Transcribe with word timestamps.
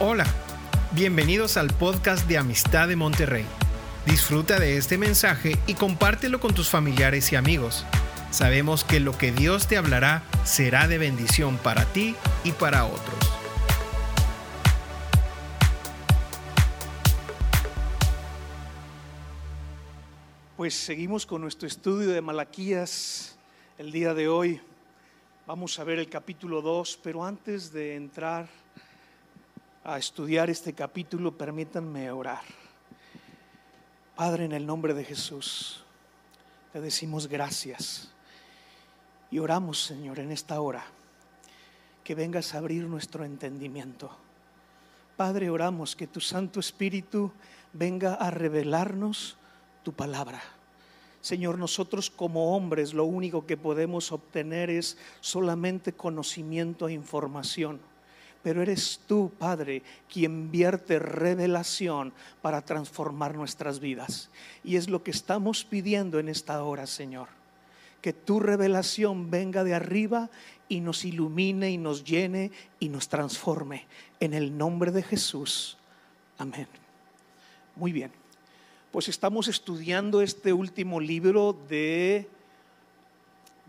Hola, 0.00 0.26
bienvenidos 0.92 1.56
al 1.56 1.74
podcast 1.74 2.28
de 2.28 2.38
Amistad 2.38 2.86
de 2.86 2.94
Monterrey. 2.94 3.44
Disfruta 4.06 4.60
de 4.60 4.76
este 4.76 4.96
mensaje 4.96 5.58
y 5.66 5.74
compártelo 5.74 6.38
con 6.38 6.54
tus 6.54 6.70
familiares 6.70 7.32
y 7.32 7.36
amigos. 7.36 7.84
Sabemos 8.30 8.84
que 8.84 9.00
lo 9.00 9.18
que 9.18 9.32
Dios 9.32 9.66
te 9.66 9.76
hablará 9.76 10.22
será 10.44 10.86
de 10.86 10.98
bendición 10.98 11.56
para 11.56 11.84
ti 11.86 12.14
y 12.44 12.52
para 12.52 12.84
otros. 12.84 13.18
Pues 20.56 20.74
seguimos 20.74 21.26
con 21.26 21.40
nuestro 21.40 21.66
estudio 21.66 22.10
de 22.10 22.20
Malaquías 22.20 23.36
el 23.78 23.90
día 23.90 24.14
de 24.14 24.28
hoy. 24.28 24.60
Vamos 25.44 25.76
a 25.80 25.82
ver 25.82 25.98
el 25.98 26.08
capítulo 26.08 26.62
2, 26.62 27.00
pero 27.02 27.24
antes 27.24 27.72
de 27.72 27.96
entrar 27.96 28.48
a 29.84 29.98
estudiar 29.98 30.50
este 30.50 30.72
capítulo, 30.72 31.36
permítanme 31.36 32.10
orar. 32.10 32.42
Padre, 34.16 34.44
en 34.44 34.52
el 34.52 34.66
nombre 34.66 34.94
de 34.94 35.04
Jesús, 35.04 35.84
te 36.72 36.80
decimos 36.80 37.28
gracias 37.28 38.10
y 39.30 39.38
oramos, 39.38 39.82
Señor, 39.82 40.18
en 40.18 40.32
esta 40.32 40.60
hora, 40.60 40.84
que 42.02 42.14
vengas 42.14 42.54
a 42.54 42.58
abrir 42.58 42.84
nuestro 42.84 43.24
entendimiento. 43.24 44.10
Padre, 45.16 45.50
oramos 45.50 45.94
que 45.94 46.06
tu 46.06 46.20
Santo 46.20 46.60
Espíritu 46.60 47.32
venga 47.72 48.14
a 48.14 48.30
revelarnos 48.30 49.36
tu 49.82 49.92
palabra. 49.92 50.42
Señor, 51.20 51.58
nosotros 51.58 52.10
como 52.10 52.56
hombres 52.56 52.94
lo 52.94 53.04
único 53.04 53.46
que 53.46 53.56
podemos 53.56 54.12
obtener 54.12 54.70
es 54.70 54.96
solamente 55.20 55.92
conocimiento 55.92 56.88
e 56.88 56.92
información 56.92 57.80
pero 58.48 58.62
eres 58.62 59.00
tú, 59.06 59.30
Padre, 59.38 59.82
quien 60.10 60.50
vierte 60.50 60.98
revelación 60.98 62.14
para 62.40 62.62
transformar 62.62 63.34
nuestras 63.34 63.78
vidas. 63.78 64.30
Y 64.64 64.76
es 64.76 64.88
lo 64.88 65.02
que 65.02 65.10
estamos 65.10 65.66
pidiendo 65.66 66.18
en 66.18 66.30
esta 66.30 66.62
hora, 66.62 66.86
Señor. 66.86 67.28
Que 68.00 68.14
tu 68.14 68.40
revelación 68.40 69.30
venga 69.30 69.64
de 69.64 69.74
arriba 69.74 70.30
y 70.66 70.80
nos 70.80 71.04
ilumine 71.04 71.70
y 71.70 71.76
nos 71.76 72.04
llene 72.04 72.50
y 72.80 72.88
nos 72.88 73.10
transforme. 73.10 73.86
En 74.18 74.32
el 74.32 74.56
nombre 74.56 74.92
de 74.92 75.02
Jesús. 75.02 75.76
Amén. 76.38 76.68
Muy 77.76 77.92
bien. 77.92 78.12
Pues 78.90 79.10
estamos 79.10 79.48
estudiando 79.48 80.22
este 80.22 80.54
último 80.54 81.00
libro 81.00 81.54
de, 81.68 82.26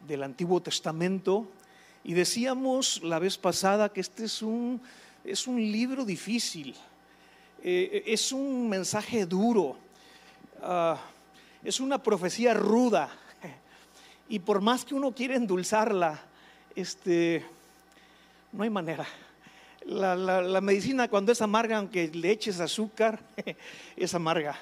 del 0.08 0.24
Antiguo 0.24 0.62
Testamento 0.62 1.50
y 2.10 2.16
decíamos 2.16 3.04
la 3.04 3.20
vez 3.20 3.38
pasada 3.38 3.94
que 3.94 4.02
este 4.02 4.26
es 4.26 4.42
un, 4.42 4.82
es 5.24 5.46
un 5.46 5.58
libro 5.62 6.04
difícil, 6.04 6.74
eh, 7.62 8.02
es 8.08 8.32
un 8.32 8.68
mensaje 8.68 9.28
duro, 9.28 9.78
ah, 10.64 11.00
es 11.64 11.80
una 11.80 12.02
profecía 12.02 12.56
ruda. 12.56 13.12
Y 14.28 14.40
por 14.40 14.60
más 14.60 14.86
que 14.86 14.96
uno 14.96 15.14
quiera 15.14 15.36
endulzarla, 15.36 16.20
este, 16.76 17.46
no 18.54 18.64
hay 18.64 18.72
manera. 18.72 19.06
La, 19.86 20.62
medicina 20.62 21.10
cuando 21.10 21.32
es 21.32 21.44
amarga, 21.44 21.78
aunque 21.78 22.08
le 22.08 22.32
eches 22.32 22.60
azúcar, 22.60 23.20
es 23.96 24.16
amarga. 24.16 24.58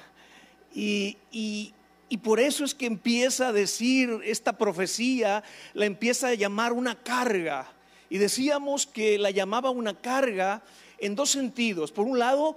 Y, 0.74 1.72
y 2.08 2.18
por 2.18 2.40
eso 2.40 2.64
es 2.64 2.74
que 2.74 2.86
empieza 2.86 3.48
a 3.48 3.52
decir 3.52 4.20
esta 4.24 4.56
profecía, 4.56 5.44
la 5.74 5.84
empieza 5.84 6.28
a 6.28 6.34
llamar 6.34 6.72
una 6.72 6.94
carga. 6.94 7.70
Y 8.08 8.16
decíamos 8.18 8.86
que 8.86 9.18
la 9.18 9.30
llamaba 9.30 9.70
una 9.70 9.94
carga 9.94 10.62
en 10.98 11.14
dos 11.14 11.30
sentidos. 11.30 11.92
Por 11.92 12.06
un 12.06 12.18
lado, 12.18 12.56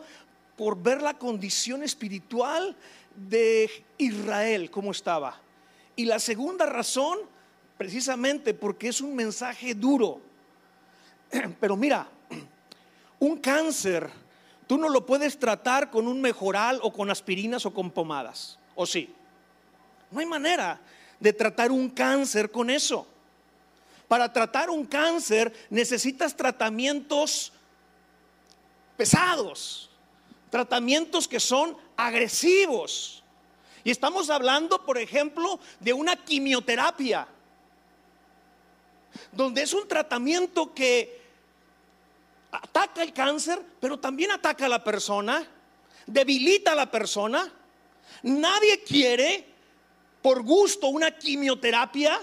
por 0.55 0.81
ver 0.81 1.02
la 1.02 1.16
condición 1.16 1.83
espiritual 1.83 2.75
de 3.16 3.69
Israel, 3.98 4.71
cómo 4.71 4.92
estaba. 4.92 5.37
Y 5.97 6.05
la 6.05 6.20
segunda 6.20 6.65
razón, 6.65 7.20
precisamente 7.77 8.53
porque 8.53 8.87
es 8.87 9.02
un 9.02 9.14
mensaje 9.15 9.76
duro. 9.76 10.21
Pero 11.59 11.76
mira, 11.76 12.08
un 13.20 13.37
cáncer, 13.37 14.09
tú 14.65 14.77
no 14.77 14.87
lo 14.87 15.05
puedes 15.05 15.37
tratar 15.37 15.92
con 15.92 16.08
un 16.08 16.21
mejoral 16.21 16.80
o 16.83 16.93
con 16.93 17.09
aspirinas 17.09 17.65
o 17.65 17.73
con 17.73 17.92
pomadas, 17.92 18.58
¿o 18.76 18.86
sí? 18.86 19.14
No 20.11 20.20
hay 20.20 20.26
manera 20.26 20.80
de 21.20 21.33
tratar 21.33 21.72
un 21.72 21.89
cáncer 21.89 22.52
con 22.52 22.70
eso. 22.70 23.08
Para 24.08 24.32
tratar 24.32 24.70
un 24.70 24.86
cáncer 24.86 25.54
necesitas 25.70 26.36
tratamientos 26.36 27.54
pesados, 28.98 29.89
tratamientos 30.50 31.27
que 31.27 31.39
son 31.39 31.77
agresivos. 31.95 33.23
Y 33.83 33.89
estamos 33.89 34.30
hablando, 34.30 34.86
por 34.86 34.98
ejemplo, 34.98 35.60
de 35.80 35.94
una 35.94 36.16
quimioterapia, 36.17 37.27
donde 39.32 39.61
es 39.64 39.73
un 39.73 39.88
tratamiento 39.88 40.73
que 40.73 41.21
ataca 42.52 43.02
el 43.02 43.14
cáncer, 43.14 43.61
pero 43.80 43.98
también 43.98 44.32
ataca 44.32 44.66
a 44.66 44.70
la 44.70 44.83
persona, 44.83 45.48
debilita 46.05 46.73
a 46.73 46.76
la 46.76 46.92
persona. 46.92 47.52
Nadie 48.23 48.83
quiere 48.83 49.51
por 50.21 50.43
gusto 50.43 50.87
una 50.87 51.11
quimioterapia, 51.11 52.20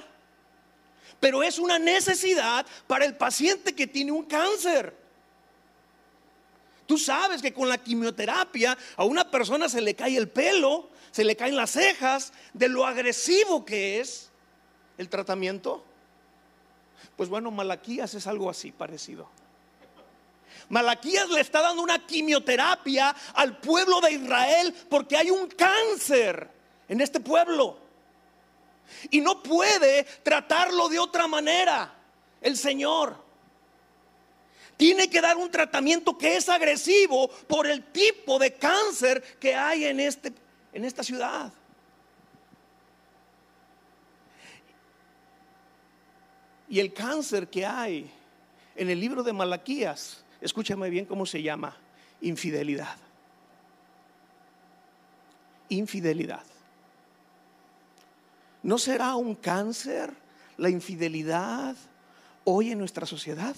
pero 1.21 1.43
es 1.43 1.59
una 1.59 1.79
necesidad 1.79 2.65
para 2.87 3.05
el 3.05 3.17
paciente 3.17 3.75
que 3.75 3.87
tiene 3.87 4.13
un 4.13 4.25
cáncer. 4.25 4.95
Tú 6.87 6.97
sabes 6.97 7.43
que 7.43 7.53
con 7.53 7.69
la 7.69 7.79
quimioterapia 7.79 8.77
a 8.97 9.05
una 9.05 9.31
persona 9.31 9.69
se 9.69 9.81
le 9.81 9.95
cae 9.95 10.17
el 10.17 10.29
pelo, 10.29 10.89
se 11.11 11.25
le 11.25 11.37
caen 11.37 11.57
las 11.57 11.73
cejas, 11.73 12.33
de 12.55 12.69
lo 12.69 12.87
agresivo 12.87 13.65
que 13.65 14.01
es 14.01 14.31
el 14.97 15.09
tratamiento. 15.09 15.85
Pues 17.17 17.29
bueno, 17.29 17.51
Malaquías 17.51 18.15
es 18.15 18.27
algo 18.27 18.49
así 18.49 18.73
parecido. 18.73 19.29
Malaquías 20.69 21.29
le 21.31 21.41
está 21.41 21.61
dando 21.61 21.83
una 21.83 22.07
quimioterapia 22.07 23.15
al 23.35 23.59
pueblo 23.59 24.01
de 24.01 24.13
Israel 24.13 24.75
porque 24.89 25.17
hay 25.17 25.31
un 25.31 25.49
cáncer 25.49 26.49
en 26.89 27.01
este 27.01 27.21
pueblo. 27.21 27.88
Y 29.11 29.21
no 29.21 29.43
puede 29.43 30.05
tratarlo 30.23 30.89
de 30.89 30.99
otra 30.99 31.27
manera 31.27 31.95
el 32.41 32.57
Señor. 32.57 33.17
Tiene 34.77 35.11
que 35.11 35.21
dar 35.21 35.37
un 35.37 35.51
tratamiento 35.51 36.17
que 36.17 36.37
es 36.37 36.49
agresivo 36.49 37.29
por 37.29 37.67
el 37.67 37.83
tipo 37.85 38.39
de 38.39 38.55
cáncer 38.55 39.23
que 39.41 39.55
hay 39.55 39.85
en, 39.85 39.99
este, 39.99 40.33
en 40.73 40.85
esta 40.85 41.03
ciudad. 41.03 41.53
Y 46.69 46.79
el 46.79 46.93
cáncer 46.93 47.49
que 47.49 47.67
hay 47.67 48.11
en 48.77 48.91
el 48.91 49.01
libro 49.01 49.25
de 49.25 49.33
Malaquías, 49.33 50.23
escúchame 50.41 50.91
bien 50.91 51.07
cómo 51.07 51.27
se 51.27 51.43
llama, 51.43 51.77
infidelidad. 52.21 52.97
Infidelidad. 55.71 56.45
¿No 58.63 58.79
será 58.79 59.15
un 59.15 59.35
cáncer 59.35 60.13
la 60.57 60.69
infidelidad 60.69 61.77
hoy 62.45 62.73
en 62.73 62.79
nuestra 62.79 63.07
sociedad? 63.07 63.55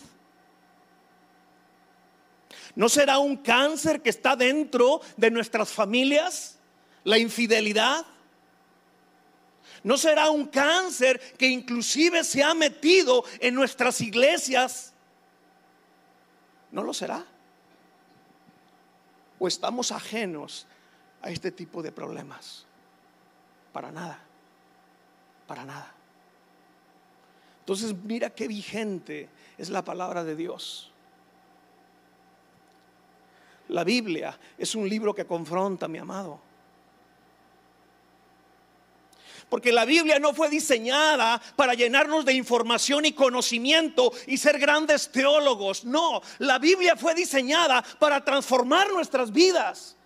¿No 2.74 2.88
será 2.88 3.18
un 3.18 3.36
cáncer 3.36 4.02
que 4.02 4.10
está 4.10 4.36
dentro 4.36 5.00
de 5.16 5.30
nuestras 5.30 5.70
familias? 5.70 6.58
La 7.04 7.18
infidelidad. 7.18 8.04
¿No 9.82 9.96
será 9.96 10.30
un 10.30 10.46
cáncer 10.46 11.18
que 11.38 11.46
inclusive 11.46 12.22
se 12.22 12.42
ha 12.42 12.52
metido 12.52 13.24
en 13.40 13.54
nuestras 13.54 14.00
iglesias? 14.02 14.92
¿No 16.70 16.82
lo 16.82 16.92
será? 16.92 17.24
¿O 19.38 19.48
estamos 19.48 19.90
ajenos 19.90 20.66
a 21.22 21.30
este 21.30 21.50
tipo 21.50 21.82
de 21.82 21.90
problemas? 21.90 22.66
Para 23.72 23.90
nada 23.90 24.29
para 25.50 25.64
nada. 25.64 25.92
Entonces 27.58 27.92
mira 28.04 28.30
qué 28.30 28.46
vigente 28.46 29.28
es 29.58 29.68
la 29.68 29.82
palabra 29.82 30.22
de 30.22 30.36
Dios. 30.36 30.92
La 33.66 33.82
Biblia 33.82 34.38
es 34.56 34.76
un 34.76 34.88
libro 34.88 35.12
que 35.12 35.24
confronta, 35.24 35.88
mi 35.88 35.98
amado. 35.98 36.38
Porque 39.48 39.72
la 39.72 39.84
Biblia 39.84 40.20
no 40.20 40.34
fue 40.34 40.48
diseñada 40.48 41.42
para 41.56 41.74
llenarnos 41.74 42.24
de 42.24 42.34
información 42.34 43.04
y 43.04 43.12
conocimiento 43.12 44.12
y 44.28 44.36
ser 44.36 44.56
grandes 44.56 45.10
teólogos. 45.10 45.84
No, 45.84 46.22
la 46.38 46.60
Biblia 46.60 46.94
fue 46.94 47.12
diseñada 47.12 47.82
para 47.98 48.24
transformar 48.24 48.88
nuestras 48.92 49.32
vidas. 49.32 49.96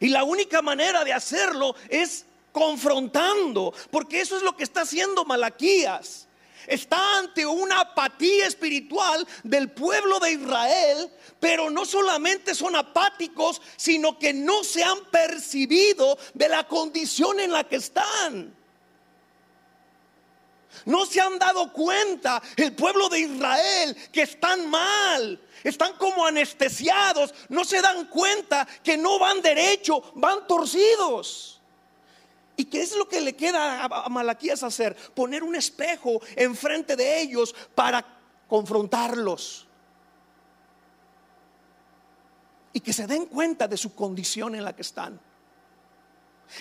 Y 0.00 0.08
la 0.08 0.24
única 0.24 0.60
manera 0.60 1.04
de 1.04 1.12
hacerlo 1.12 1.76
es 1.88 2.26
confrontando, 2.52 3.74
porque 3.90 4.20
eso 4.20 4.36
es 4.36 4.42
lo 4.42 4.56
que 4.56 4.64
está 4.64 4.82
haciendo 4.82 5.24
Malaquías. 5.24 6.28
está 6.68 7.18
ante 7.18 7.44
una 7.44 7.80
apatía 7.80 8.46
espiritual 8.46 9.26
del 9.42 9.70
pueblo 9.72 10.20
de 10.20 10.32
Israel, 10.32 11.10
pero 11.40 11.70
no 11.70 11.84
solamente 11.84 12.54
son 12.54 12.76
apáticos, 12.76 13.60
sino 13.76 14.16
que 14.16 14.32
no 14.32 14.62
se 14.62 14.84
han 14.84 15.04
percibido 15.06 16.16
de 16.34 16.48
la 16.48 16.68
condición 16.68 17.40
en 17.40 17.50
la 17.50 17.64
que 17.64 17.76
están. 17.76 18.54
No 20.84 21.06
se 21.06 21.20
han 21.20 21.38
dado 21.38 21.72
cuenta 21.72 22.42
el 22.56 22.74
pueblo 22.74 23.08
de 23.08 23.20
Israel 23.20 23.96
que 24.12 24.22
están 24.22 24.68
mal, 24.68 25.40
están 25.64 25.94
como 25.94 26.26
anestesiados, 26.26 27.34
no 27.48 27.64
se 27.64 27.80
dan 27.80 28.06
cuenta 28.06 28.66
que 28.82 28.96
no 28.96 29.18
van 29.18 29.42
derecho, 29.42 30.12
van 30.14 30.46
torcidos. 30.46 31.61
¿Y 32.56 32.66
qué 32.66 32.82
es 32.82 32.94
lo 32.96 33.08
que 33.08 33.20
le 33.20 33.34
queda 33.34 33.84
a 33.84 34.08
Malaquías 34.08 34.62
hacer? 34.62 34.94
Poner 35.14 35.42
un 35.42 35.54
espejo 35.54 36.20
enfrente 36.36 36.96
de 36.96 37.22
ellos 37.22 37.54
para 37.74 38.04
confrontarlos. 38.48 39.66
Y 42.74 42.80
que 42.80 42.92
se 42.92 43.06
den 43.06 43.26
cuenta 43.26 43.68
de 43.68 43.76
su 43.76 43.94
condición 43.94 44.54
en 44.54 44.64
la 44.64 44.74
que 44.74 44.82
están. 44.82 45.18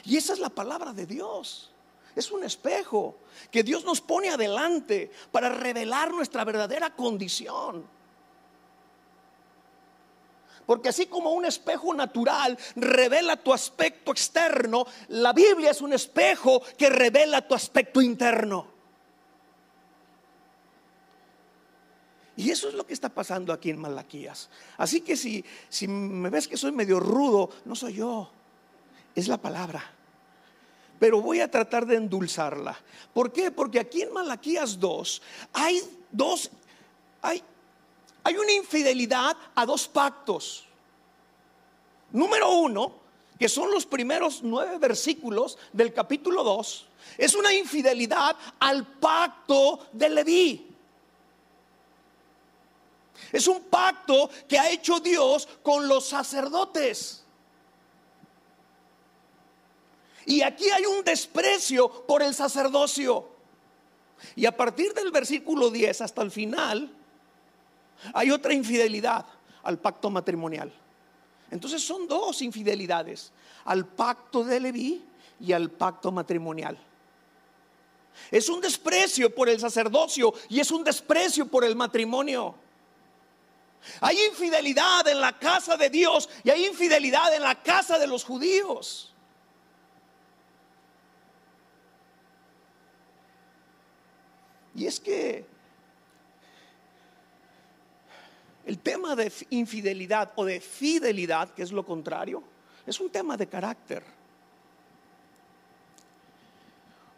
Y 0.05 0.17
esa 0.17 0.33
es 0.33 0.39
la 0.39 0.49
palabra 0.49 0.93
de 0.93 1.05
Dios. 1.05 1.71
Es 2.15 2.31
un 2.31 2.43
espejo 2.43 3.17
que 3.49 3.63
Dios 3.63 3.85
nos 3.85 4.01
pone 4.01 4.29
adelante 4.29 5.11
para 5.31 5.49
revelar 5.49 6.11
nuestra 6.11 6.43
verdadera 6.43 6.95
condición. 6.95 7.85
Porque 10.71 10.87
así 10.87 11.07
como 11.07 11.31
un 11.31 11.43
espejo 11.43 11.93
natural 11.93 12.57
revela 12.77 13.35
tu 13.35 13.51
aspecto 13.51 14.13
externo, 14.13 14.85
la 15.09 15.33
Biblia 15.33 15.71
es 15.71 15.81
un 15.81 15.91
espejo 15.91 16.61
que 16.77 16.89
revela 16.89 17.45
tu 17.45 17.53
aspecto 17.53 18.01
interno. 18.01 18.67
Y 22.37 22.49
eso 22.49 22.69
es 22.69 22.73
lo 22.73 22.87
que 22.87 22.93
está 22.93 23.09
pasando 23.09 23.51
aquí 23.51 23.69
en 23.69 23.81
Malaquías. 23.81 24.49
Así 24.77 25.01
que 25.01 25.17
si, 25.17 25.43
si 25.67 25.89
me 25.89 26.29
ves 26.29 26.47
que 26.47 26.55
soy 26.55 26.71
medio 26.71 27.01
rudo, 27.01 27.49
no 27.65 27.75
soy 27.75 27.95
yo, 27.95 28.31
es 29.13 29.27
la 29.27 29.39
palabra. 29.39 29.83
Pero 30.99 31.21
voy 31.21 31.41
a 31.41 31.51
tratar 31.51 31.85
de 31.85 31.97
endulzarla. 31.97 32.79
¿Por 33.13 33.33
qué? 33.33 33.51
Porque 33.51 33.81
aquí 33.81 34.03
en 34.03 34.13
Malaquías 34.13 34.79
2 34.79 35.21
hay 35.51 35.81
dos, 36.13 36.49
hay 37.21 37.43
hay 38.23 38.37
una 38.37 38.51
infidelidad 38.51 39.35
a 39.55 39.65
dos 39.65 39.87
pactos. 39.87 40.65
Número 42.11 42.49
uno, 42.51 42.93
que 43.39 43.49
son 43.49 43.71
los 43.71 43.85
primeros 43.85 44.41
nueve 44.43 44.77
versículos 44.77 45.57
del 45.73 45.93
capítulo 45.93 46.43
2, 46.43 46.87
es 47.17 47.33
una 47.33 47.53
infidelidad 47.53 48.35
al 48.59 48.85
pacto 48.85 49.87
de 49.91 50.09
Leví. 50.09 50.67
Es 53.31 53.47
un 53.47 53.63
pacto 53.63 54.29
que 54.47 54.59
ha 54.59 54.69
hecho 54.69 54.99
Dios 54.99 55.47
con 55.63 55.87
los 55.87 56.07
sacerdotes. 56.07 57.23
Y 60.25 60.41
aquí 60.41 60.69
hay 60.69 60.85
un 60.85 61.03
desprecio 61.03 62.05
por 62.05 62.21
el 62.21 62.35
sacerdocio. 62.35 63.27
Y 64.35 64.45
a 64.45 64.55
partir 64.55 64.93
del 64.93 65.11
versículo 65.11 65.69
10 65.71 66.01
hasta 66.01 66.21
el 66.21 66.31
final, 66.31 66.91
hay 68.13 68.31
otra 68.31 68.53
infidelidad 68.53 69.25
al 69.63 69.79
pacto 69.79 70.09
matrimonial. 70.09 70.71
Entonces 71.49 71.83
son 71.83 72.07
dos 72.07 72.41
infidelidades, 72.41 73.31
al 73.65 73.85
pacto 73.85 74.43
de 74.43 74.59
Leví 74.59 75.03
y 75.39 75.51
al 75.51 75.69
pacto 75.69 76.11
matrimonial. 76.11 76.77
Es 78.29 78.49
un 78.49 78.61
desprecio 78.61 79.33
por 79.33 79.49
el 79.49 79.59
sacerdocio 79.59 80.33
y 80.49 80.59
es 80.59 80.71
un 80.71 80.83
desprecio 80.83 81.45
por 81.47 81.63
el 81.63 81.75
matrimonio. 81.75 82.55
Hay 83.99 84.17
infidelidad 84.27 85.07
en 85.07 85.19
la 85.19 85.37
casa 85.37 85.75
de 85.75 85.89
Dios 85.89 86.29
y 86.43 86.49
hay 86.49 86.65
infidelidad 86.65 87.33
en 87.35 87.41
la 87.41 87.61
casa 87.61 87.97
de 87.97 88.07
los 88.07 88.23
judíos. 88.23 89.11
Y 94.75 94.85
es 94.85 94.99
que 94.99 95.45
El 98.65 98.79
tema 98.79 99.15
de 99.15 99.31
infidelidad 99.49 100.31
o 100.35 100.45
de 100.45 100.59
fidelidad, 100.59 101.49
que 101.49 101.63
es 101.63 101.71
lo 101.71 101.85
contrario, 101.85 102.43
es 102.85 102.99
un 102.99 103.09
tema 103.09 103.37
de 103.37 103.47
carácter. 103.47 104.03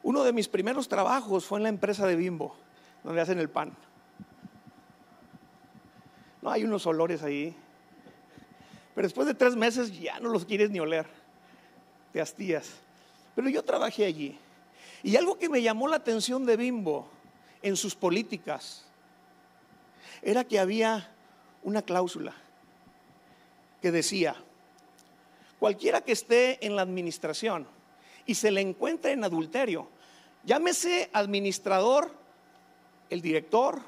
Uno 0.03 0.23
de 0.23 0.33
mis 0.33 0.47
primeros 0.47 0.87
trabajos 0.87 1.45
fue 1.45 1.59
en 1.59 1.63
la 1.63 1.69
empresa 1.69 2.05
de 2.07 2.15
Bimbo, 2.15 2.55
donde 3.03 3.21
hacen 3.21 3.39
el 3.39 3.49
pan. 3.49 3.73
No 6.41 6.51
hay 6.51 6.63
unos 6.65 6.85
olores 6.85 7.23
ahí. 7.23 7.55
Pero 8.93 9.07
después 9.07 9.27
de 9.27 9.33
tres 9.33 9.55
meses 9.55 9.97
ya 9.97 10.19
no 10.19 10.29
los 10.29 10.45
quieres 10.45 10.69
ni 10.69 10.79
oler. 10.79 11.07
Te 12.11 12.21
hastías. 12.21 12.73
Pero 13.35 13.49
yo 13.49 13.63
trabajé 13.63 14.05
allí. 14.05 14.37
Y 15.01 15.15
algo 15.15 15.37
que 15.37 15.49
me 15.49 15.61
llamó 15.61 15.87
la 15.87 15.95
atención 15.97 16.45
de 16.45 16.57
Bimbo 16.57 17.07
en 17.61 17.75
sus 17.75 17.95
políticas 17.95 18.85
era 20.21 20.43
que 20.43 20.59
había 20.59 21.09
una 21.63 21.81
cláusula 21.81 22.33
que 23.81 23.91
decía, 23.91 24.35
cualquiera 25.59 26.01
que 26.01 26.13
esté 26.13 26.65
en 26.65 26.75
la 26.75 26.81
administración 26.81 27.67
y 28.25 28.35
se 28.35 28.51
le 28.51 28.61
encuentre 28.61 29.11
en 29.11 29.23
adulterio, 29.23 29.87
llámese 30.45 31.09
administrador, 31.13 32.11
el 33.09 33.21
director, 33.21 33.81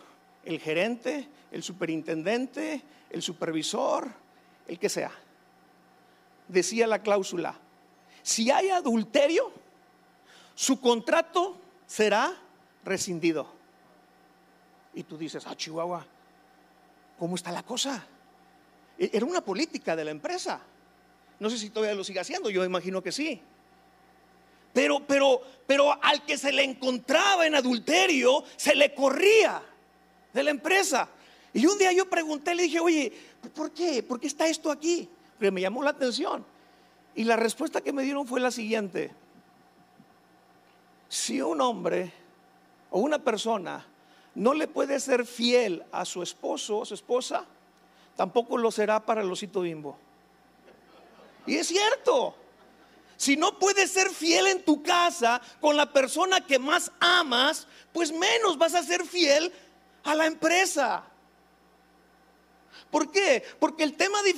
el 0.43 0.59
gerente, 0.59 1.27
el 1.51 1.63
superintendente, 1.63 2.81
el 3.09 3.21
supervisor, 3.21 4.09
el 4.67 4.77
que 4.77 4.89
sea. 4.89 5.11
Decía 6.47 6.87
la 6.87 7.01
cláusula, 7.01 7.57
si 8.21 8.51
hay 8.51 8.69
adulterio, 8.69 9.51
su 10.55 10.79
contrato 10.79 11.57
será 11.87 12.33
rescindido. 12.83 13.47
Y 14.93 15.03
tú 15.03 15.17
dices, 15.17 15.45
ah, 15.47 15.55
Chihuahua, 15.55 16.05
¿Cómo 17.17 17.35
está 17.35 17.51
la 17.51 17.63
cosa? 17.63 18.05
E-, 18.97 19.09
era 19.13 19.25
una 19.25 19.41
política 19.41 19.95
de 19.95 20.05
la 20.05 20.11
empresa. 20.11 20.61
No 21.39 21.49
sé 21.49 21.57
si 21.57 21.69
todavía 21.69 21.95
lo 21.95 22.03
sigue 22.03 22.19
haciendo, 22.19 22.49
yo 22.49 22.63
imagino 22.63 23.01
que 23.01 23.11
sí. 23.11 23.41
Pero, 24.73 25.05
pero, 25.05 25.41
pero 25.65 26.03
al 26.03 26.25
que 26.25 26.37
se 26.37 26.51
le 26.51 26.63
encontraba 26.63 27.45
en 27.45 27.55
adulterio, 27.55 28.43
se 28.57 28.75
le 28.75 28.93
corría 28.93 29.61
de 30.33 30.43
la 30.43 30.51
empresa. 30.51 31.07
Y 31.53 31.65
un 31.65 31.77
día 31.77 31.93
yo 31.93 32.09
pregunté, 32.09 32.53
le 32.53 32.63
dije, 32.63 32.79
oye, 32.81 33.13
¿por 33.53 33.71
qué? 33.71 34.03
¿Por 34.03 34.19
qué 34.19 34.27
está 34.27 34.47
esto 34.47 34.69
aquí? 34.69 35.09
Porque 35.37 35.51
me 35.51 35.61
llamó 35.61 35.81
la 35.83 35.91
atención. 35.91 36.45
Y 37.15 37.23
la 37.23 37.37
respuesta 37.37 37.79
que 37.79 37.93
me 37.93 38.03
dieron 38.03 38.27
fue 38.27 38.41
la 38.41 38.51
siguiente. 38.51 39.11
Si 41.07 41.41
un 41.41 41.61
hombre 41.61 42.11
o 42.89 42.99
una 42.99 43.19
persona 43.19 43.85
no 44.35 44.53
le 44.53 44.67
puede 44.67 44.99
ser 44.99 45.25
fiel 45.25 45.83
a 45.91 46.05
su 46.05 46.21
esposo 46.21 46.79
o 46.79 46.85
su 46.85 46.93
esposa, 46.93 47.45
tampoco 48.15 48.57
lo 48.57 48.69
será 48.71 48.99
para 49.05 49.21
el 49.21 49.31
osito 49.31 49.61
bimbo. 49.61 49.97
Y 51.45 51.55
es 51.55 51.67
cierto. 51.67 52.35
Si 53.17 53.37
no 53.37 53.57
puedes 53.57 53.91
ser 53.91 54.09
fiel 54.09 54.47
en 54.47 54.65
tu 54.65 54.83
casa 54.83 55.41
con 55.61 55.77
la 55.77 55.91
persona 55.91 56.41
que 56.41 56.59
más 56.59 56.91
amas, 56.99 57.65
pues 57.93 58.11
menos 58.11 58.57
vas 58.57 58.75
a 58.75 58.83
ser 58.83 59.05
fiel 59.05 59.53
a 60.03 60.15
la 60.15 60.25
empresa. 60.25 61.05
¿Por 62.91 63.11
qué? 63.11 63.43
Porque 63.57 63.83
el 63.83 63.95
tema 63.95 64.21
de 64.21 64.33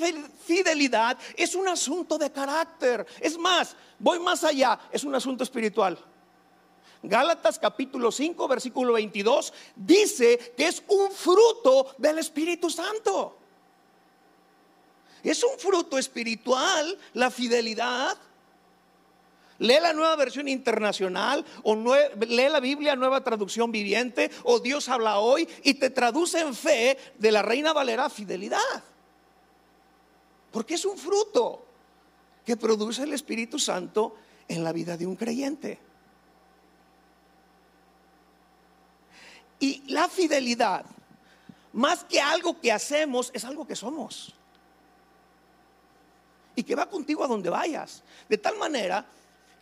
fidelidad 0.45 1.17
es 1.35 1.55
un 1.55 1.67
asunto 1.67 2.19
de 2.19 2.31
carácter. 2.31 3.05
Es 3.19 3.37
más, 3.37 3.75
voy 3.97 4.19
más 4.19 4.43
allá, 4.43 4.79
es 4.91 5.03
un 5.03 5.15
asunto 5.15 5.43
espiritual. 5.43 5.97
Gálatas 7.07 7.59
capítulo 7.59 8.11
5, 8.11 8.47
versículo 8.47 8.93
22, 8.93 9.53
dice 9.75 10.53
que 10.55 10.67
es 10.67 10.83
un 10.87 11.11
fruto 11.11 11.95
del 11.97 12.19
Espíritu 12.19 12.69
Santo. 12.69 13.37
Es 15.23 15.43
un 15.43 15.57
fruto 15.57 15.97
espiritual 15.97 16.97
la 17.13 17.31
fidelidad. 17.31 18.17
Lee 19.59 19.79
la 19.81 19.91
nueva 19.91 20.15
versión 20.15 20.47
internacional 20.47 21.43
o 21.63 21.75
lee 21.75 22.49
la 22.49 22.59
Biblia 22.59 22.95
nueva 22.95 23.23
traducción 23.23 23.71
viviente 23.71 24.29
o 24.43 24.59
Dios 24.59 24.87
habla 24.87 25.19
hoy 25.19 25.49
y 25.63 25.73
te 25.73 25.89
traduce 25.89 26.39
en 26.39 26.53
fe 26.53 26.97
de 27.17 27.31
la 27.31 27.41
Reina 27.41 27.73
Valera 27.73 28.09
fidelidad. 28.09 28.83
Porque 30.51 30.75
es 30.75 30.85
un 30.85 30.97
fruto 30.97 31.65
que 32.45 32.55
produce 32.55 33.03
el 33.03 33.13
Espíritu 33.13 33.59
Santo 33.59 34.15
en 34.47 34.63
la 34.63 34.71
vida 34.71 34.95
de 34.95 35.07
un 35.07 35.15
creyente. 35.15 35.86
Y 39.59 39.83
la 39.91 40.07
fidelidad, 40.07 40.85
más 41.73 42.03
que 42.03 42.21
algo 42.21 42.59
que 42.59 42.71
hacemos, 42.71 43.31
es 43.33 43.43
algo 43.43 43.67
que 43.67 43.75
somos. 43.75 44.33
Y 46.55 46.63
que 46.63 46.75
va 46.75 46.89
contigo 46.89 47.23
a 47.23 47.27
donde 47.27 47.49
vayas. 47.49 48.03
De 48.29 48.37
tal 48.37 48.57
manera 48.57 49.05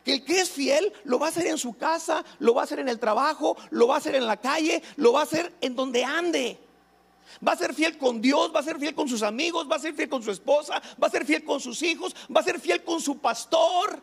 que 0.03 0.13
el 0.13 0.23
que 0.23 0.39
es 0.39 0.49
fiel 0.49 0.93
lo 1.03 1.17
va 1.17 1.27
a 1.27 1.29
hacer 1.29 1.47
en 1.47 1.57
su 1.57 1.75
casa, 1.77 2.23
lo 2.39 2.53
va 2.53 2.61
a 2.61 2.63
hacer 2.65 2.79
en 2.79 2.89
el 2.89 2.99
trabajo, 2.99 3.57
lo 3.71 3.87
va 3.87 3.95
a 3.95 3.97
hacer 3.97 4.15
en 4.15 4.27
la 4.27 4.37
calle, 4.37 4.81
lo 4.97 5.13
va 5.13 5.21
a 5.21 5.23
hacer 5.23 5.53
en 5.61 5.75
donde 5.75 6.03
ande. 6.03 6.59
Va 7.45 7.53
a 7.53 7.57
ser 7.57 7.73
fiel 7.73 7.97
con 7.97 8.21
Dios, 8.21 8.53
va 8.53 8.59
a 8.59 8.63
ser 8.63 8.79
fiel 8.79 8.93
con 8.93 9.09
sus 9.09 9.23
amigos, 9.23 9.67
va 9.69 9.77
a 9.77 9.79
ser 9.79 9.93
fiel 9.93 10.07
con 10.07 10.21
su 10.21 10.31
esposa, 10.31 10.81
va 11.01 11.07
a 11.07 11.09
ser 11.09 11.25
fiel 11.25 11.43
con 11.43 11.59
sus 11.59 11.81
hijos, 11.81 12.15
va 12.33 12.41
a 12.41 12.43
ser 12.43 12.59
fiel 12.59 12.83
con 12.83 13.01
su 13.01 13.17
pastor. 13.17 13.99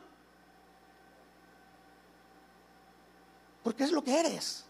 Porque 3.63 3.85
es 3.85 3.93
lo 3.93 4.03
que 4.03 4.19
eres. 4.19 4.65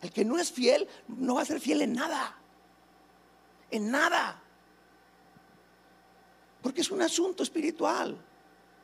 El 0.00 0.12
que 0.12 0.24
no 0.24 0.38
es 0.38 0.52
fiel 0.52 0.88
no 1.08 1.34
va 1.34 1.42
a 1.42 1.44
ser 1.44 1.60
fiel 1.60 1.82
en 1.82 1.94
nada. 1.94 2.36
En 3.70 3.90
nada. 3.90 4.40
Porque 6.62 6.80
es 6.80 6.90
un 6.90 7.02
asunto 7.02 7.42
espiritual 7.42 8.16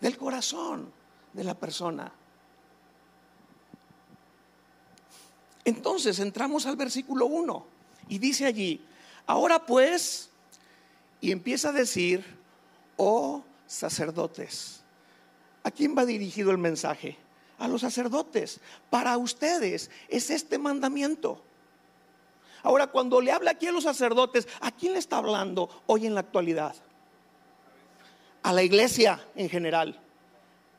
del 0.00 0.16
corazón 0.16 0.92
de 1.32 1.44
la 1.44 1.54
persona. 1.54 2.12
Entonces 5.64 6.18
entramos 6.18 6.66
al 6.66 6.76
versículo 6.76 7.26
1 7.26 7.66
y 8.08 8.18
dice 8.18 8.44
allí, 8.44 8.84
ahora 9.26 9.64
pues, 9.64 10.30
y 11.20 11.32
empieza 11.32 11.70
a 11.70 11.72
decir, 11.72 12.24
oh 12.96 13.42
sacerdotes, 13.66 14.82
¿a 15.62 15.70
quién 15.70 15.96
va 15.96 16.04
dirigido 16.04 16.50
el 16.50 16.58
mensaje? 16.58 17.16
A 17.58 17.68
los 17.68 17.82
sacerdotes. 17.82 18.60
Para 18.90 19.16
ustedes 19.16 19.90
es 20.08 20.30
este 20.30 20.58
mandamiento. 20.58 21.40
Ahora, 22.62 22.86
cuando 22.86 23.20
le 23.20 23.30
habla 23.30 23.52
aquí 23.52 23.66
a 23.66 23.72
los 23.72 23.84
sacerdotes, 23.84 24.48
¿a 24.60 24.70
quién 24.72 24.94
le 24.94 24.98
está 24.98 25.18
hablando 25.18 25.68
hoy 25.86 26.06
en 26.06 26.14
la 26.14 26.20
actualidad? 26.20 26.74
A 28.42 28.52
la 28.52 28.62
iglesia 28.62 29.22
en 29.36 29.50
general. 29.50 30.00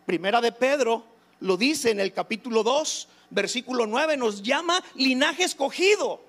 Primera 0.05 0.41
de 0.41 0.51
Pedro 0.51 1.03
lo 1.41 1.57
dice 1.57 1.91
en 1.91 1.99
el 1.99 2.11
capítulo 2.11 2.63
2, 2.63 3.07
versículo 3.29 3.85
9, 3.85 4.17
nos 4.17 4.41
llama 4.41 4.83
linaje 4.95 5.43
escogido. 5.43 6.21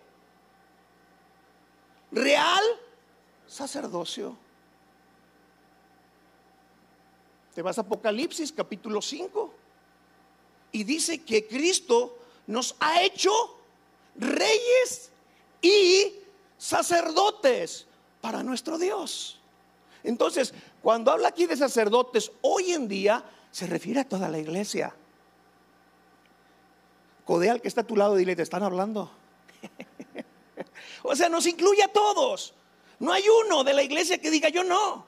Real 2.13 2.63
sacerdocio. 3.47 4.37
Te 7.55 7.63
vas 7.63 7.79
a 7.79 7.81
Apocalipsis 7.81 8.53
capítulo 8.53 9.01
5 9.01 9.66
y 10.77 10.85
dice 10.85 11.23
que 11.23 11.47
Cristo 11.47 12.19
nos 12.47 12.77
ha 12.81 13.01
hecho 13.01 13.31
reyes 14.15 15.11
y 15.63 16.13
sacerdotes 16.59 17.87
para 18.21 18.43
nuestro 18.43 18.77
Dios. 18.77 19.41
Entonces, 20.05 20.53
cuando 20.83 21.11
habla 21.13 21.29
aquí 21.29 21.47
de 21.47 21.57
sacerdotes, 21.57 22.31
hoy 22.43 22.73
en 22.73 22.89
día 22.89 23.25
se 23.51 23.67
refiere 23.67 24.01
a 24.01 24.05
toda 24.09 24.29
la 24.29 24.39
iglesia. 24.39 24.95
Codeal 27.25 27.63
que 27.63 27.69
está 27.69 27.81
a 27.81 27.87
tu 27.87 27.97
lado, 27.97 28.15
dile, 28.15 28.37
te 28.37 28.43
están 28.43 28.63
hablando. 28.63 29.11
o 31.05 31.17
sea, 31.17 31.31
nos 31.31 31.47
incluye 31.47 31.85
a 31.85 31.89
todos. 31.89 32.53
No 32.99 33.13
hay 33.13 33.25
uno 33.47 33.65
de 33.65 33.73
la 33.73 33.83
iglesia 33.83 34.19
que 34.19 34.31
diga 34.31 34.51
yo 34.51 34.63
no. 34.63 35.07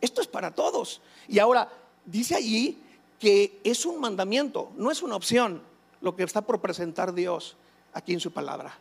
Esto 0.00 0.20
es 0.20 0.28
para 0.28 0.54
todos. 0.54 1.00
Y 1.26 1.40
ahora, 1.40 1.68
dice 2.04 2.36
allí 2.36 2.80
que 3.22 3.60
es 3.62 3.86
un 3.86 4.00
mandamiento, 4.00 4.72
no 4.74 4.90
es 4.90 5.00
una 5.00 5.14
opción 5.14 5.62
lo 6.00 6.16
que 6.16 6.24
está 6.24 6.42
por 6.42 6.60
presentar 6.60 7.14
Dios 7.14 7.56
aquí 7.92 8.12
en 8.12 8.18
su 8.18 8.32
palabra. 8.32 8.76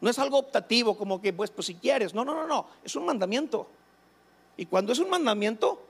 No 0.00 0.08
es 0.08 0.18
algo 0.18 0.38
optativo 0.38 0.96
como 0.96 1.20
que, 1.20 1.34
pues, 1.34 1.50
pues 1.50 1.66
si 1.66 1.74
quieres. 1.74 2.14
No, 2.14 2.24
no, 2.24 2.32
no, 2.32 2.46
no. 2.46 2.66
Es 2.82 2.96
un 2.96 3.04
mandamiento. 3.04 3.68
Y 4.56 4.64
cuando 4.64 4.94
es 4.94 5.00
un 5.00 5.10
mandamiento, 5.10 5.82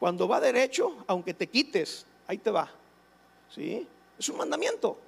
cuando 0.00 0.26
va 0.26 0.40
derecho, 0.40 1.04
aunque 1.06 1.32
te 1.32 1.46
quites, 1.46 2.06
ahí 2.26 2.38
te 2.38 2.50
va. 2.50 2.68
¿Sí? 3.48 3.86
Es 4.18 4.28
un 4.28 4.38
mandamiento. 4.38 4.98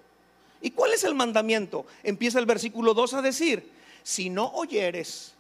¿Y 0.61 0.71
cuál 0.71 0.93
es 0.93 1.03
el 1.03 1.17
mandamiento? 1.17 1.85
Empieza 2.05 2.39
el 2.39 2.47
versículo 2.47 2.95
2 2.95 3.15
a 3.15 3.23
decir, 3.23 3.73
si 4.05 4.31
no 4.31 4.53
oyeres 4.53 5.35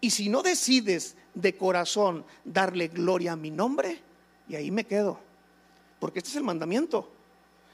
y 0.00 0.10
si 0.10 0.28
no 0.28 0.44
decides 0.44 1.16
de 1.34 1.56
corazón 1.56 2.24
darle 2.44 2.86
gloria 2.86 3.32
a 3.32 3.36
mi 3.36 3.50
nombre, 3.50 4.00
y 4.48 4.56
ahí 4.56 4.70
me 4.70 4.84
quedo. 4.84 5.18
Porque 5.98 6.18
este 6.18 6.30
es 6.30 6.36
el 6.36 6.42
mandamiento. 6.42 7.08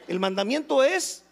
El 0.09 0.21
mandamiento 0.21 0.83
es, 0.83 1.25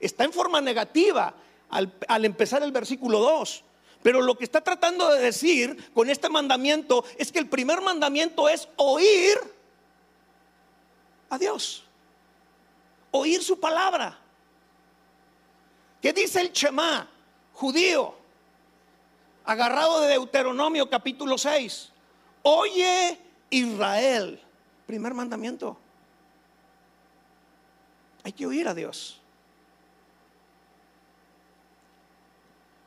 está 0.00 0.24
en 0.24 0.32
forma 0.32 0.60
negativa 0.60 1.34
al, 1.70 1.92
al 2.08 2.24
empezar 2.24 2.62
el 2.62 2.72
versículo 2.72 3.20
2. 3.20 3.64
Pero 4.02 4.22
lo 4.22 4.36
que 4.36 4.44
está 4.44 4.60
tratando 4.60 5.10
de 5.10 5.20
decir 5.20 5.92
con 5.92 6.08
este 6.08 6.28
mandamiento 6.28 7.04
es 7.16 7.32
que 7.32 7.38
el 7.38 7.48
primer 7.48 7.80
mandamiento 7.80 8.48
es 8.48 8.68
oír 8.76 9.38
a 11.30 11.38
Dios. 11.38 11.84
Oír 13.10 13.42
su 13.42 13.58
palabra. 13.58 14.18
¿Qué 16.00 16.12
dice 16.12 16.40
el 16.40 16.52
Shema 16.52 17.08
judío? 17.52 18.14
Agarrado 19.44 20.00
de 20.02 20.08
Deuteronomio 20.08 20.88
capítulo 20.88 21.36
6. 21.36 21.90
Oye 22.42 23.18
Israel. 23.50 24.40
Primer 24.88 25.12
mandamiento. 25.12 25.76
Hay 28.24 28.32
que 28.32 28.46
oír 28.46 28.66
a 28.66 28.72
Dios. 28.72 29.20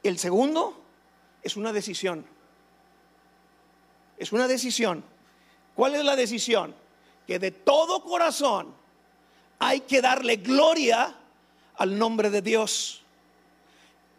El 0.01 0.17
segundo 0.17 0.81
es 1.43 1.55
una 1.55 1.72
decisión. 1.72 2.25
Es 4.17 4.31
una 4.31 4.48
decisión. 4.48 5.03
¿Cuál 5.75 5.93
es 5.93 6.03
la 6.03 6.15
decisión? 6.15 6.74
Que 7.27 7.38
de 7.38 7.51
todo 7.51 8.03
corazón 8.03 8.74
hay 9.60 9.81
que 9.81 10.01
darle 10.01 10.38
gloria 10.38 11.15
al 11.75 12.00
nombre 12.00 12.31
de 12.31 12.41
Dios. 12.41 13.03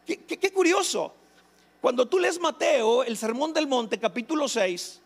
Qué, 0.07 0.53
curioso. 0.53 1.13
Cuando 1.81 2.07
tú 2.07 2.21
lees 2.21 2.39
Mateo, 2.39 3.03
el 3.03 3.17
Sermón 3.17 3.53
del 3.53 3.67
Monte, 3.67 3.99
capítulo 3.99 4.47
6, 4.47 5.02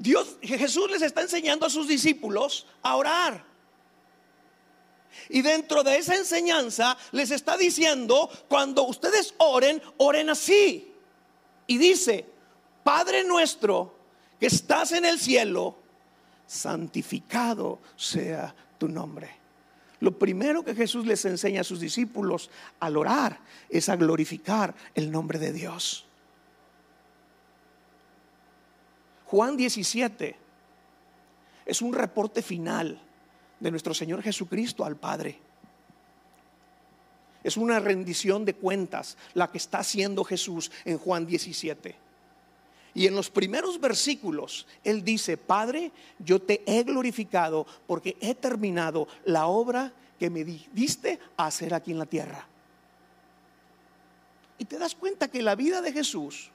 Dios, 0.00 0.38
Jesús 0.40 0.90
les 0.90 1.02
está 1.02 1.20
enseñando 1.20 1.66
a 1.66 1.70
sus 1.70 1.86
discípulos 1.86 2.66
a 2.82 2.96
orar. 2.96 3.44
Y 5.28 5.42
dentro 5.42 5.82
de 5.82 5.98
esa 5.98 6.16
enseñanza 6.16 6.96
les 7.12 7.30
está 7.30 7.58
diciendo, 7.58 8.30
cuando 8.48 8.84
ustedes 8.84 9.34
oren, 9.36 9.82
oren 9.98 10.30
así. 10.30 10.90
Y 11.66 11.76
dice, 11.76 12.24
Padre 12.82 13.24
nuestro 13.24 13.94
que 14.40 14.46
estás 14.46 14.92
en 14.92 15.04
el 15.04 15.20
cielo, 15.20 15.76
santificado 16.46 17.78
sea 17.94 18.54
tu 18.78 18.88
nombre. 18.88 19.28
Lo 20.00 20.18
primero 20.18 20.64
que 20.64 20.74
Jesús 20.74 21.04
les 21.04 21.26
enseña 21.26 21.60
a 21.60 21.64
sus 21.64 21.78
discípulos 21.78 22.48
al 22.80 22.96
orar 22.96 23.38
es 23.68 23.90
a 23.90 23.96
glorificar 23.96 24.74
el 24.94 25.10
nombre 25.10 25.38
de 25.38 25.52
Dios. 25.52 26.06
Juan 29.30 29.56
17 29.56 30.36
es 31.64 31.82
un 31.82 31.92
reporte 31.92 32.42
final 32.42 33.00
de 33.60 33.70
nuestro 33.70 33.94
Señor 33.94 34.22
Jesucristo 34.22 34.84
al 34.84 34.96
Padre. 34.96 35.38
Es 37.44 37.56
una 37.56 37.78
rendición 37.78 38.44
de 38.44 38.54
cuentas 38.54 39.16
la 39.34 39.48
que 39.48 39.58
está 39.58 39.78
haciendo 39.78 40.24
Jesús 40.24 40.72
en 40.84 40.98
Juan 40.98 41.26
17. 41.26 41.94
Y 42.92 43.06
en 43.06 43.14
los 43.14 43.30
primeros 43.30 43.80
versículos, 43.80 44.66
Él 44.82 45.04
dice, 45.04 45.36
Padre, 45.36 45.92
yo 46.18 46.42
te 46.42 46.64
he 46.66 46.82
glorificado 46.82 47.68
porque 47.86 48.16
he 48.20 48.34
terminado 48.34 49.06
la 49.24 49.46
obra 49.46 49.92
que 50.18 50.28
me 50.28 50.42
diste 50.42 51.20
a 51.36 51.46
hacer 51.46 51.72
aquí 51.72 51.92
en 51.92 52.00
la 52.00 52.06
tierra. 52.06 52.48
Y 54.58 54.64
te 54.64 54.76
das 54.76 54.96
cuenta 54.96 55.28
que 55.28 55.40
la 55.40 55.54
vida 55.54 55.80
de 55.82 55.92
Jesús, 55.92 56.50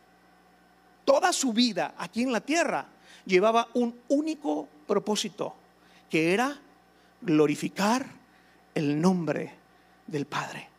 toda 1.05 1.31
su 1.31 1.53
vida 1.53 1.93
aquí 1.97 2.23
en 2.23 2.33
la 2.33 2.41
tierra, 2.41 2.87
llevaba 3.25 3.69
un 3.73 3.97
único 4.09 4.67
propósito, 4.87 5.55
que 6.09 6.33
era 6.33 6.59
glorificar 7.21 8.05
el 8.73 8.99
nombre 8.99 9.53
del 10.07 10.25
Padre. 10.25 10.69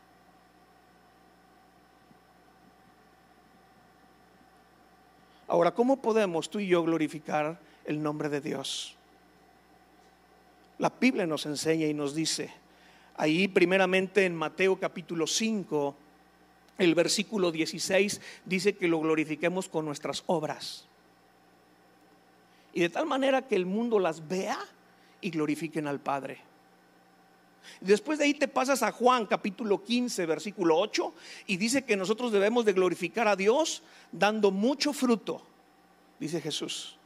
Ahora, 5.49 5.73
¿cómo 5.73 6.03
podemos 6.03 6.51
tú 6.51 6.59
y 6.59 6.67
yo 6.67 6.83
glorificar 6.83 7.59
el 7.85 8.03
nombre 8.03 8.29
de 8.29 8.41
Dios? 8.41 8.97
La 10.79 10.93
Biblia 11.01 11.27
nos 11.27 11.47
enseña 11.47 11.87
y 11.87 11.95
nos 11.95 12.15
dice, 12.15 12.53
ahí 13.17 13.49
primeramente 13.49 14.27
en 14.27 14.35
Mateo 14.35 14.79
capítulo 14.79 15.27
5, 15.27 15.97
el 16.79 16.95
versículo 16.95 17.53
16 17.53 18.21
dice 18.45 18.75
que 18.75 18.89
lo 18.89 19.01
glorifiquemos 19.01 19.69
con 19.69 19.85
nuestras 19.85 20.23
obras. 20.27 20.87
Y 22.73 22.81
de 22.81 22.91
tal 22.91 23.07
manera 23.07 23.43
que 23.43 23.57
el 23.57 23.65
mundo 23.65 23.99
las 23.99 24.27
vea 24.29 24.59
y 25.21 25.31
glorifiquen 25.31 25.87
al 25.87 26.01
Padre. 26.01 26.39
Después 27.81 28.19
de 28.19 28.27
ahí 28.27 28.35
te 28.35 28.49
pasas 28.49 28.83
a 28.83 28.93
Juan 28.93 29.27
capítulo 29.27 29.83
15, 29.83 30.27
versículo 30.27 30.79
8, 30.79 31.15
y 31.47 31.57
dice 31.57 31.85
que 31.85 31.97
nosotros 31.97 32.33
debemos 32.33 32.65
de 32.65 32.73
glorificar 32.73 33.29
a 33.29 33.37
Dios 33.37 33.83
dando 34.13 34.51
mucho 34.51 34.93
fruto, 34.93 35.43
dice 36.21 36.41
Jesús, 36.41 36.97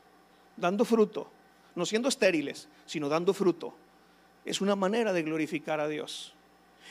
dando 0.57 0.85
fruto. 0.85 1.31
no 1.77 1.87
siendo 1.87 2.09
estériles, 2.09 2.69
sino 2.85 3.09
dando 3.09 3.33
fruto. 3.33 3.73
Es 4.45 4.61
una 4.61 4.75
manera 4.75 5.13
de 5.13 5.23
glorificar 5.23 5.79
a 5.81 5.87
Dios. 5.87 6.35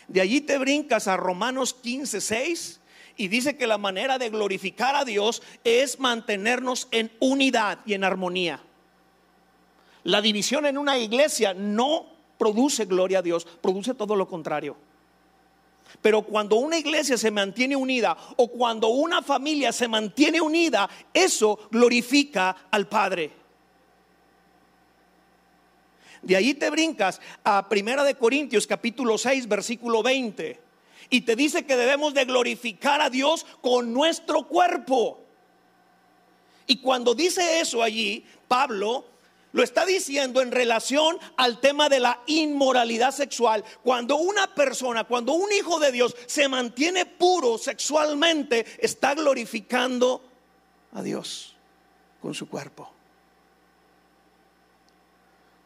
De 0.10 0.22
allí 0.22 0.42
te 0.42 0.58
brincas 0.58 1.08
a 1.08 1.18
Romanos 1.18 1.74
15, 1.76 2.20
6 2.20 2.80
y 3.16 3.28
dice 3.28 3.58
que 3.58 3.68
la 3.68 3.78
manera 3.78 4.18
de 4.18 4.30
glorificar 4.30 4.96
a 4.96 5.06
Dios 5.06 5.42
es 5.64 6.00
mantenernos 6.00 6.88
en 6.92 7.12
unidad 7.20 7.80
y 7.86 7.94
en 7.94 8.04
armonía. 8.04 8.60
La 10.04 10.22
división 10.22 10.66
en 10.66 10.78
una 10.78 10.98
iglesia 10.98 11.54
no 11.54 12.08
produce 12.40 12.86
gloria 12.86 13.20
a 13.20 13.22
Dios, 13.22 13.46
produce 13.62 13.94
todo 13.94 14.16
lo 14.16 14.28
contrario. 14.28 14.76
Pero 16.02 16.24
cuando 16.24 16.56
una 16.56 16.78
iglesia 16.78 17.18
se 17.18 17.30
mantiene 17.30 17.76
unida 17.76 18.18
o 18.38 18.48
cuando 18.48 18.88
una 18.88 19.22
familia 19.22 19.72
se 19.72 19.88
mantiene 19.88 20.42
unida, 20.42 20.90
eso 21.14 21.68
glorifica 21.72 22.68
al 22.72 22.88
Padre. 22.88 23.39
De 26.22 26.36
ahí 26.36 26.54
te 26.54 26.70
brincas 26.70 27.22
a 27.44 27.68
Primera 27.70 28.04
de 28.04 28.16
Corintios 28.16 28.68
capítulo 28.68 29.18
6 29.18 29.48
versículo 29.48 30.04
20 30.04 30.70
y 31.10 31.22
te 31.22 31.36
dice 31.36 31.66
que 31.66 31.76
debemos 31.76 32.14
de 32.14 32.26
glorificar 32.26 33.02
a 33.02 33.10
Dios 33.10 33.46
con 33.62 33.94
nuestro 33.94 34.48
cuerpo. 34.48 35.20
Y 36.68 36.78
cuando 36.78 37.16
dice 37.16 37.60
eso 37.60 37.82
allí, 37.82 38.24
Pablo 38.48 39.06
lo 39.52 39.64
está 39.64 39.86
diciendo 39.86 40.42
en 40.42 40.52
relación 40.52 41.18
al 41.36 41.60
tema 41.60 41.90
de 41.90 42.00
la 42.00 42.22
inmoralidad 42.28 43.12
sexual. 43.12 43.64
Cuando 43.82 44.18
una 44.18 44.54
persona, 44.54 45.06
cuando 45.06 45.34
un 45.34 45.52
hijo 45.52 45.80
de 45.80 45.92
Dios 45.92 46.16
se 46.28 46.48
mantiene 46.48 47.08
puro 47.08 47.58
sexualmente, 47.58 48.66
está 48.78 49.16
glorificando 49.16 50.24
a 50.94 51.02
Dios 51.02 51.56
con 52.22 52.36
su 52.36 52.48
cuerpo. 52.48 52.99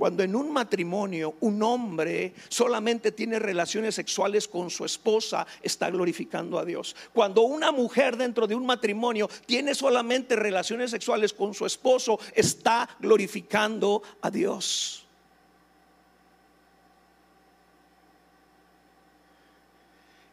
Cuando 0.04 0.22
en 0.22 0.36
un 0.36 0.52
matrimonio 0.52 1.36
un 1.40 1.64
hombre 1.64 2.34
solamente 2.50 3.14
tiene 3.14 3.40
relaciones 3.40 3.96
sexuales 3.96 4.50
con 4.50 4.70
su 4.70 4.84
esposa, 4.84 5.48
está 5.62 5.90
glorificando 5.90 6.60
a 6.60 6.66
Dios. 6.66 6.94
Cuando 7.14 7.44
una 7.44 7.72
mujer 7.72 8.18
dentro 8.18 8.46
de 8.46 8.54
un 8.54 8.66
matrimonio 8.66 9.30
tiene 9.46 9.74
solamente 9.74 10.36
relaciones 10.36 10.92
sexuales 10.92 11.32
con 11.32 11.54
su 11.54 11.66
esposo, 11.66 12.20
está 12.36 12.90
glorificando 13.00 14.04
a 14.22 14.30
Dios. 14.30 15.08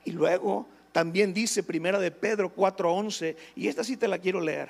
Y 0.05 0.11
luego 0.11 0.67
también 0.91 1.33
dice 1.33 1.63
Primera 1.63 2.01
de 2.01 2.11
Pedro 2.11 2.53
4:11, 2.53 3.37
y 3.55 3.69
esta 3.69 3.85
sí 3.85 3.97
te 3.97 4.09
la 4.09 4.19
quiero 4.19 4.41
leer, 4.41 4.69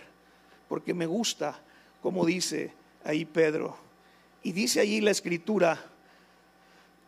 porque 0.69 0.93
me 0.93 1.07
gusta 1.07 1.59
como 2.03 2.27
dice 2.27 2.75
ahí 3.03 3.25
Pedro. 3.25 3.89
Y 4.43 4.53
dice 4.53 4.81
allí 4.81 5.01
la 5.01 5.11
escritura, 5.11 5.79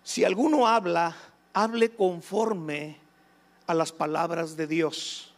si 0.03 0.25
alguno 0.25 0.67
habla, 0.67 1.17
hable 1.53 1.91
conforme 1.95 2.97
a 3.67 3.75
las 3.75 3.93
palabras 3.93 4.57
de 4.57 4.67
Dios. 4.67 5.33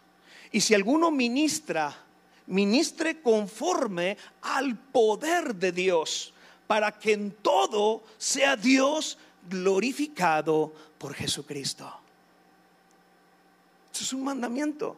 Y 0.51 0.61
si 0.61 0.75
alguno 0.75 1.11
ministra, 1.11 1.95
ministre 2.47 3.21
conforme 3.21 4.17
al 4.43 4.77
poder 4.77 5.55
de 5.55 5.73
Dios, 5.73 6.33
para 6.67 6.93
que 6.93 7.13
en 7.13 7.31
todo 7.31 8.03
sea 8.19 8.57
Dios 8.57 9.19
glorificado 9.49 10.73
por 10.99 11.15
Jesucristo. 11.15 11.93
Eso 13.93 14.03
es 14.03 14.13
un 14.13 14.25
mandamiento 14.25 14.97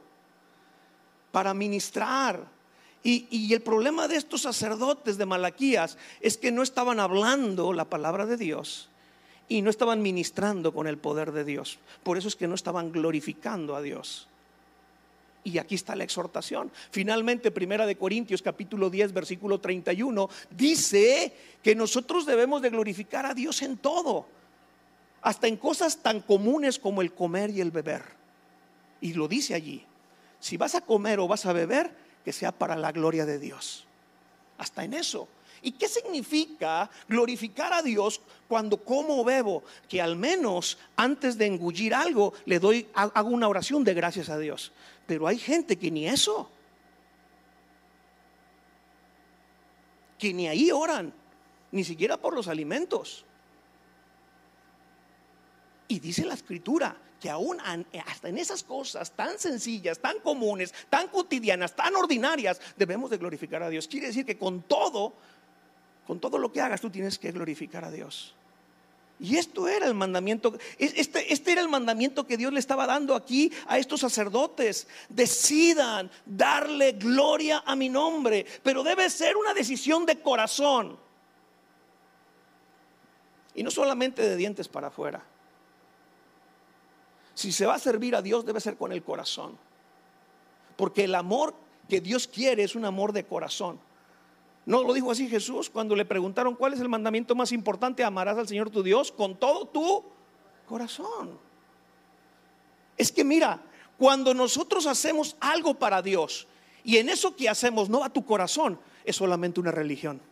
para 1.32 1.52
ministrar 1.52 2.55
y, 3.08 3.54
el 3.54 3.60
problema 3.60 4.08
de 4.08 4.16
estos 4.16 4.42
sacerdotes 4.42 5.16
de 5.16 5.26
Malaquías 5.26 5.96
es 6.20 6.36
que 6.36 6.50
no 6.50 6.64
estaban 6.64 6.98
hablando 6.98 7.72
la 7.72 7.84
palabra 7.84 8.26
de 8.26 8.36
Dios 8.36 8.88
y 9.48 9.62
no 9.62 9.70
estaban 9.70 10.02
ministrando 10.02 10.74
con 10.74 10.88
el 10.88 10.98
poder 10.98 11.30
de 11.30 11.44
Dios. 11.44 11.78
Por 12.02 12.18
eso 12.18 12.26
es 12.26 12.34
que 12.34 12.48
no 12.48 12.56
estaban 12.56 12.90
glorificando 12.90 13.76
a 13.76 13.82
Dios. 13.82 14.26
Y 15.44 15.58
aquí 15.58 15.76
está 15.76 15.94
la 15.94 16.02
exhortación. 16.02 16.72
Finalmente, 16.90 17.52
Primera 17.52 17.86
de 17.86 17.96
Corintios 17.96 18.42
capítulo 18.42 18.90
10, 18.90 19.12
versículo 19.12 19.60
31, 19.60 20.28
dice 20.50 21.32
que 21.62 21.76
nosotros 21.76 22.26
debemos 22.26 22.60
de 22.60 22.70
glorificar 22.70 23.24
a 23.24 23.34
Dios 23.34 23.62
en 23.62 23.76
todo, 23.76 24.26
hasta 25.22 25.46
en 25.46 25.58
cosas 25.58 26.02
tan 26.02 26.22
comunes 26.22 26.80
como 26.80 27.02
el 27.02 27.12
comer 27.12 27.50
y 27.50 27.60
el 27.60 27.70
beber. 27.70 28.02
Y 29.00 29.12
lo 29.12 29.28
dice 29.28 29.54
allí. 29.54 29.84
Si 30.40 30.56
vas 30.56 30.74
a 30.74 30.80
comer 30.80 31.20
o 31.20 31.28
vas 31.28 31.46
a 31.46 31.52
beber, 31.52 32.05
que 32.26 32.32
sea 32.32 32.50
para 32.50 32.74
la 32.74 32.90
gloria 32.90 33.24
de 33.24 33.38
Dios. 33.38 33.86
Hasta 34.58 34.82
en 34.82 34.94
eso. 34.94 35.28
¿Y 35.62 35.70
qué 35.70 35.86
significa 35.86 36.90
glorificar 37.08 37.72
a 37.72 37.82
Dios 37.82 38.20
cuando 38.48 38.78
como 38.78 39.22
bebo? 39.22 39.62
Que 39.88 40.02
al 40.02 40.16
menos 40.16 40.76
antes 40.96 41.38
de 41.38 41.46
engullir 41.46 41.94
algo 41.94 42.34
le 42.44 42.58
doy, 42.58 42.88
hago 42.94 43.28
una 43.28 43.46
oración 43.46 43.84
de 43.84 43.94
gracias 43.94 44.28
a 44.28 44.38
Dios. 44.38 44.72
Pero 45.06 45.28
hay 45.28 45.38
gente 45.38 45.78
que 45.78 45.88
ni 45.88 46.08
eso. 46.08 46.50
Que 50.18 50.34
ni 50.34 50.48
ahí 50.48 50.72
oran, 50.72 51.12
ni 51.70 51.84
siquiera 51.84 52.16
por 52.16 52.34
los 52.34 52.48
alimentos. 52.48 53.24
Y 55.88 56.00
dice 56.00 56.24
la 56.24 56.34
escritura 56.34 56.96
que 57.20 57.30
aún 57.30 57.58
hasta 57.60 58.28
en 58.28 58.38
esas 58.38 58.62
cosas 58.62 59.10
tan 59.12 59.38
sencillas, 59.38 59.98
tan 59.98 60.20
comunes, 60.20 60.74
tan 60.90 61.08
cotidianas, 61.08 61.74
tan 61.74 61.94
ordinarias, 61.96 62.60
debemos 62.76 63.10
de 63.10 63.18
glorificar 63.18 63.62
a 63.62 63.70
Dios. 63.70 63.88
Quiere 63.88 64.08
decir 64.08 64.26
que 64.26 64.36
con 64.36 64.62
todo, 64.62 65.14
con 66.06 66.20
todo 66.20 66.38
lo 66.38 66.52
que 66.52 66.60
hagas, 66.60 66.80
tú 66.80 66.90
tienes 66.90 67.18
que 67.18 67.32
glorificar 67.32 67.84
a 67.84 67.90
Dios. 67.90 68.34
Y 69.18 69.38
esto 69.38 69.66
era 69.66 69.86
el 69.86 69.94
mandamiento, 69.94 70.58
este, 70.78 71.32
este 71.32 71.52
era 71.52 71.62
el 71.62 71.70
mandamiento 71.70 72.26
que 72.26 72.36
Dios 72.36 72.52
le 72.52 72.60
estaba 72.60 72.86
dando 72.86 73.14
aquí 73.14 73.50
a 73.66 73.78
estos 73.78 74.00
sacerdotes. 74.00 74.86
Decidan 75.08 76.10
darle 76.26 76.92
gloria 76.92 77.62
a 77.64 77.74
mi 77.76 77.88
nombre, 77.88 78.44
pero 78.62 78.82
debe 78.82 79.08
ser 79.08 79.36
una 79.36 79.54
decisión 79.54 80.04
de 80.04 80.20
corazón. 80.20 80.98
Y 83.54 83.62
no 83.62 83.70
solamente 83.70 84.20
de 84.20 84.36
dientes 84.36 84.68
para 84.68 84.88
afuera. 84.88 85.24
Si 87.36 87.52
se 87.52 87.66
va 87.66 87.74
a 87.74 87.78
servir 87.78 88.16
a 88.16 88.22
Dios 88.22 88.46
debe 88.46 88.60
ser 88.60 88.78
con 88.78 88.92
el 88.92 89.02
corazón. 89.02 89.58
Porque 90.74 91.04
el 91.04 91.14
amor 91.14 91.54
que 91.86 92.00
Dios 92.00 92.26
quiere 92.26 92.62
es 92.62 92.74
un 92.74 92.86
amor 92.86 93.12
de 93.12 93.26
corazón. 93.26 93.78
¿No 94.64 94.82
lo 94.82 94.94
dijo 94.94 95.10
así 95.10 95.28
Jesús 95.28 95.68
cuando 95.68 95.94
le 95.94 96.06
preguntaron 96.06 96.54
cuál 96.54 96.72
es 96.72 96.80
el 96.80 96.88
mandamiento 96.88 97.34
más 97.34 97.52
importante? 97.52 98.02
Amarás 98.02 98.38
al 98.38 98.48
Señor 98.48 98.70
tu 98.70 98.82
Dios 98.82 99.12
con 99.12 99.36
todo 99.36 99.66
tu 99.66 100.02
corazón. 100.66 101.38
Es 102.96 103.12
que 103.12 103.22
mira, 103.22 103.60
cuando 103.98 104.32
nosotros 104.32 104.86
hacemos 104.86 105.36
algo 105.38 105.74
para 105.74 106.00
Dios 106.00 106.48
y 106.84 106.96
en 106.96 107.10
eso 107.10 107.36
que 107.36 107.50
hacemos 107.50 107.90
no 107.90 108.00
va 108.00 108.08
tu 108.08 108.24
corazón, 108.24 108.80
es 109.04 109.14
solamente 109.14 109.60
una 109.60 109.72
religión. 109.72 110.22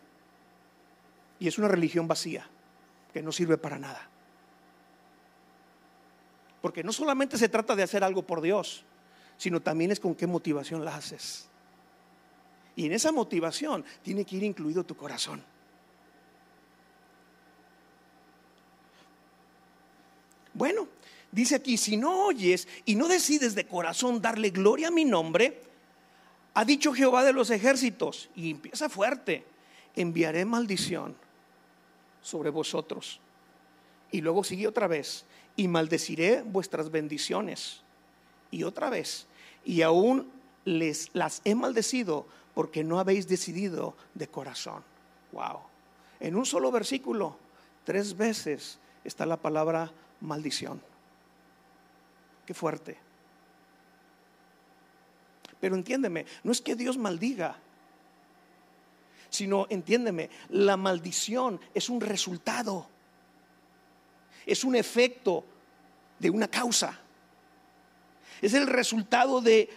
Y 1.39 1.47
es 1.47 1.59
una 1.59 1.67
religión 1.67 2.07
vacía, 2.07 2.49
que 3.13 3.21
no 3.21 3.31
sirve 3.31 3.59
para 3.59 3.77
nada. 3.77 4.09
Porque 6.65 6.83
no 6.83 6.91
solamente 6.91 7.37
se 7.37 7.47
trata 7.47 7.75
de 7.75 7.83
hacer 7.83 8.03
algo 8.03 8.23
por 8.23 8.41
Dios, 8.41 8.83
sino 9.37 9.61
también 9.61 9.91
es 9.91 9.99
con 9.99 10.15
qué 10.15 10.25
motivación 10.25 10.83
la 10.83 10.95
haces. 10.95 11.47
Y 12.75 12.87
en 12.87 12.91
esa 12.91 13.11
motivación 13.11 13.85
tiene 14.01 14.25
que 14.25 14.37
ir 14.37 14.43
incluido 14.43 14.83
tu 14.83 14.97
corazón. 14.97 15.43
Bueno, 20.55 20.87
dice 21.31 21.53
aquí, 21.53 21.77
si 21.77 21.97
no 21.97 22.25
oyes 22.25 22.67
y 22.83 22.95
no 22.95 23.07
decides 23.07 23.53
de 23.53 23.67
corazón 23.67 24.19
darle 24.19 24.49
gloria 24.49 24.87
a 24.87 24.91
mi 24.91 25.05
nombre, 25.05 25.61
ha 26.55 26.65
dicho 26.65 26.95
Jehová 26.95 27.23
de 27.23 27.33
los 27.33 27.51
ejércitos, 27.51 28.31
y 28.35 28.49
empieza 28.49 28.89
fuerte, 28.89 29.45
enviaré 29.95 30.45
maldición 30.45 31.15
sobre 32.23 32.49
vosotros. 32.49 33.19
Y 34.09 34.21
luego 34.21 34.43
sigue 34.43 34.67
otra 34.67 34.87
vez, 34.87 35.25
y 35.55 35.67
maldeciré 35.67 36.41
vuestras 36.41 36.91
bendiciones. 36.91 37.81
Y 38.51 38.63
otra 38.63 38.89
vez, 38.89 39.27
y 39.63 39.81
aún 39.81 40.31
les 40.65 41.09
las 41.13 41.41
he 41.43 41.55
maldecido 41.55 42.25
porque 42.53 42.83
no 42.83 42.99
habéis 42.99 43.27
decidido 43.27 43.95
de 44.13 44.27
corazón. 44.27 44.83
Wow. 45.31 45.59
En 46.19 46.35
un 46.35 46.45
solo 46.45 46.71
versículo, 46.71 47.37
tres 47.83 48.15
veces 48.15 48.79
está 49.03 49.25
la 49.25 49.37
palabra 49.37 49.91
maldición. 50.21 50.81
Qué 52.45 52.53
fuerte. 52.53 52.97
Pero 55.59 55.75
entiéndeme, 55.75 56.25
no 56.43 56.51
es 56.51 56.61
que 56.61 56.75
Dios 56.75 56.97
maldiga, 56.97 57.57
sino 59.29 59.67
entiéndeme, 59.69 60.29
la 60.49 60.77
maldición 60.77 61.59
es 61.73 61.89
un 61.89 62.01
resultado 62.01 62.87
es 64.45 64.63
un 64.63 64.75
efecto 64.75 65.43
de 66.19 66.29
una 66.29 66.47
causa. 66.47 66.99
Es 68.41 68.53
el 68.53 68.67
resultado 68.67 69.41
de, 69.41 69.69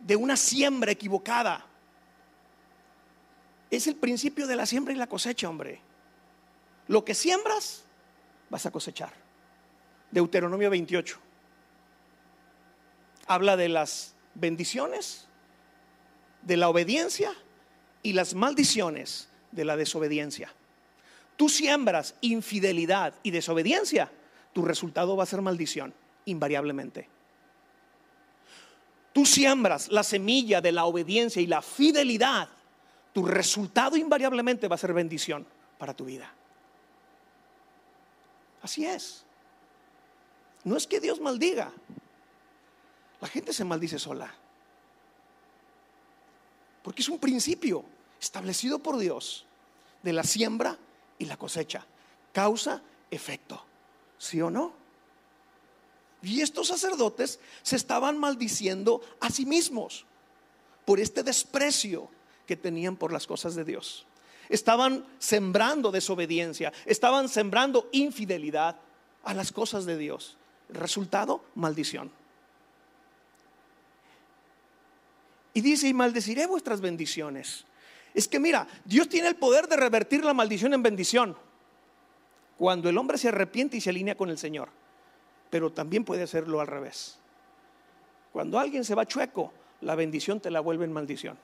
de 0.00 0.16
una 0.16 0.36
siembra 0.36 0.92
equivocada. 0.92 1.66
es 3.70 3.86
el 3.86 3.96
principio 3.96 4.46
de 4.46 4.56
la 4.56 4.66
siembra 4.66 4.94
y 4.94 4.96
la 4.96 5.08
cosecha, 5.08 5.48
hombre. 5.48 5.80
Lo 6.86 7.04
que 7.04 7.14
siembras, 7.14 7.84
vas 8.50 8.66
a 8.66 8.70
cosechar. 8.70 9.12
Deuteronomio 10.10 10.70
28. 10.70 11.18
Habla 13.26 13.56
de 13.56 13.68
las 13.68 14.14
bendiciones, 14.34 15.26
de 16.42 16.56
la 16.56 16.68
obediencia 16.68 17.32
y 18.02 18.12
las 18.12 18.34
maldiciones 18.34 19.28
de 19.50 19.64
la 19.64 19.76
desobediencia. 19.76 20.52
Tú 21.36 21.48
siembras 21.48 22.14
infidelidad 22.20 23.14
y 23.22 23.30
desobediencia, 23.30 24.10
tu 24.52 24.62
resultado 24.62 25.16
va 25.16 25.24
a 25.24 25.26
ser 25.26 25.42
maldición, 25.42 25.92
invariablemente. 26.26 27.08
Tú 29.12 29.26
siembras 29.26 29.88
la 29.88 30.02
semilla 30.02 30.60
de 30.60 30.72
la 30.72 30.84
obediencia 30.84 31.40
y 31.40 31.46
la 31.46 31.62
fidelidad, 31.62 32.48
tu 33.12 33.24
resultado 33.24 33.96
invariablemente 33.96 34.68
va 34.68 34.74
a 34.74 34.78
ser 34.78 34.92
bendición 34.92 35.46
para 35.78 35.94
tu 35.94 36.04
vida. 36.04 36.32
Así 38.62 38.84
es. 38.86 39.24
No 40.64 40.76
es 40.76 40.86
que 40.86 40.98
Dios 40.98 41.20
maldiga. 41.20 41.70
La 43.20 43.28
gente 43.28 43.52
se 43.52 43.64
maldice 43.64 43.98
sola. 43.98 44.34
Porque 46.82 47.02
es 47.02 47.08
un 47.08 47.18
principio 47.18 47.84
establecido 48.20 48.78
por 48.78 48.98
Dios 48.98 49.44
de 50.02 50.12
la 50.12 50.24
siembra 50.24 50.78
y 51.18 51.26
la 51.26 51.36
cosecha. 51.36 51.86
Causa, 52.32 52.82
efecto. 53.10 53.64
¿Sí 54.18 54.40
o 54.40 54.50
no? 54.50 54.72
Y 56.22 56.40
estos 56.40 56.68
sacerdotes 56.68 57.38
se 57.62 57.76
estaban 57.76 58.18
maldiciendo 58.18 59.02
a 59.20 59.30
sí 59.30 59.44
mismos 59.44 60.06
por 60.84 60.98
este 60.98 61.22
desprecio 61.22 62.08
que 62.46 62.56
tenían 62.56 62.96
por 62.96 63.12
las 63.12 63.26
cosas 63.26 63.54
de 63.54 63.64
Dios. 63.64 64.06
Estaban 64.48 65.06
sembrando 65.18 65.90
desobediencia, 65.90 66.72
estaban 66.86 67.28
sembrando 67.28 67.88
infidelidad 67.92 68.76
a 69.22 69.34
las 69.34 69.52
cosas 69.52 69.84
de 69.86 69.96
Dios. 69.96 70.36
resultado, 70.70 71.44
maldición. 71.54 72.10
Y 75.52 75.60
dice, 75.60 75.88
y 75.88 75.94
maldeciré 75.94 76.46
vuestras 76.46 76.80
bendiciones. 76.80 77.64
Es 78.14 78.28
que 78.28 78.38
mira, 78.38 78.66
Dios 78.84 79.08
tiene 79.08 79.28
el 79.28 79.34
poder 79.34 79.66
de 79.66 79.76
revertir 79.76 80.24
la 80.24 80.32
maldición 80.32 80.72
en 80.72 80.82
bendición. 80.82 81.36
Cuando 82.56 82.88
el 82.88 82.96
hombre 82.96 83.18
se 83.18 83.28
arrepiente 83.28 83.76
y 83.76 83.80
se 83.80 83.90
alinea 83.90 84.16
con 84.16 84.30
el 84.30 84.38
Señor. 84.38 84.68
Pero 85.50 85.72
también 85.72 86.04
puede 86.04 86.22
hacerlo 86.22 86.60
al 86.60 86.68
revés. 86.68 87.18
Cuando 88.32 88.58
alguien 88.58 88.84
se 88.84 88.94
va 88.94 89.06
chueco, 89.06 89.52
la 89.80 89.96
bendición 89.96 90.40
te 90.40 90.50
la 90.50 90.60
vuelve 90.60 90.84
en 90.84 90.92
maldición. 90.92 91.36